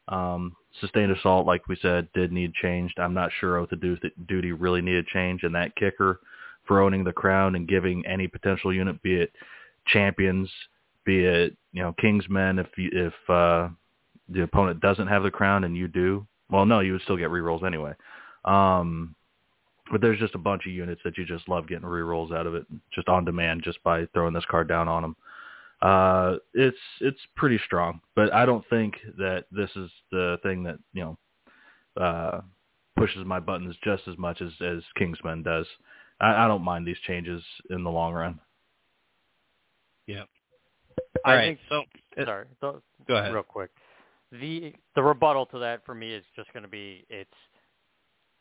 [0.08, 2.98] Um, sustained assault, like we said, did need changed.
[2.98, 6.20] I'm not sure Oath of Duty really needed change, and that kicker
[6.66, 9.32] for owning the crown and giving any potential unit, be it
[9.86, 10.50] champions,
[11.04, 13.68] be it you know Kingsmen, if you, if uh,
[14.28, 17.30] the opponent doesn't have the crown and you do, well, no, you would still get
[17.30, 17.92] rerolls anyway.
[18.44, 19.14] Um,
[19.90, 22.54] but there's just a bunch of units that you just love getting rerolls out of
[22.54, 25.16] it, just on demand, just by throwing this card down on them.
[25.80, 30.78] Uh, it's it's pretty strong, but I don't think that this is the thing that
[30.92, 31.16] you
[31.96, 32.40] know uh,
[32.96, 35.66] pushes my buttons just as much as as Kingsman does.
[36.20, 38.40] I, I don't mind these changes in the long run.
[40.06, 40.24] Yeah.
[41.24, 41.82] I right, think so
[42.24, 43.32] sorry, go ahead.
[43.32, 43.70] real quick.
[44.32, 47.30] The the rebuttal to that for me is just going to be it's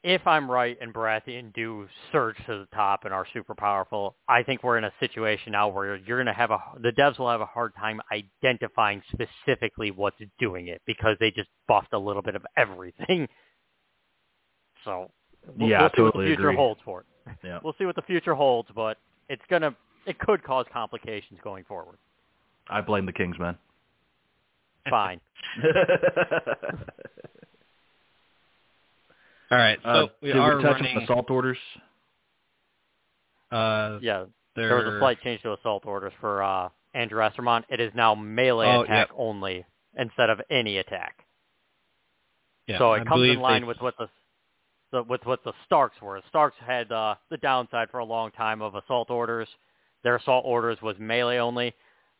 [0.04, 4.44] if I'm right and Baratheon do surge to the top and are super powerful, I
[4.44, 7.30] think we're in a situation now where you're going to have a the devs will
[7.30, 12.22] have a hard time identifying specifically what's doing it because they just buffed a little
[12.22, 13.28] bit of everything.
[14.86, 15.12] So
[15.58, 16.56] we'll, Yeah, we'll see what the future agree.
[16.56, 17.06] holds for it.
[17.44, 17.60] Yeah.
[17.62, 18.98] We'll see what the future holds, but
[19.28, 21.98] it's gonna it could cause complications going forward.
[22.70, 23.58] I blame the Kingsmen.
[24.90, 25.20] Fine.
[29.50, 30.98] All right, so uh, we did are we touch running.
[30.98, 31.58] on assault orders?
[33.50, 34.26] Uh, yeah,
[34.58, 37.64] there, There was a slight change to assault orders for uh, Andrew Estermont.
[37.70, 39.16] It is now melee Oh, attack yep.
[39.18, 39.66] only
[39.98, 41.20] instead of any attack.
[42.68, 44.10] Yeah, so I it comes in line they- with what the,
[44.92, 46.22] the with what the Starks were.
[46.28, 49.48] Starks had uh, the downside for a long time of assault orders.
[50.04, 51.74] Their assault orders was melee only.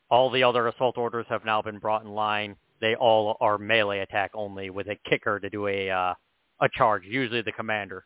[0.10, 2.56] All the other assault orders have now been brought in line.
[2.80, 6.14] They all are melee attack only with a kicker to do a uh,
[6.62, 8.06] a charge, usually the commander.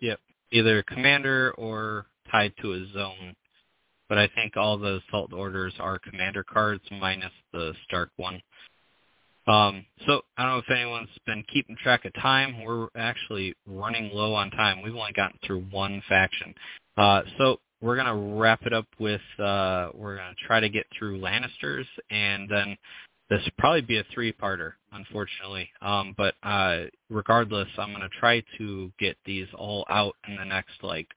[0.00, 0.18] Yep,
[0.50, 3.34] either commander or tied to a zone.
[4.08, 8.42] But I think all the assault orders are commander cards minus the Stark one.
[9.46, 12.62] Um, so I don't know if anyone's been keeping track of time.
[12.62, 14.82] We're actually running low on time.
[14.82, 16.54] We've only gotten through one faction.
[16.96, 21.20] Uh, so we're gonna wrap it up with uh, we're gonna try to get through
[21.20, 22.76] Lannisters, and then
[23.28, 25.68] this will probably be a three-parter, unfortunately.
[25.80, 30.82] Um, but uh, regardless, I'm gonna try to get these all out in the next
[30.82, 31.08] like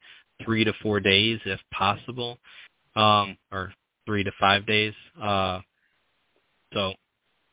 [0.43, 2.39] three to four days, if possible,
[2.95, 3.71] um, or
[4.05, 4.93] three to five days.
[5.21, 5.61] Uh,
[6.73, 6.93] so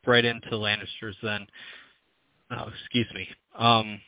[0.06, 1.46] right into Lannisters then.
[2.50, 3.28] Oh, excuse me.
[3.56, 4.00] Um,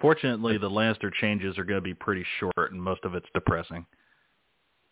[0.00, 3.86] Fortunately, the Lannister changes are going to be pretty short, and most of it's depressing.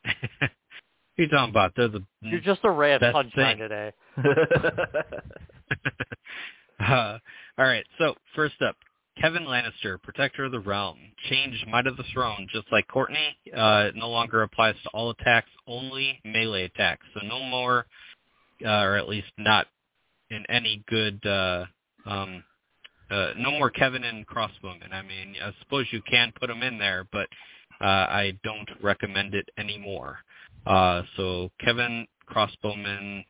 [1.17, 1.73] you talking about?
[1.77, 3.69] They're the You're just a ray of Best sunshine thing.
[3.69, 3.93] today.
[6.81, 7.19] uh,
[7.59, 7.85] all right.
[7.99, 8.77] So first up,
[9.21, 10.99] Kevan Lannister, Protector of the Realm,
[11.29, 13.31] changed Might of the Throne, just like Cortnay.
[13.55, 17.07] Uh, it no longer applies to all attacks, only melee attacks.
[17.15, 17.87] So no more,
[18.65, 19.67] uh, or at least not
[20.31, 21.25] in any good.
[21.27, 21.67] Uh,
[22.07, 22.43] um,
[23.11, 24.93] uh, no more Kevan and crossbowmen.
[24.93, 27.29] I mean, I suppose you can put them in there, but
[27.83, 30.19] uh, I don't recommend it anymore.
[30.67, 33.25] Uh, so Kevan crossbowman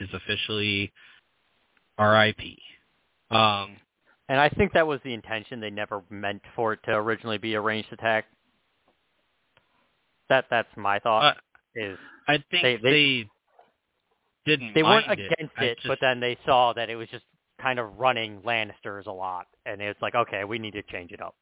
[0.00, 0.90] is officially
[1.98, 2.40] RIP.
[3.30, 3.76] Um,
[4.28, 5.60] And I think that was the intention.
[5.60, 8.24] They never meant for it to originally be a ranged attack.
[10.28, 11.36] That that's my thought.
[11.36, 11.40] uh,
[11.74, 11.98] is
[12.28, 13.28] I think They- they, they-
[14.44, 15.32] didn't they weren't mind it.
[15.32, 17.24] against it, just- but then they saw that it was just
[17.60, 21.20] kind of running Lannisters a lot, and it's like, okay, we need to change it
[21.20, 21.36] up.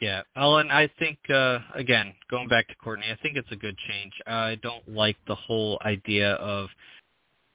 [0.00, 3.76] Yeah, Ellen, I think uh again, going back to Cortnay, I think it's a good
[3.88, 4.12] change.
[4.26, 6.68] I don't like the whole idea of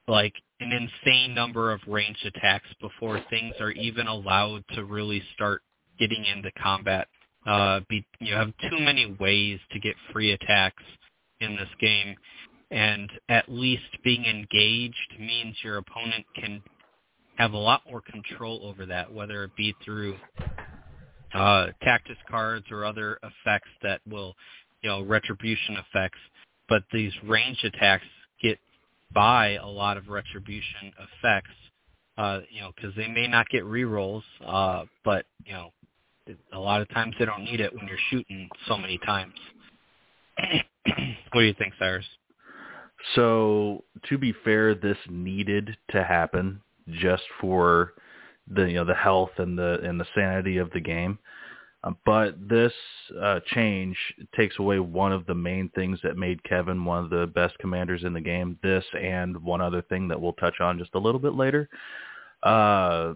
[0.08, 5.64] like an insane number of ranged attacks before things are even allowed to really start
[6.00, 7.08] getting into combat.
[7.48, 10.84] Uh be, you have too many ways to get free attacks
[11.42, 12.16] in this game
[12.72, 16.62] and at least being engaged means your opponent can
[17.38, 20.16] have a lot more control over that, whether it be through
[21.36, 24.36] uh, tactics cards or other effects that will,
[24.82, 26.20] you know, retribution effects.
[26.70, 28.06] But these range attacks
[28.42, 28.58] get
[29.14, 31.52] by a lot of retribution effects,
[32.18, 35.72] uh, you know, because they may not get rerolls, uh, but you know,
[36.54, 39.34] a lot of times they don't need it when you're shooting so many times.
[40.40, 42.06] what do you think, Cyrus?
[43.14, 47.94] So to be fair, this needed to happen just for
[48.48, 51.18] the you know the health and the and the sanity of the game.
[51.84, 52.74] Uh, but this
[53.22, 53.98] uh, change
[54.36, 58.04] takes away one of the main things that made Kevan one of the best commanders
[58.04, 58.58] in the game.
[58.64, 61.70] This and one other thing that we'll touch on just a little bit later.
[62.44, 63.14] Uh,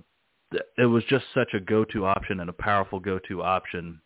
[0.77, 4.01] it was just such a go-to option and a powerful go-to option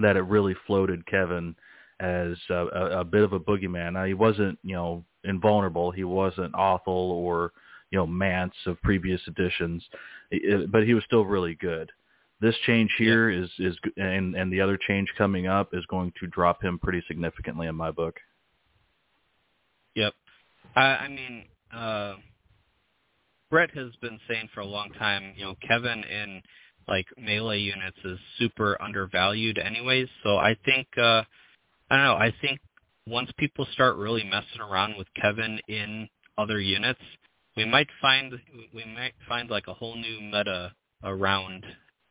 [0.00, 1.54] that it really floated Kevan
[2.00, 3.92] as a, a, a bit of a boogeyman.
[3.92, 5.90] Now he wasn't, you know, invulnerable.
[5.90, 7.52] He wasn't awful or
[7.92, 9.84] you know Mance of previous editions,
[10.70, 11.92] but he was still really good.
[12.40, 13.44] This change here yeah.
[13.44, 17.02] is is and and the other change coming up is going to drop him pretty
[17.06, 18.16] significantly in my book.
[19.94, 20.14] Yep,
[20.74, 22.14] I, I mean, uh,
[23.50, 26.42] Brett has been saying for a long time, you know, Kevan in
[26.88, 30.08] like melee units is super undervalued, anyways.
[30.22, 31.22] So I think, uh,
[31.90, 32.60] I don't know, I think
[33.06, 36.08] once people start really messing around with Kevan in
[36.38, 37.00] other units,
[37.56, 38.32] we might find
[38.74, 40.72] we might find like a whole new meta
[41.04, 41.64] around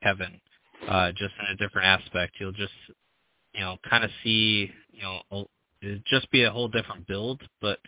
[0.03, 0.39] Kevan,
[0.87, 2.35] uh, just in a different aspect.
[2.39, 2.73] You'll just
[3.53, 5.47] you know kind of see you know
[6.07, 7.41] just be a whole different build.
[7.61, 7.79] But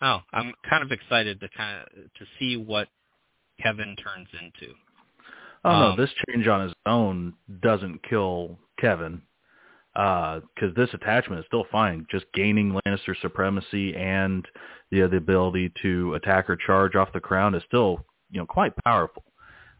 [0.00, 2.88] oh, I'm kind of excited to kind of to see what
[3.60, 4.74] Kevan turns into.
[5.64, 9.22] Oh um, no, this change on his own doesn't kill Kevan
[9.94, 12.06] because uh, this attachment is still fine.
[12.10, 14.46] Just gaining Lannister supremacy and
[14.90, 18.72] the the ability to attack or charge off the crown is still you know quite
[18.84, 19.24] powerful.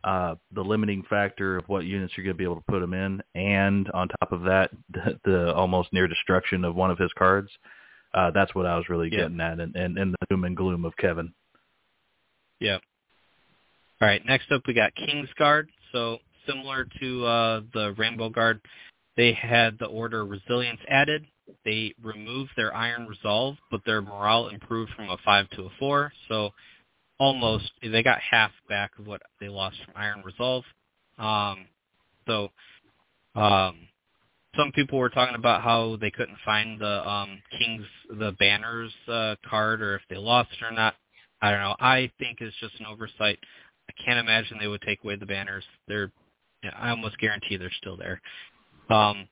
[0.05, 2.93] Uh, the limiting factor of what units you're going to be able to put them
[2.93, 7.13] in, and on top of that, the, the almost near destruction of one of his
[7.17, 7.51] cards.
[8.13, 10.85] Uh, that's what I was really getting at, and, and, and the doom and gloom
[10.85, 11.33] of Kevan.
[12.61, 12.79] Yeah.
[14.03, 14.21] All right.
[14.27, 15.71] Next up, we got King's Guard.
[15.93, 18.61] So similar to uh, the Rainbow Guard,
[19.17, 21.27] they had the order Resilience added.
[21.65, 26.13] They removed their Iron Resolve, but their morale improved from a 5 to a 4.
[26.29, 26.51] So
[27.19, 30.65] almost, they got half back of what they lost from Iron Resolve.
[31.19, 31.67] Um,
[32.27, 32.49] so
[33.35, 33.89] um,
[34.57, 37.87] some people were talking about how they couldn't find the um, King's,
[38.19, 40.95] the Banners uh, card or if they lost it or not.
[41.41, 41.77] I don't know.
[41.81, 43.39] I think it's just an oversight.
[43.89, 45.65] I can't imagine they would take away the banners.
[45.89, 46.13] They're,
[46.79, 48.21] I almost guarantee they're still there.
[48.93, 49.29] Um,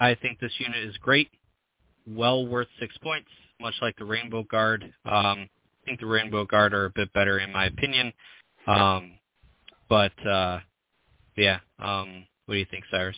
[0.00, 1.30] I think this unit is great,
[2.06, 3.28] well worth six points,
[3.60, 4.82] much like the Rainbow Guard.
[5.04, 8.12] Um, I think the Rainbow Guard are a bit better in my opinion.
[8.66, 9.12] Um,
[9.88, 10.60] but uh,
[11.36, 13.16] yeah, um, what do you think, Cyrus?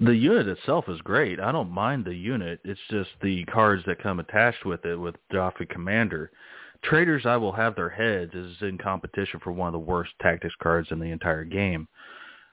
[0.00, 1.40] The unit itself is great.
[1.40, 2.60] I don't mind the unit.
[2.64, 6.30] It's just the cards that come attached with it with Joffrey Commander.
[6.82, 10.54] Traitors I Will Have Their Heads is in competition for one of the worst tactics
[10.62, 11.88] cards in the entire game.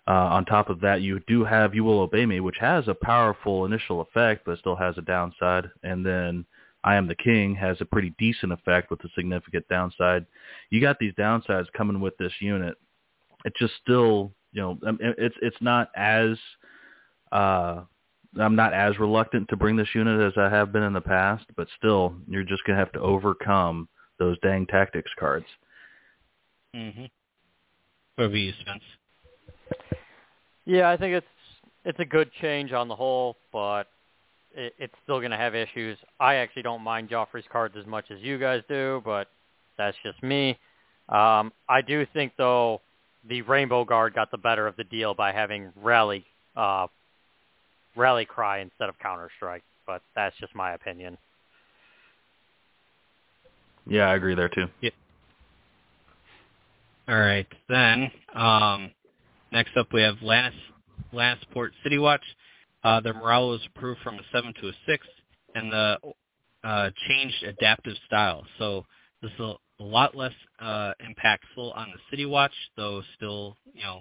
[0.06, 2.94] Uh, on top of that, you do have You Will Obey Me, which has a
[2.94, 5.70] powerful initial effect, but still has a downside.
[5.84, 6.46] And then
[6.84, 10.26] I Am the King has a pretty decent effect with a significant downside.
[10.70, 12.76] You got these downsides coming with this unit.
[13.46, 16.38] It's just still, you know, it's it's not as
[17.32, 17.82] uh,
[18.40, 21.46] I'm not as reluctant to bring this unit as I have been in the past,
[21.56, 23.88] but still, you're just gonna have to overcome
[24.20, 25.46] those dang tactics cards.
[26.76, 27.06] Mm-hmm.
[28.18, 28.84] Over you, Spence.
[30.66, 31.28] Yeah, I think it's
[31.86, 33.84] it's a good change on the whole, but
[34.56, 35.98] it, it's still going to have issues.
[36.20, 39.28] I actually don't mind Joffrey's cards as much as you guys do, but
[39.78, 40.58] that's just me.
[41.10, 42.82] Um, I do think though
[43.28, 46.26] the Rainbow Guard got the better of the deal by having rally
[46.56, 46.88] uh,
[47.96, 51.18] rally cry instead of counter strike, but that's just my opinion.
[53.86, 54.68] Yeah, I agree there too.
[54.82, 54.92] Yeah.
[57.10, 58.92] All right, then um,
[59.54, 60.56] Next up, we have Lannis,
[61.14, 62.24] Lannisport City Watch.
[62.84, 65.08] Uh, their morale was improved from a 7 to a 6,
[65.54, 65.98] and the
[66.64, 68.44] uh, changed adaptive style.
[68.58, 68.84] So
[69.22, 73.84] this is a, a lot less uh, impactful on the City Watch, though still, you
[73.84, 74.00] know,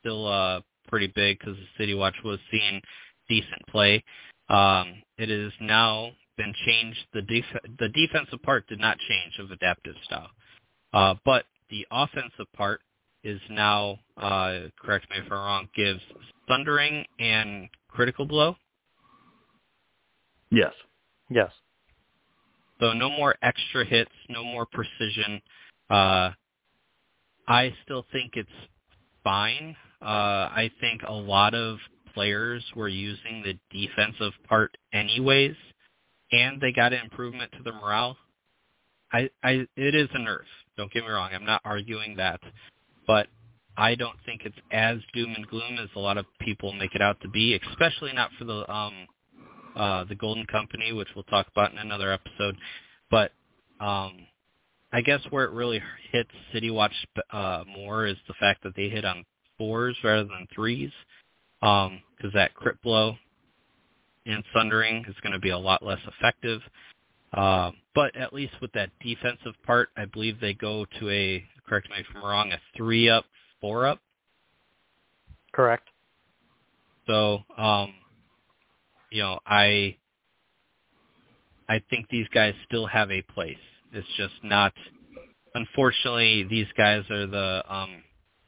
[0.00, 2.82] still uh, pretty big because the City Watch was seeing
[3.30, 4.04] decent play.
[4.50, 6.98] Um, it has now been changed.
[7.14, 10.30] The def- the defensive part did not change of adaptive style,
[10.92, 12.82] uh, but the offensive part
[13.22, 16.00] is now, uh, correct me if I'm wrong, gives
[16.48, 18.56] thundering and critical blow.
[20.50, 20.72] Yes.
[21.28, 21.50] Yes.
[22.80, 25.40] So no more extra hits, no more precision.
[25.90, 26.30] Uh,
[27.46, 28.48] I still think it's
[29.22, 29.76] fine.
[30.00, 31.78] Uh, I think a lot of
[32.14, 35.54] players were using the defensive part anyways,
[36.32, 38.16] and they got an improvement to the morale.
[39.12, 40.44] I, I, it is a nerf.
[40.76, 41.30] Don't get me wrong.
[41.34, 42.40] I'm not arguing that
[43.10, 43.26] but
[43.76, 47.02] I don't think it's as doom and gloom as a lot of people make it
[47.02, 48.92] out to be, especially not for the um,
[49.74, 52.56] uh, the Golden Company, which we'll talk about in another episode.
[53.10, 53.32] But
[53.80, 54.12] um,
[54.92, 55.82] I guess where it really
[56.12, 56.92] hits City Watch
[57.32, 59.24] uh, more is the fact that they hit on
[59.58, 60.92] fours rather than threes.
[61.60, 63.16] because um, that crit blow
[64.24, 66.60] and sundering is going to be a lot less effective.
[67.32, 71.88] Uh, but at least with that defensive part, I believe they go to a correct
[71.88, 73.24] me if I'm wrong, a three up,
[73.60, 74.00] four up.
[75.52, 75.88] Correct.
[77.06, 77.94] So, um,
[79.10, 79.96] you know, I
[81.68, 83.56] I think these guys still have a place.
[83.92, 84.72] It's just not.
[85.54, 88.02] Unfortunately, these guys are the um,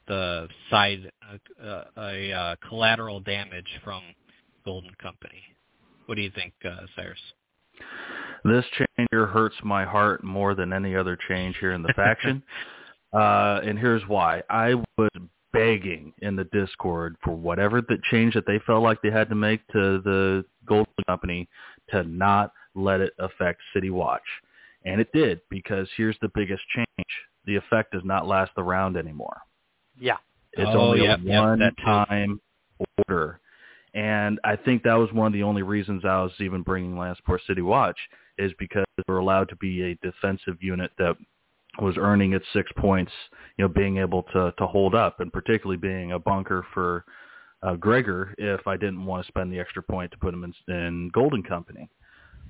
[0.09, 4.03] the side uh, uh, a uh, collateral damage from
[4.65, 5.43] Golden Company.
[6.07, 7.19] What do you think, uh, Cyrus?
[8.45, 12.43] This change here hurts my heart more than any other change here in the faction.
[13.13, 14.43] Uh, and here's why.
[14.49, 15.11] I was
[15.53, 19.35] begging in the Discord for whatever the change that they felt like they had to
[19.35, 21.49] make to the Golden Company
[21.91, 24.23] to not let it affect City Watch.
[24.85, 27.09] And it did because here's the biggest change.
[27.45, 29.37] The effect does not last the round anymore.
[29.99, 30.17] Yeah.
[30.55, 32.41] It's oh, only yep, a one yep, time
[33.09, 33.41] order.
[33.95, 37.39] And I think that was one of the only reasons I was even bringing Lannisport
[37.47, 37.99] City Watch
[38.39, 41.17] is because we're allowed to be a defensive unit that
[41.81, 43.13] was earning its six points,
[43.57, 47.05] you know, being able to to hold up, and particularly being a bunker for
[47.63, 50.75] uh, Gregor if I didn't want to spend the extra point to put him in,
[50.75, 51.89] in Golden Company.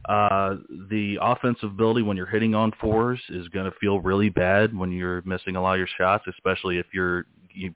[0.09, 0.57] Uh,
[0.90, 4.90] the offensive ability when you're hitting on fours is going to feel really bad when
[4.90, 7.27] you're missing a lot of your shots, especially if you're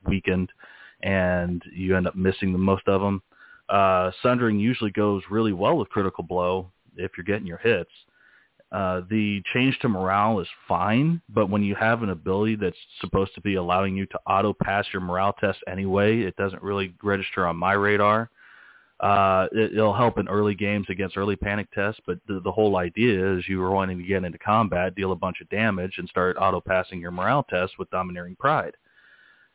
[0.07, 0.51] weakened
[1.03, 3.23] and you end up missing the most of them.
[3.69, 7.91] Uh, sundering usually goes really well with critical blow if you're getting your hits.
[7.91, 8.16] Uh,
[9.09, 13.41] the change to morale is fine, but when you have an ability that's supposed to
[13.41, 17.57] be allowing you to auto pass your morale test anyway, it doesn't really register on
[17.57, 18.31] my radar.
[19.01, 22.77] Uh, it, it'll help in early games against early panic tests, but the, the whole
[22.77, 26.09] idea is you are wanting to get into combat, deal a bunch of damage, and
[26.09, 28.75] start auto passing your morale test with domineering pride.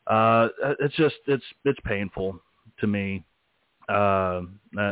[0.07, 0.47] Uh,
[0.79, 2.39] it's just it's it's painful
[2.79, 3.23] to me
[3.91, 4.41] uh,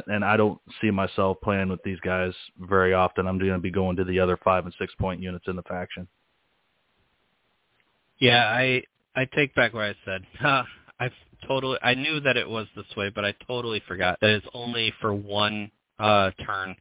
[0.07, 3.27] and I don't see myself playing with these guys very often.
[3.27, 5.63] I'm going to be going to the other five and six point units in the
[5.63, 6.07] faction.
[8.19, 8.83] Yeah, I
[9.15, 10.25] I take back what I said.
[10.99, 11.09] I
[11.47, 14.93] totally I knew that it was this way, but I totally forgot that it's only
[14.99, 16.75] for one uh, turn,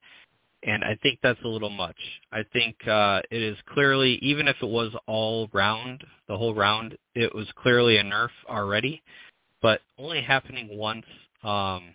[0.64, 1.96] and I think that's a little much.
[2.32, 6.98] I think uh, it is clearly even if it was all round, the whole round,
[7.14, 9.02] it was clearly a nerf already,
[9.62, 11.06] but only happening once
[11.44, 11.94] um,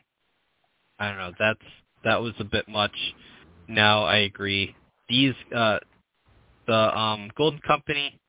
[1.00, 1.32] I don't know.
[1.40, 1.60] That's
[2.04, 2.96] that was a bit much.
[3.68, 4.76] Now I agree.
[5.10, 5.80] These uh,
[6.68, 8.20] the um, Golden Company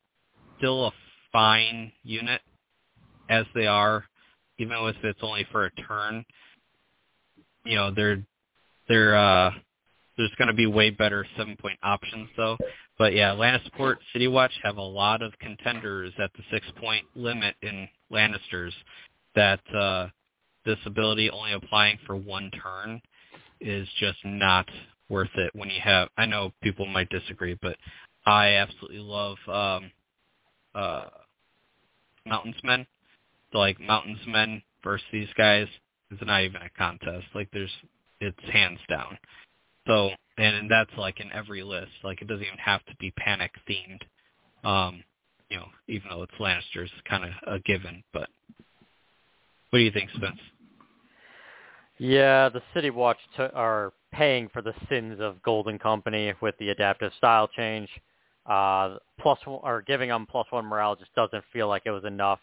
[0.58, 0.92] still a
[1.32, 2.40] fine unit
[3.28, 4.04] as they are,
[4.58, 6.24] even if it's only for a turn.
[7.64, 8.22] You know, they're
[8.88, 9.50] they're uh,
[10.16, 12.56] there's going to be way better seven point options though.
[12.98, 17.56] But yeah, Lannisport City Watch have a lot of contenders at the six point limit
[17.62, 18.72] in Lannisters
[19.34, 20.08] that uh,
[20.64, 23.00] this ability only applying for one turn
[23.60, 24.68] is just not
[25.08, 27.76] worth it when you have I know people might disagree, but
[28.26, 29.90] I absolutely love um
[30.74, 31.08] uh
[32.26, 32.86] Mountains Men.
[33.52, 35.68] So like Mountains Men versus these guys
[36.10, 37.26] is not even a contest.
[37.34, 37.72] Like there's
[38.20, 39.18] it's hands down.
[39.86, 41.92] So and that's like in every list.
[42.02, 44.02] Like it doesn't even have to be panic themed.
[44.68, 45.04] Um,
[45.50, 48.02] you know, even though it's Lannisters, kind of a given.
[48.12, 48.28] But
[49.70, 50.38] what do you think, Spence?
[51.98, 57.12] Yeah, the City Watch are paying for the sins of Golden Company with the adaptive
[57.16, 57.88] style change.
[58.46, 62.40] Uh, plus or giving them plus one morale just doesn't feel like it was enough.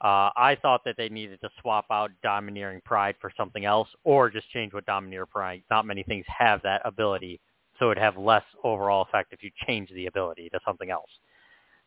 [0.00, 4.30] Uh, I thought that they needed to swap out Domineering Pride for something else, or
[4.30, 5.62] just change what Domineer Pride.
[5.70, 7.40] Not many things have that ability,
[7.78, 11.10] so it'd have less overall effect if you change the ability to something else,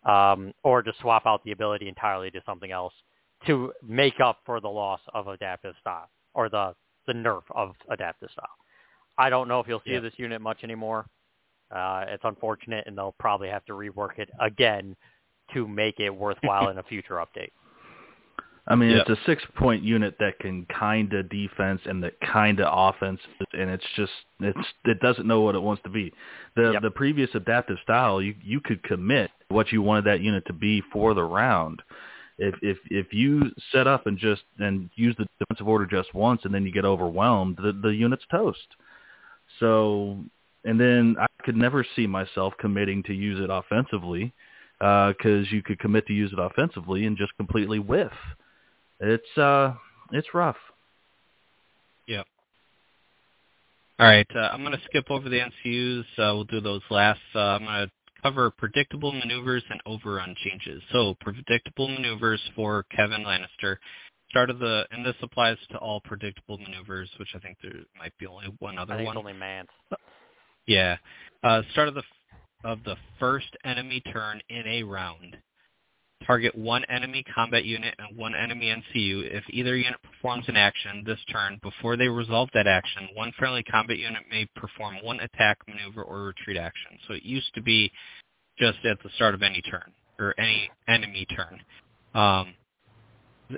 [0.05, 2.93] um, or just swap out the ability entirely to something else
[3.47, 6.73] to make up for the loss of adaptive style or the
[7.07, 8.47] the nerf of adaptive style.
[9.17, 9.99] I don't know if you'll see yeah.
[9.99, 11.05] this unit much anymore.
[11.73, 14.95] Uh, it's unfortunate, and they'll probably have to rework it again
[15.53, 17.51] to make it worthwhile in a future update.
[18.67, 19.05] I mean, yep.
[19.07, 23.19] it's a six-point unit that can kind of defense and that kind of offense,
[23.53, 26.11] and it's just it's it doesn't know what it wants to be.
[26.55, 26.81] The yep.
[26.81, 30.81] the previous adaptive style, you you could commit what you wanted that unit to be
[30.91, 31.83] for the round,
[32.37, 36.41] if if if you set up and just and use the defensive order just once
[36.43, 38.67] and then you get overwhelmed, the the unit's toast.
[39.59, 40.17] So
[40.63, 44.33] and then I could never see myself committing to use it offensively
[44.79, 48.11] because uh, you could commit to use it offensively and just completely whiff.
[48.99, 49.73] It's uh
[50.11, 50.57] it's rough.
[52.07, 52.23] Yeah.
[53.97, 56.01] All right, uh, I'm going to skip over the NCUs.
[56.17, 57.21] Uh, we'll do those last.
[57.33, 57.91] Uh, I'm going to
[58.25, 60.81] cover predictable maneuvers and overrun changes.
[60.91, 63.77] So predictable maneuvers for Kevan Lannister
[64.31, 68.17] start of the and this applies to all predictable maneuvers, which I think there might
[68.17, 69.15] be only one other I think one.
[69.15, 69.69] it's only Mance.
[70.65, 70.97] Yeah.
[71.43, 72.03] Uh, start of the
[72.63, 75.37] of the first enemy turn in a round.
[76.25, 79.29] Target one enemy combat unit and one enemy NCU.
[79.31, 83.63] If either unit performs an action this turn before they resolve that action, one friendly
[83.63, 86.97] combat unit may perform one attack, maneuver, or retreat action.
[87.07, 87.91] So it used to be
[88.57, 91.59] just at the start of any turn or any enemy turn,
[92.13, 92.53] um,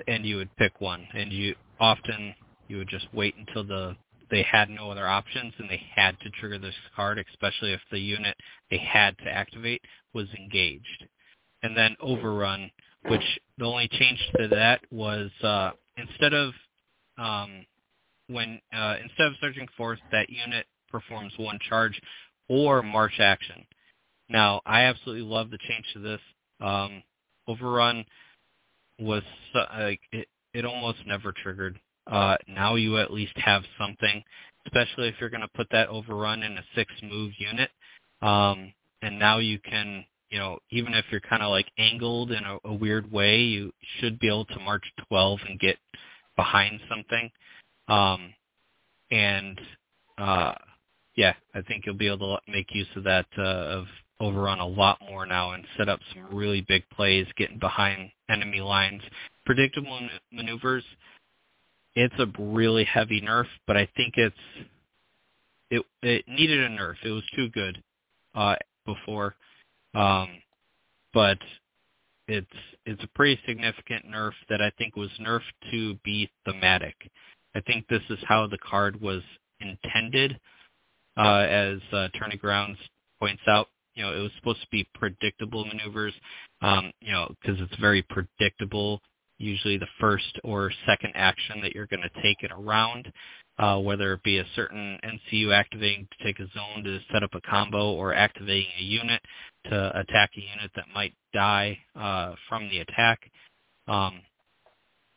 [0.06, 1.06] and you would pick one.
[1.14, 2.34] And you often
[2.66, 3.96] you would just wait until the
[4.30, 7.98] they had no other options and they had to trigger this card, especially if the
[7.98, 8.36] unit
[8.70, 9.82] they had to activate
[10.12, 11.06] was engaged.
[11.62, 12.70] And then overrun,
[13.08, 13.22] which
[13.58, 16.52] the only change to that was uh, instead of
[17.18, 17.66] um,
[18.28, 22.00] when uh, instead of surging force, that unit performs one charge
[22.48, 23.66] or march action.
[24.28, 26.20] Now, I absolutely love the change to this.
[26.60, 27.02] Um,
[27.46, 28.04] overrun
[29.00, 29.22] was
[29.54, 31.78] uh, like it, it almost never triggered
[32.10, 34.22] uh, now you at least have something,
[34.66, 37.70] especially if you're going to put that overrun in a six move unit.
[38.22, 38.72] Um,
[39.02, 42.58] and now you can, you know, even if you're kind of like angled in a,
[42.64, 45.76] a weird way, you should be able to march 12 and get
[46.36, 47.30] behind something.
[47.88, 48.34] Um,
[49.10, 49.60] and
[50.18, 50.54] uh,
[51.16, 53.86] yeah, I think you'll be able to make use of that uh, of
[54.20, 58.60] overrun a lot more now and set up some really big plays, getting behind enemy
[58.60, 59.02] lines.
[59.46, 60.84] Predictable maneuvers
[61.98, 64.36] it's a really heavy nerf, but I think it's
[65.70, 66.94] it it needed a nerf.
[67.04, 67.82] It was too good
[68.34, 68.54] uh,
[68.86, 69.34] before,
[69.94, 70.28] um,
[71.14, 71.38] but
[72.26, 72.46] it's
[72.86, 75.40] it's a pretty significant nerf that I think was nerfed
[75.70, 76.94] to be thematic.
[77.54, 79.22] I think this is how the card was
[79.60, 80.38] intended,
[81.16, 82.78] uh, as uh, Tourney Grounds
[83.18, 83.68] points out.
[83.94, 86.14] You know, it was supposed to be predictable maneuvers,
[86.62, 89.00] um, you know, because it's very predictable
[89.38, 93.10] usually the first or second action that you're going to take in a round,
[93.58, 97.34] uh, whether it be a certain NCU activating to take a zone to set up
[97.34, 99.20] a combo or activating a unit
[99.64, 103.20] to attack a unit that might die uh, from the attack.
[103.88, 104.20] Um,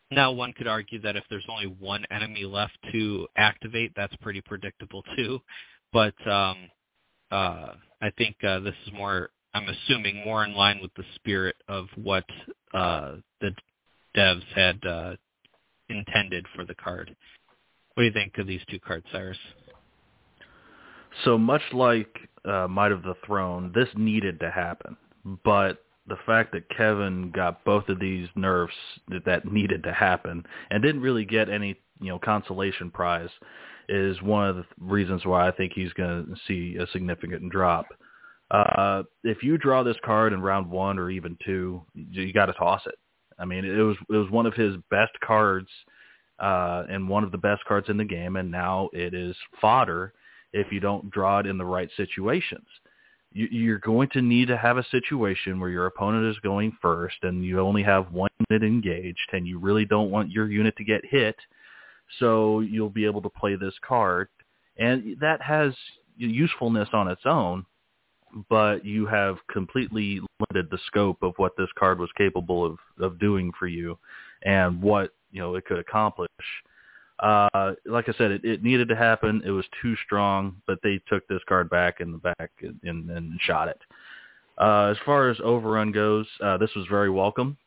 [0.10, 4.42] now, one could argue that if there's only one enemy left to activate, that's pretty
[4.42, 5.40] predictable too.
[5.94, 6.58] But um,
[7.32, 11.56] uh, I think uh, this is more, I'm assuming, more in line with the spirit
[11.68, 12.26] of what
[12.74, 13.52] uh, the
[14.16, 15.16] devs had uh,
[15.90, 17.16] intended for the card.
[18.02, 19.38] What do you think of these two cards, Cyrus?
[21.24, 22.10] So much like
[22.44, 24.98] uh, Might of the Throne, this needed to happen,
[25.46, 28.74] but the fact that Kevan got both of these nerfs
[29.10, 33.30] that, that needed to happen and didn't really get any you know consolation prize
[33.88, 37.86] is one of the reasons why I think he's going to see a significant drop.
[38.50, 42.54] Uh, if you draw this card in round one or even two, you got to
[42.54, 42.96] toss it.
[43.38, 45.70] I mean, it was it was one of his best cards
[46.42, 50.14] uh, and one of the best cards in the game, and now it is fodder
[50.54, 52.66] if you don't draw it in the right situations.
[53.32, 57.18] You, you're going to need to have a situation where your opponent is going first,
[57.22, 60.84] and you only have one unit engaged, and you really don't want your unit to
[60.84, 61.36] get hit,
[62.20, 64.28] so you'll be able to play this card,
[64.78, 65.74] and that has
[66.18, 67.66] usefulness on its own
[68.50, 73.20] but you have completely limited the scope of what this card was capable of, of
[73.20, 73.98] doing for you
[74.44, 76.30] and what you know it could accomplish.
[77.20, 79.44] Uh, like I said, it, it needed to happen.
[79.46, 83.12] It was too strong, but they took this card back in the back and, and,
[83.12, 83.80] and shot it.
[84.58, 87.58] Uh, as far as overrun goes, uh, this was very welcome.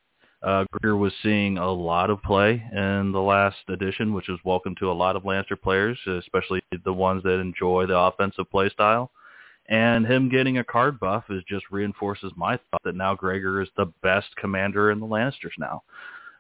[0.43, 4.74] Uh, Greer was seeing a lot of play in the last edition, which is welcome
[4.78, 9.11] to a lot of Lannister players, especially the ones that enjoy the offensive play style.
[9.69, 13.70] And him getting a card buff is just reinforces my thought that now Gregor is
[13.78, 15.82] the best commander in the Lannisters now.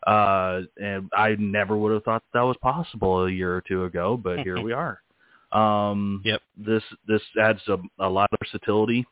[0.06, 4.16] Uh, and I never would have thought that was possible a year or two ago,
[4.22, 5.00] but here we are.
[5.52, 6.42] Um, yep.
[6.56, 9.06] This this adds a, a lot of versatility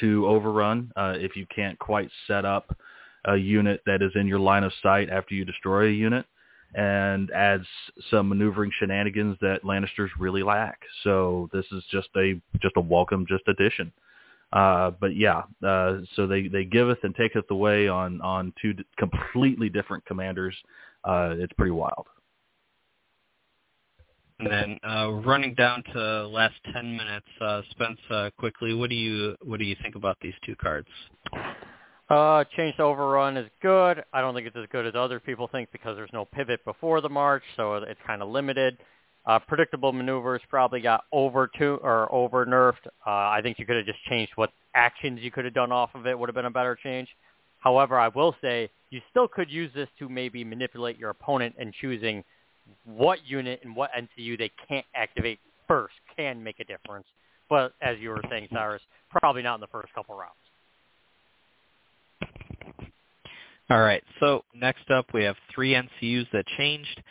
[0.00, 0.90] to overrun.
[0.96, 2.76] Uh, if you can't quite set up
[3.26, 6.26] a unit that is in your line of sight after you destroy a unit,
[6.74, 7.66] and adds
[8.10, 10.80] some maneuvering shenanigans that Lannisters really lack.
[11.04, 13.92] So this is just a just a welcome just addition.
[14.52, 19.68] Uh, but yeah, uh, so they, they giveth and taketh away on, on two completely
[19.68, 20.54] different commanders.
[21.04, 22.06] Uh, it's pretty wild.
[24.40, 28.96] And then uh, running down to last ten minutes, uh, Spence, uh, quickly, what do
[28.96, 30.88] you what do you think about these two cards?
[32.08, 34.02] Uh, change to overrun is good.
[34.14, 37.02] I don't think it's as good as other people think because there's no pivot before
[37.02, 38.78] the march, so it's kind of limited.
[39.26, 42.86] Uh, predictable maneuvers probably got over to or over nerfed.
[43.06, 45.90] Uh, I think you could have just changed what actions you could have done off
[45.94, 47.08] of it would have been a better change.
[47.58, 51.74] However, I will say you still could use this to maybe manipulate your opponent and
[51.80, 52.24] choosing
[52.84, 55.38] what unit and what NCU they can't activate
[55.68, 57.06] first can make a difference.
[57.48, 60.34] But as you were saying, Cyrus, probably not in the first couple rounds.
[63.68, 64.02] All right.
[64.18, 67.02] So next up, we have three NCUs that changed.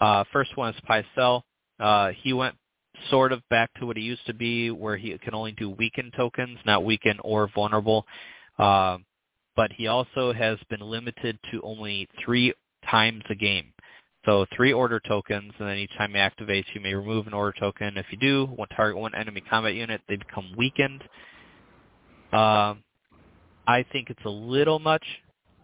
[0.00, 1.42] Uh, first one is Pycelle.
[1.80, 2.54] Uh, he went
[3.08, 6.12] sort of back to what he used to be, where he can only do weaken
[6.16, 8.06] tokens, not weaken or vulnerable.
[8.58, 8.98] Uh,
[9.56, 12.52] but he also has been limited to only three
[12.88, 13.72] times a game.
[14.26, 17.58] So three order tokens, and then each time he activates, you may remove an order
[17.58, 17.96] token.
[17.96, 21.02] If you do, one target one enemy combat unit, they become weakened.
[22.32, 22.74] Uh,
[23.66, 25.04] I think it's a little much.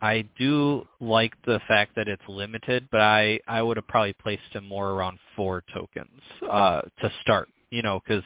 [0.03, 4.53] I do like the fact that it's limited, but I I would have probably placed
[4.53, 6.21] him more around four tokens
[6.51, 7.49] uh, to start.
[7.71, 8.25] You know, because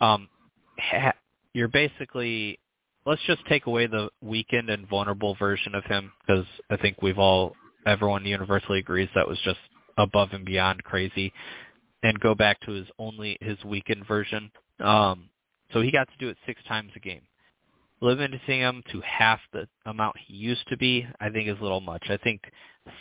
[0.00, 0.28] um,
[0.78, 1.14] ha-
[1.52, 2.58] you're basically
[3.06, 7.18] let's just take away the weakened and vulnerable version of him because I think we've
[7.18, 7.54] all
[7.86, 9.58] everyone universally agrees that was just
[9.98, 11.32] above and beyond crazy,
[12.02, 14.50] and go back to his only his weakened version.
[14.80, 15.28] Um,
[15.72, 17.22] so he got to do it six times a game
[18.00, 21.80] limiting him to half the amount he used to be, I think is a little
[21.80, 22.04] much.
[22.08, 22.42] I think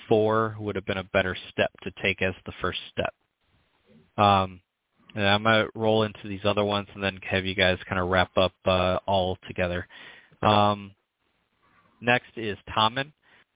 [0.07, 3.13] four would have been a better step to take as the first step.
[4.17, 4.61] Um,
[5.15, 8.09] and I'm gonna roll into these other ones and then have you guys kind of
[8.09, 9.87] wrap up uh, all together.
[10.41, 10.91] Um,
[12.01, 13.11] next is Tommen.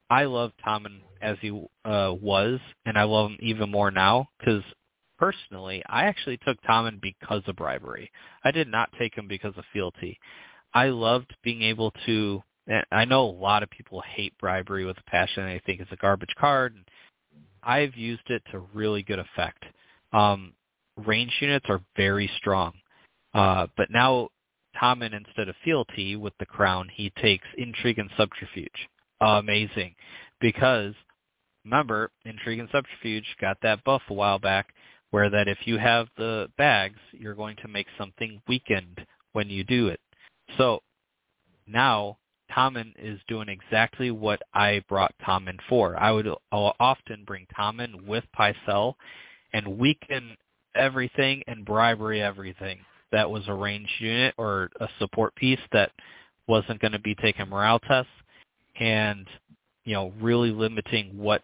[0.09, 1.49] I love Tommen as he
[1.83, 4.63] uh, was, and I love him even more now because
[5.17, 8.11] personally, I actually took Tommen because of bribery.
[8.43, 10.17] I did not take him because of fealty.
[10.77, 12.43] I loved being able to.
[12.91, 15.45] I know a lot of people hate bribery with a passion.
[15.45, 16.75] They think it's a garbage card.
[16.75, 16.83] And
[17.63, 19.63] I've used it to really good effect.
[20.13, 20.53] Um,
[20.95, 22.73] range units are very strong,
[23.33, 24.29] uh, but now
[24.79, 28.87] Tommen instead of fealty with the crown, he takes intrigue and subterfuge.
[29.19, 29.95] Amazing,
[30.39, 30.93] because
[31.65, 34.75] remember, intrigue and subterfuge got that buff a while back,
[35.09, 39.63] where that if you have the bags, you're going to make something weakened when you
[39.63, 39.99] do it.
[40.57, 40.81] So
[41.67, 42.17] now
[42.51, 45.97] Tommen is doing exactly what I brought Tommen for.
[45.99, 48.95] I would often bring Tommen with Pycelle
[49.53, 50.37] and weaken
[50.75, 52.79] everything and bribery everything
[53.11, 55.91] that was a ranged unit or a support piece that
[56.47, 58.11] wasn't going to be taking morale tests
[58.79, 59.27] and,
[59.85, 61.43] you know, really limiting what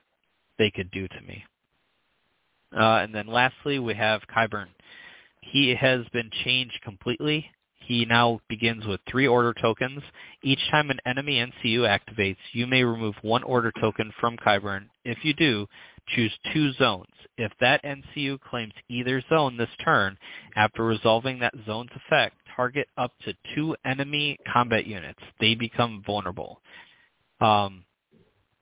[0.57, 1.43] they could do to me.
[2.75, 4.67] Uh, and then lastly, we have Qyburn.
[5.41, 7.49] He has been changed completely
[7.85, 10.01] he now begins with three order tokens.
[10.43, 14.85] Each time an enemy NCU activates, you may remove one order token from Qyburn.
[15.05, 15.67] If you do,
[16.07, 17.07] choose two zones.
[17.37, 20.17] If that NCU claims either zone this turn,
[20.55, 25.19] after resolving that zone's effect, target up to two enemy combat units.
[25.39, 26.61] They become vulnerable.
[27.41, 27.83] Um,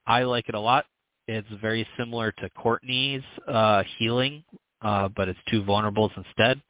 [0.07, 0.85] I like it a lot.
[1.27, 4.43] It's very similar to Cortnay's uh, healing,
[4.81, 6.61] uh, but it's two vulnerables instead.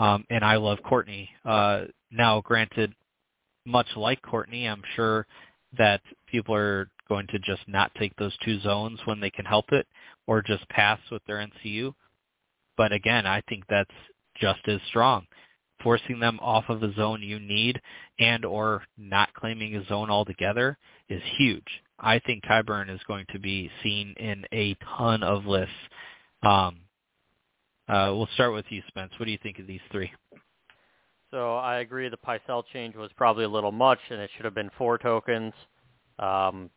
[0.00, 1.28] Um, and I love Cortnay.
[1.44, 2.94] Uh, now, granted,
[3.66, 5.26] much like Cortnay, I'm sure
[5.76, 9.66] that people are going to just not take those two zones when they can help
[9.72, 9.86] it
[10.26, 11.92] or just pass with their NCU.
[12.78, 13.90] But again, I think that's
[14.40, 15.26] just as strong.
[15.82, 17.78] Forcing them off of a zone you need
[18.18, 20.78] and or not claiming a zone altogether
[21.10, 21.66] is huge.
[21.98, 25.74] I think Qyburn is going to be seen in a ton of lists
[26.42, 26.78] um,
[27.90, 29.12] uh, we'll start with you, Spence.
[29.18, 30.10] What do you think of these three?
[31.30, 34.54] So I agree the Pycelle change was probably a little much, and it should have
[34.54, 35.52] been four tokens.
[36.18, 36.70] Um,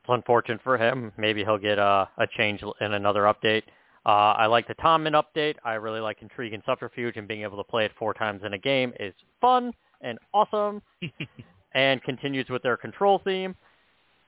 [0.00, 1.12] it's unfortunate for him.
[1.16, 3.62] Maybe he'll get a, a change in another update.
[4.04, 5.56] Uh, I like the Tommen update.
[5.64, 8.54] I really like Intrigue and Subterfuge, and being able to play it four times in
[8.54, 10.82] a game is fun and awesome,
[11.74, 13.54] and continues with their control theme.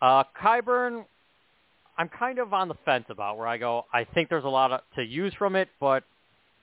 [0.01, 1.05] Uh, Qyburn,
[1.97, 3.85] I'm kind of on the fence about where I go.
[3.93, 6.03] I think there's a lot of, to use from it, but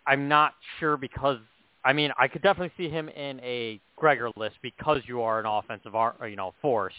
[0.05, 1.37] I'm not sure because
[1.83, 5.45] I mean I could definitely see him in a Gregor list because you are an
[5.45, 5.93] offensive
[6.27, 6.93] you know force.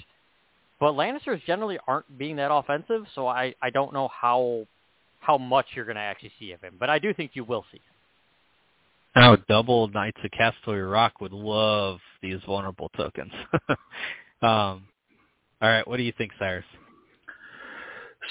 [0.80, 4.66] But Lannisters generally aren't being that offensive, so I I don't know how
[5.20, 7.64] how much you're going to actually see of him, but I do think you will
[7.70, 7.78] see.
[7.78, 7.84] Him.
[9.14, 13.32] Now, double Knights of Casterly Rock would love these vulnerable tokens.
[13.68, 13.76] um,
[14.42, 16.64] all right, what do you think, Cyrus?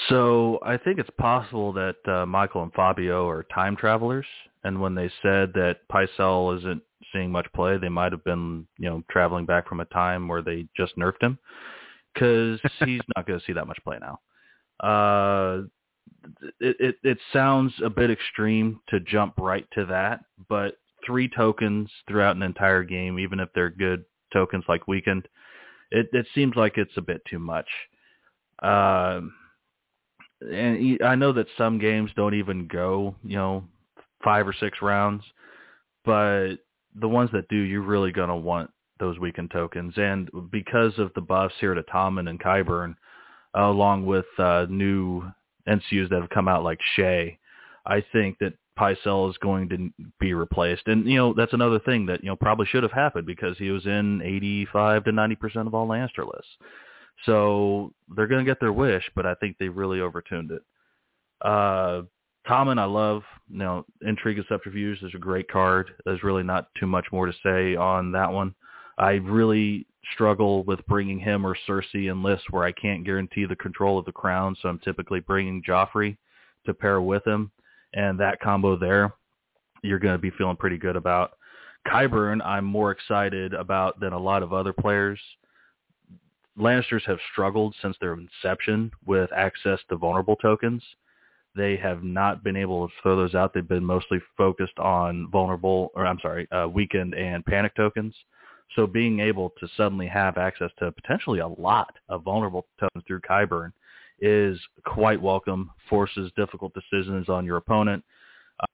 [0.08, 4.26] So I think it's possible that uh, Michael and Fabio are time travelers,
[4.64, 6.82] and when they said that Pycelle isn't
[7.12, 10.42] seeing much play, they might have been, you know, traveling back from a time where
[10.42, 11.38] they just nerfed him,
[12.12, 14.20] because he's not going to see that much play now.
[14.86, 15.62] Uh,
[16.60, 21.90] it, it it sounds a bit extreme to jump right to that, but three tokens
[22.08, 25.28] throughout an entire game, even if they're good tokens like weakened,
[25.90, 27.68] it it seems like it's a bit too much.
[28.62, 29.34] Um,
[30.50, 33.64] and I know that some games don't even go, you know,
[34.24, 35.24] five or six rounds,
[36.04, 36.56] but
[36.94, 39.94] the ones that do, you're really gonna want those weakened tokens.
[39.96, 42.94] And because of the buffs here to Tommen and Qyburn,
[43.54, 45.22] along with uh, new
[45.68, 47.36] NCUs that have come out like Shae,
[47.84, 50.86] I think that Pycelle is going to be replaced.
[50.86, 53.70] And, you know, that's another thing that, you know, probably should have happened because he
[53.70, 56.56] was in 85 to 90% of all Lannister lists.
[57.26, 60.62] So they're going to get their wish, but I think they really overtuned it.
[61.40, 62.02] Uh,
[62.48, 63.22] Tommen, I love.
[63.48, 65.92] You know, Intrigue of Subterfuge is a great card.
[66.04, 68.54] There's really not too much more to say on that one.
[68.98, 73.56] I really struggle with bringing him or Cersei in lists where I can't guarantee the
[73.56, 76.16] control of the crown, so I'm typically bringing Joffrey
[76.66, 77.50] to pair with him,
[77.94, 79.14] and that combo there,
[79.82, 81.32] you're going to be feeling pretty good about.
[81.86, 85.20] Qyburn, I'm more excited about than a lot of other players.
[86.58, 90.82] Lannisters have struggled since their inception with access to vulnerable tokens.
[91.54, 93.52] They have not been able to throw those out.
[93.52, 98.14] They've been mostly focused on vulnerable, or I'm sorry, uh, weakened and panic tokens.
[98.76, 103.20] So being able to suddenly have access to potentially a lot of vulnerable tokens through
[103.20, 103.72] Qyburn
[104.20, 108.02] is quite welcome, forces difficult decisions on your opponent.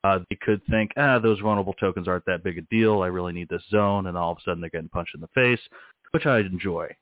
[0.05, 3.03] Uh, they could think, ah, those vulnerable tokens aren't that big a deal.
[3.03, 4.07] I really need this zone.
[4.07, 5.61] And all of a sudden they're getting punched in the face,
[6.13, 6.95] which I enjoy.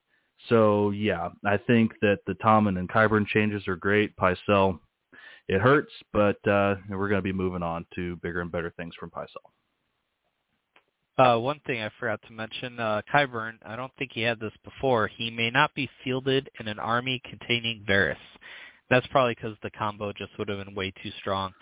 [0.48, 4.16] So yeah, I think that the Tommen and Qyburn changes are great.
[4.16, 4.78] Pycelle,
[5.48, 8.94] it hurts, but uh, we're going to be moving on to bigger and better things
[8.98, 9.50] from Pycelle.
[11.18, 14.52] Uh, one thing I forgot to mention, uh, Qyburn, I don't think he had this
[14.64, 15.06] before.
[15.06, 18.16] He may not be fielded in an army containing Varys.
[18.90, 21.52] That's probably because the combo just would have been way too strong.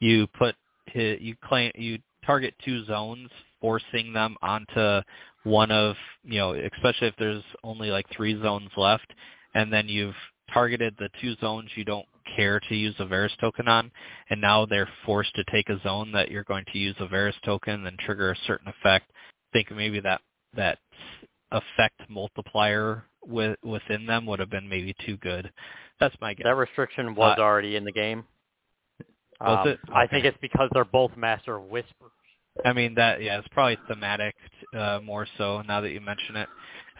[0.00, 0.56] You put
[0.94, 3.30] you claim you target two zones,
[3.60, 5.00] forcing them onto
[5.44, 9.06] one of you know, especially if there's only like three zones left,
[9.54, 10.14] and then you've
[10.52, 12.06] targeted the two zones you don't
[12.36, 13.90] care to use a Varys token on,
[14.30, 17.34] and now they're forced to take a zone that you're going to use a Varys
[17.44, 19.10] token and trigger a certain effect.
[19.52, 20.20] Think maybe that
[20.56, 20.78] that
[21.50, 25.50] effect multiplier with, within them would have been maybe too good.
[26.00, 26.44] That's my guess.
[26.44, 28.24] That restriction was uh, already in the game.
[29.40, 29.78] Was um, it?
[29.88, 29.98] Okay.
[29.98, 32.10] I think it's because they're both Master of Whispers.
[32.64, 34.34] I mean that yeah, it's probably thematic
[34.76, 36.48] uh, more so now that you mention it.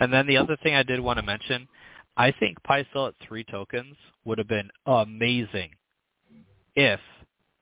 [0.00, 1.68] And then the other thing I did want to mention
[2.16, 5.70] I think Pycelle at three tokens would have been amazing
[6.76, 7.00] if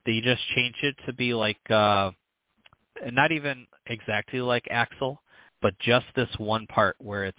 [0.05, 2.11] they just changed it to be like uh
[3.11, 5.21] not even exactly like Axel,
[5.61, 7.37] but just this one part where it's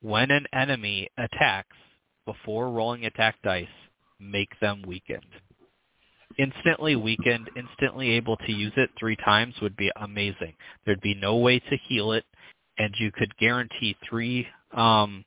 [0.00, 1.76] when an enemy attacks
[2.26, 3.66] before rolling attack dice,
[4.20, 5.24] make them weakened.
[6.38, 10.54] Instantly weakened, instantly able to use it three times would be amazing.
[10.84, 12.24] There'd be no way to heal it,
[12.78, 14.46] and you could guarantee three
[14.76, 15.24] um,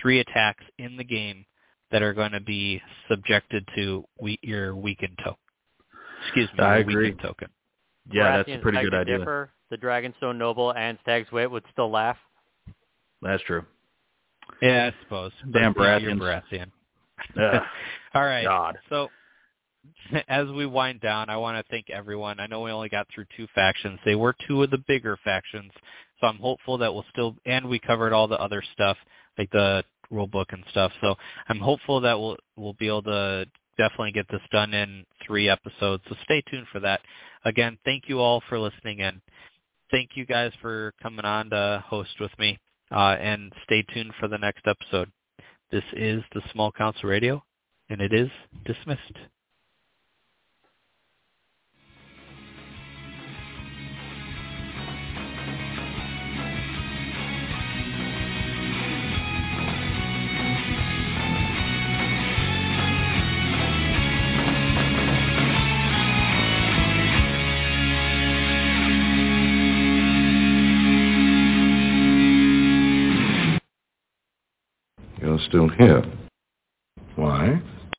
[0.00, 1.44] three attacks in the game
[1.90, 5.38] that are going to be subjected to we, your weakened token.
[6.26, 7.14] Excuse me, I agree.
[7.14, 7.48] token.
[8.12, 9.18] Yeah, that's a pretty good idea.
[9.18, 12.16] Differ, the Dragonstone Noble and Stag's Wit would still laugh.
[13.22, 13.64] That's true.
[14.62, 15.32] Yeah, I suppose.
[15.52, 16.18] Damn Baratheon.
[16.18, 16.70] Baratheon.
[18.14, 18.44] All right.
[18.44, 18.78] God.
[18.88, 19.08] So
[20.28, 22.40] as we wind down, I want to thank everyone.
[22.40, 23.98] I know we only got through two factions.
[24.04, 25.72] They were two of the bigger factions,
[26.20, 28.96] so I'm hopeful that we'll still and we covered all the other stuff
[29.36, 30.92] like the rule book and stuff.
[31.00, 31.14] So
[31.48, 33.46] I'm hopeful that we'll we'll be able to
[33.76, 36.02] definitely get this done in three episodes.
[36.08, 37.00] So stay tuned for that.
[37.44, 39.20] Again, thank you all for listening and
[39.90, 42.58] thank you guys for coming on to host with me.
[42.90, 45.10] Uh, and stay tuned for the next episode.
[45.70, 47.44] This is the Small Council Radio,
[47.90, 48.30] and it is
[48.64, 49.18] dismissed.
[75.48, 76.02] still here.
[77.16, 77.60] Why?